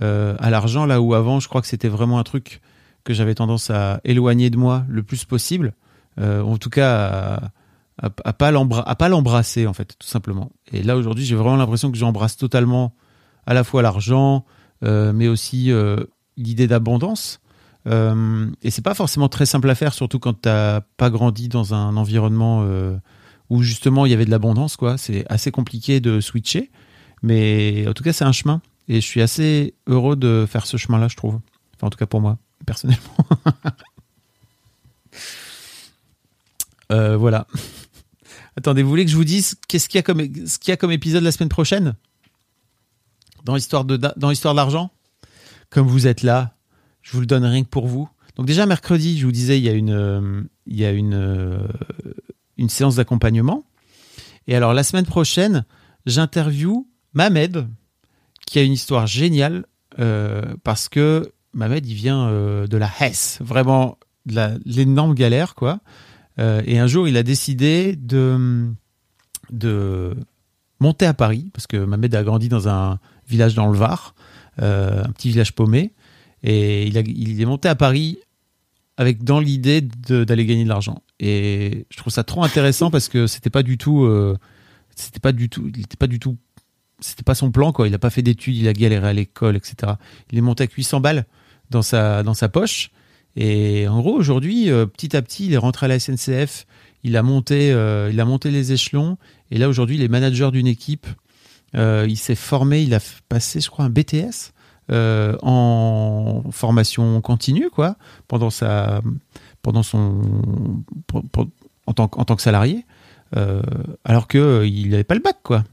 [0.00, 2.60] euh, à l'argent, là où avant, je crois que c'était vraiment un truc
[3.04, 5.74] que j'avais tendance à éloigner de moi le plus possible.
[6.20, 7.52] Euh, en tout cas,
[8.00, 8.50] à, à, pas
[9.08, 10.52] l'embrasser, en fait, tout simplement.
[10.72, 12.94] Et là, aujourd'hui, j'ai vraiment l'impression que j'embrasse totalement
[13.46, 14.44] à la fois l'argent,
[14.82, 15.72] mais aussi
[16.36, 17.41] l'idée d'abondance.
[17.86, 21.74] Euh, et c'est pas forcément très simple à faire, surtout quand t'as pas grandi dans
[21.74, 22.96] un environnement euh,
[23.50, 24.98] où justement il y avait de l'abondance, quoi.
[24.98, 26.70] C'est assez compliqué de switcher,
[27.22, 28.60] mais en tout cas c'est un chemin.
[28.88, 31.40] Et je suis assez heureux de faire ce chemin-là, je trouve.
[31.76, 33.16] Enfin, en tout cas pour moi, personnellement.
[36.90, 37.46] Euh, voilà.
[38.56, 40.72] Attendez, vous voulez que je vous dise qu'est-ce qu'il y a comme ce qu'il y
[40.72, 41.94] a comme épisode la semaine prochaine?
[43.44, 44.90] Dans l'histoire de dans l'histoire de l'argent?
[45.70, 46.54] Comme vous êtes là,
[47.02, 48.08] je vous le donne rien que pour vous.
[48.36, 53.64] Donc déjà mercredi, je vous disais, il y a une, euh, euh, séance d'accompagnement.
[54.46, 55.64] Et alors la semaine prochaine,
[56.06, 57.68] j'interview Mamed,
[58.46, 59.66] qui a une histoire géniale
[59.98, 65.80] euh, parce que Mamed, il vient de la Hesse, vraiment de l'énorme galère, quoi.
[66.38, 68.70] Et un jour, il a décidé de,
[69.50, 70.16] de
[70.80, 72.98] monter à Paris, parce que Mamed a grandi dans un
[73.28, 74.14] village dans le Var,
[74.56, 75.92] un petit village paumé.
[76.42, 78.18] Et il, est monté à Paris
[78.96, 81.02] avec dans l'idée d'aller gagner de l'argent.
[81.20, 84.36] Et je trouve ça trop intéressant parce que c'était pas du tout, euh,
[84.96, 86.36] c'était pas du tout, il était pas du tout,
[87.00, 87.86] c'était pas son plan quoi.
[87.86, 89.94] Il a pas fait d'études, il a galéré à l'école, etc.
[90.30, 91.26] Il est monté avec 800 balles
[91.70, 92.90] dans sa dans sa poche.
[93.36, 96.66] Et en gros aujourd'hui, euh, petit à petit, il est rentré à la SNCF.
[97.04, 99.16] Il a monté, euh, il a monté les échelons.
[99.50, 101.06] Et là aujourd'hui, il est manager d'une équipe.
[101.74, 103.00] Il s'est formé, il a
[103.30, 104.52] passé, je crois, un BTS
[104.90, 107.96] euh, en formation continue, quoi,
[108.28, 109.00] pendant sa,
[109.62, 110.20] pendant son,
[111.86, 112.84] en tant, en tant que salarié,
[113.36, 113.62] euh,
[114.04, 115.64] alors que euh, il n'avait pas le bac, quoi.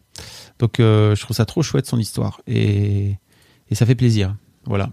[0.60, 3.15] Donc, je trouve ça trop chouette son histoire et,
[3.69, 4.36] et ça fait plaisir.
[4.65, 4.90] Voilà.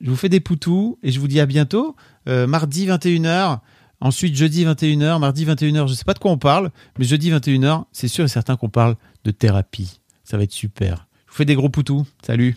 [0.00, 1.96] Je vous fais des poutous et je vous dis à bientôt.
[2.26, 3.58] Mardi 21h.
[4.00, 7.84] Ensuite, jeudi 21h, mardi 21h, je sais pas de quoi on parle, mais jeudi 21h,
[7.92, 10.00] c'est sûr et certain qu'on parle de thérapie.
[10.22, 11.08] Ça va être super.
[11.26, 12.06] Je vous fais des gros poutous.
[12.24, 12.56] Salut.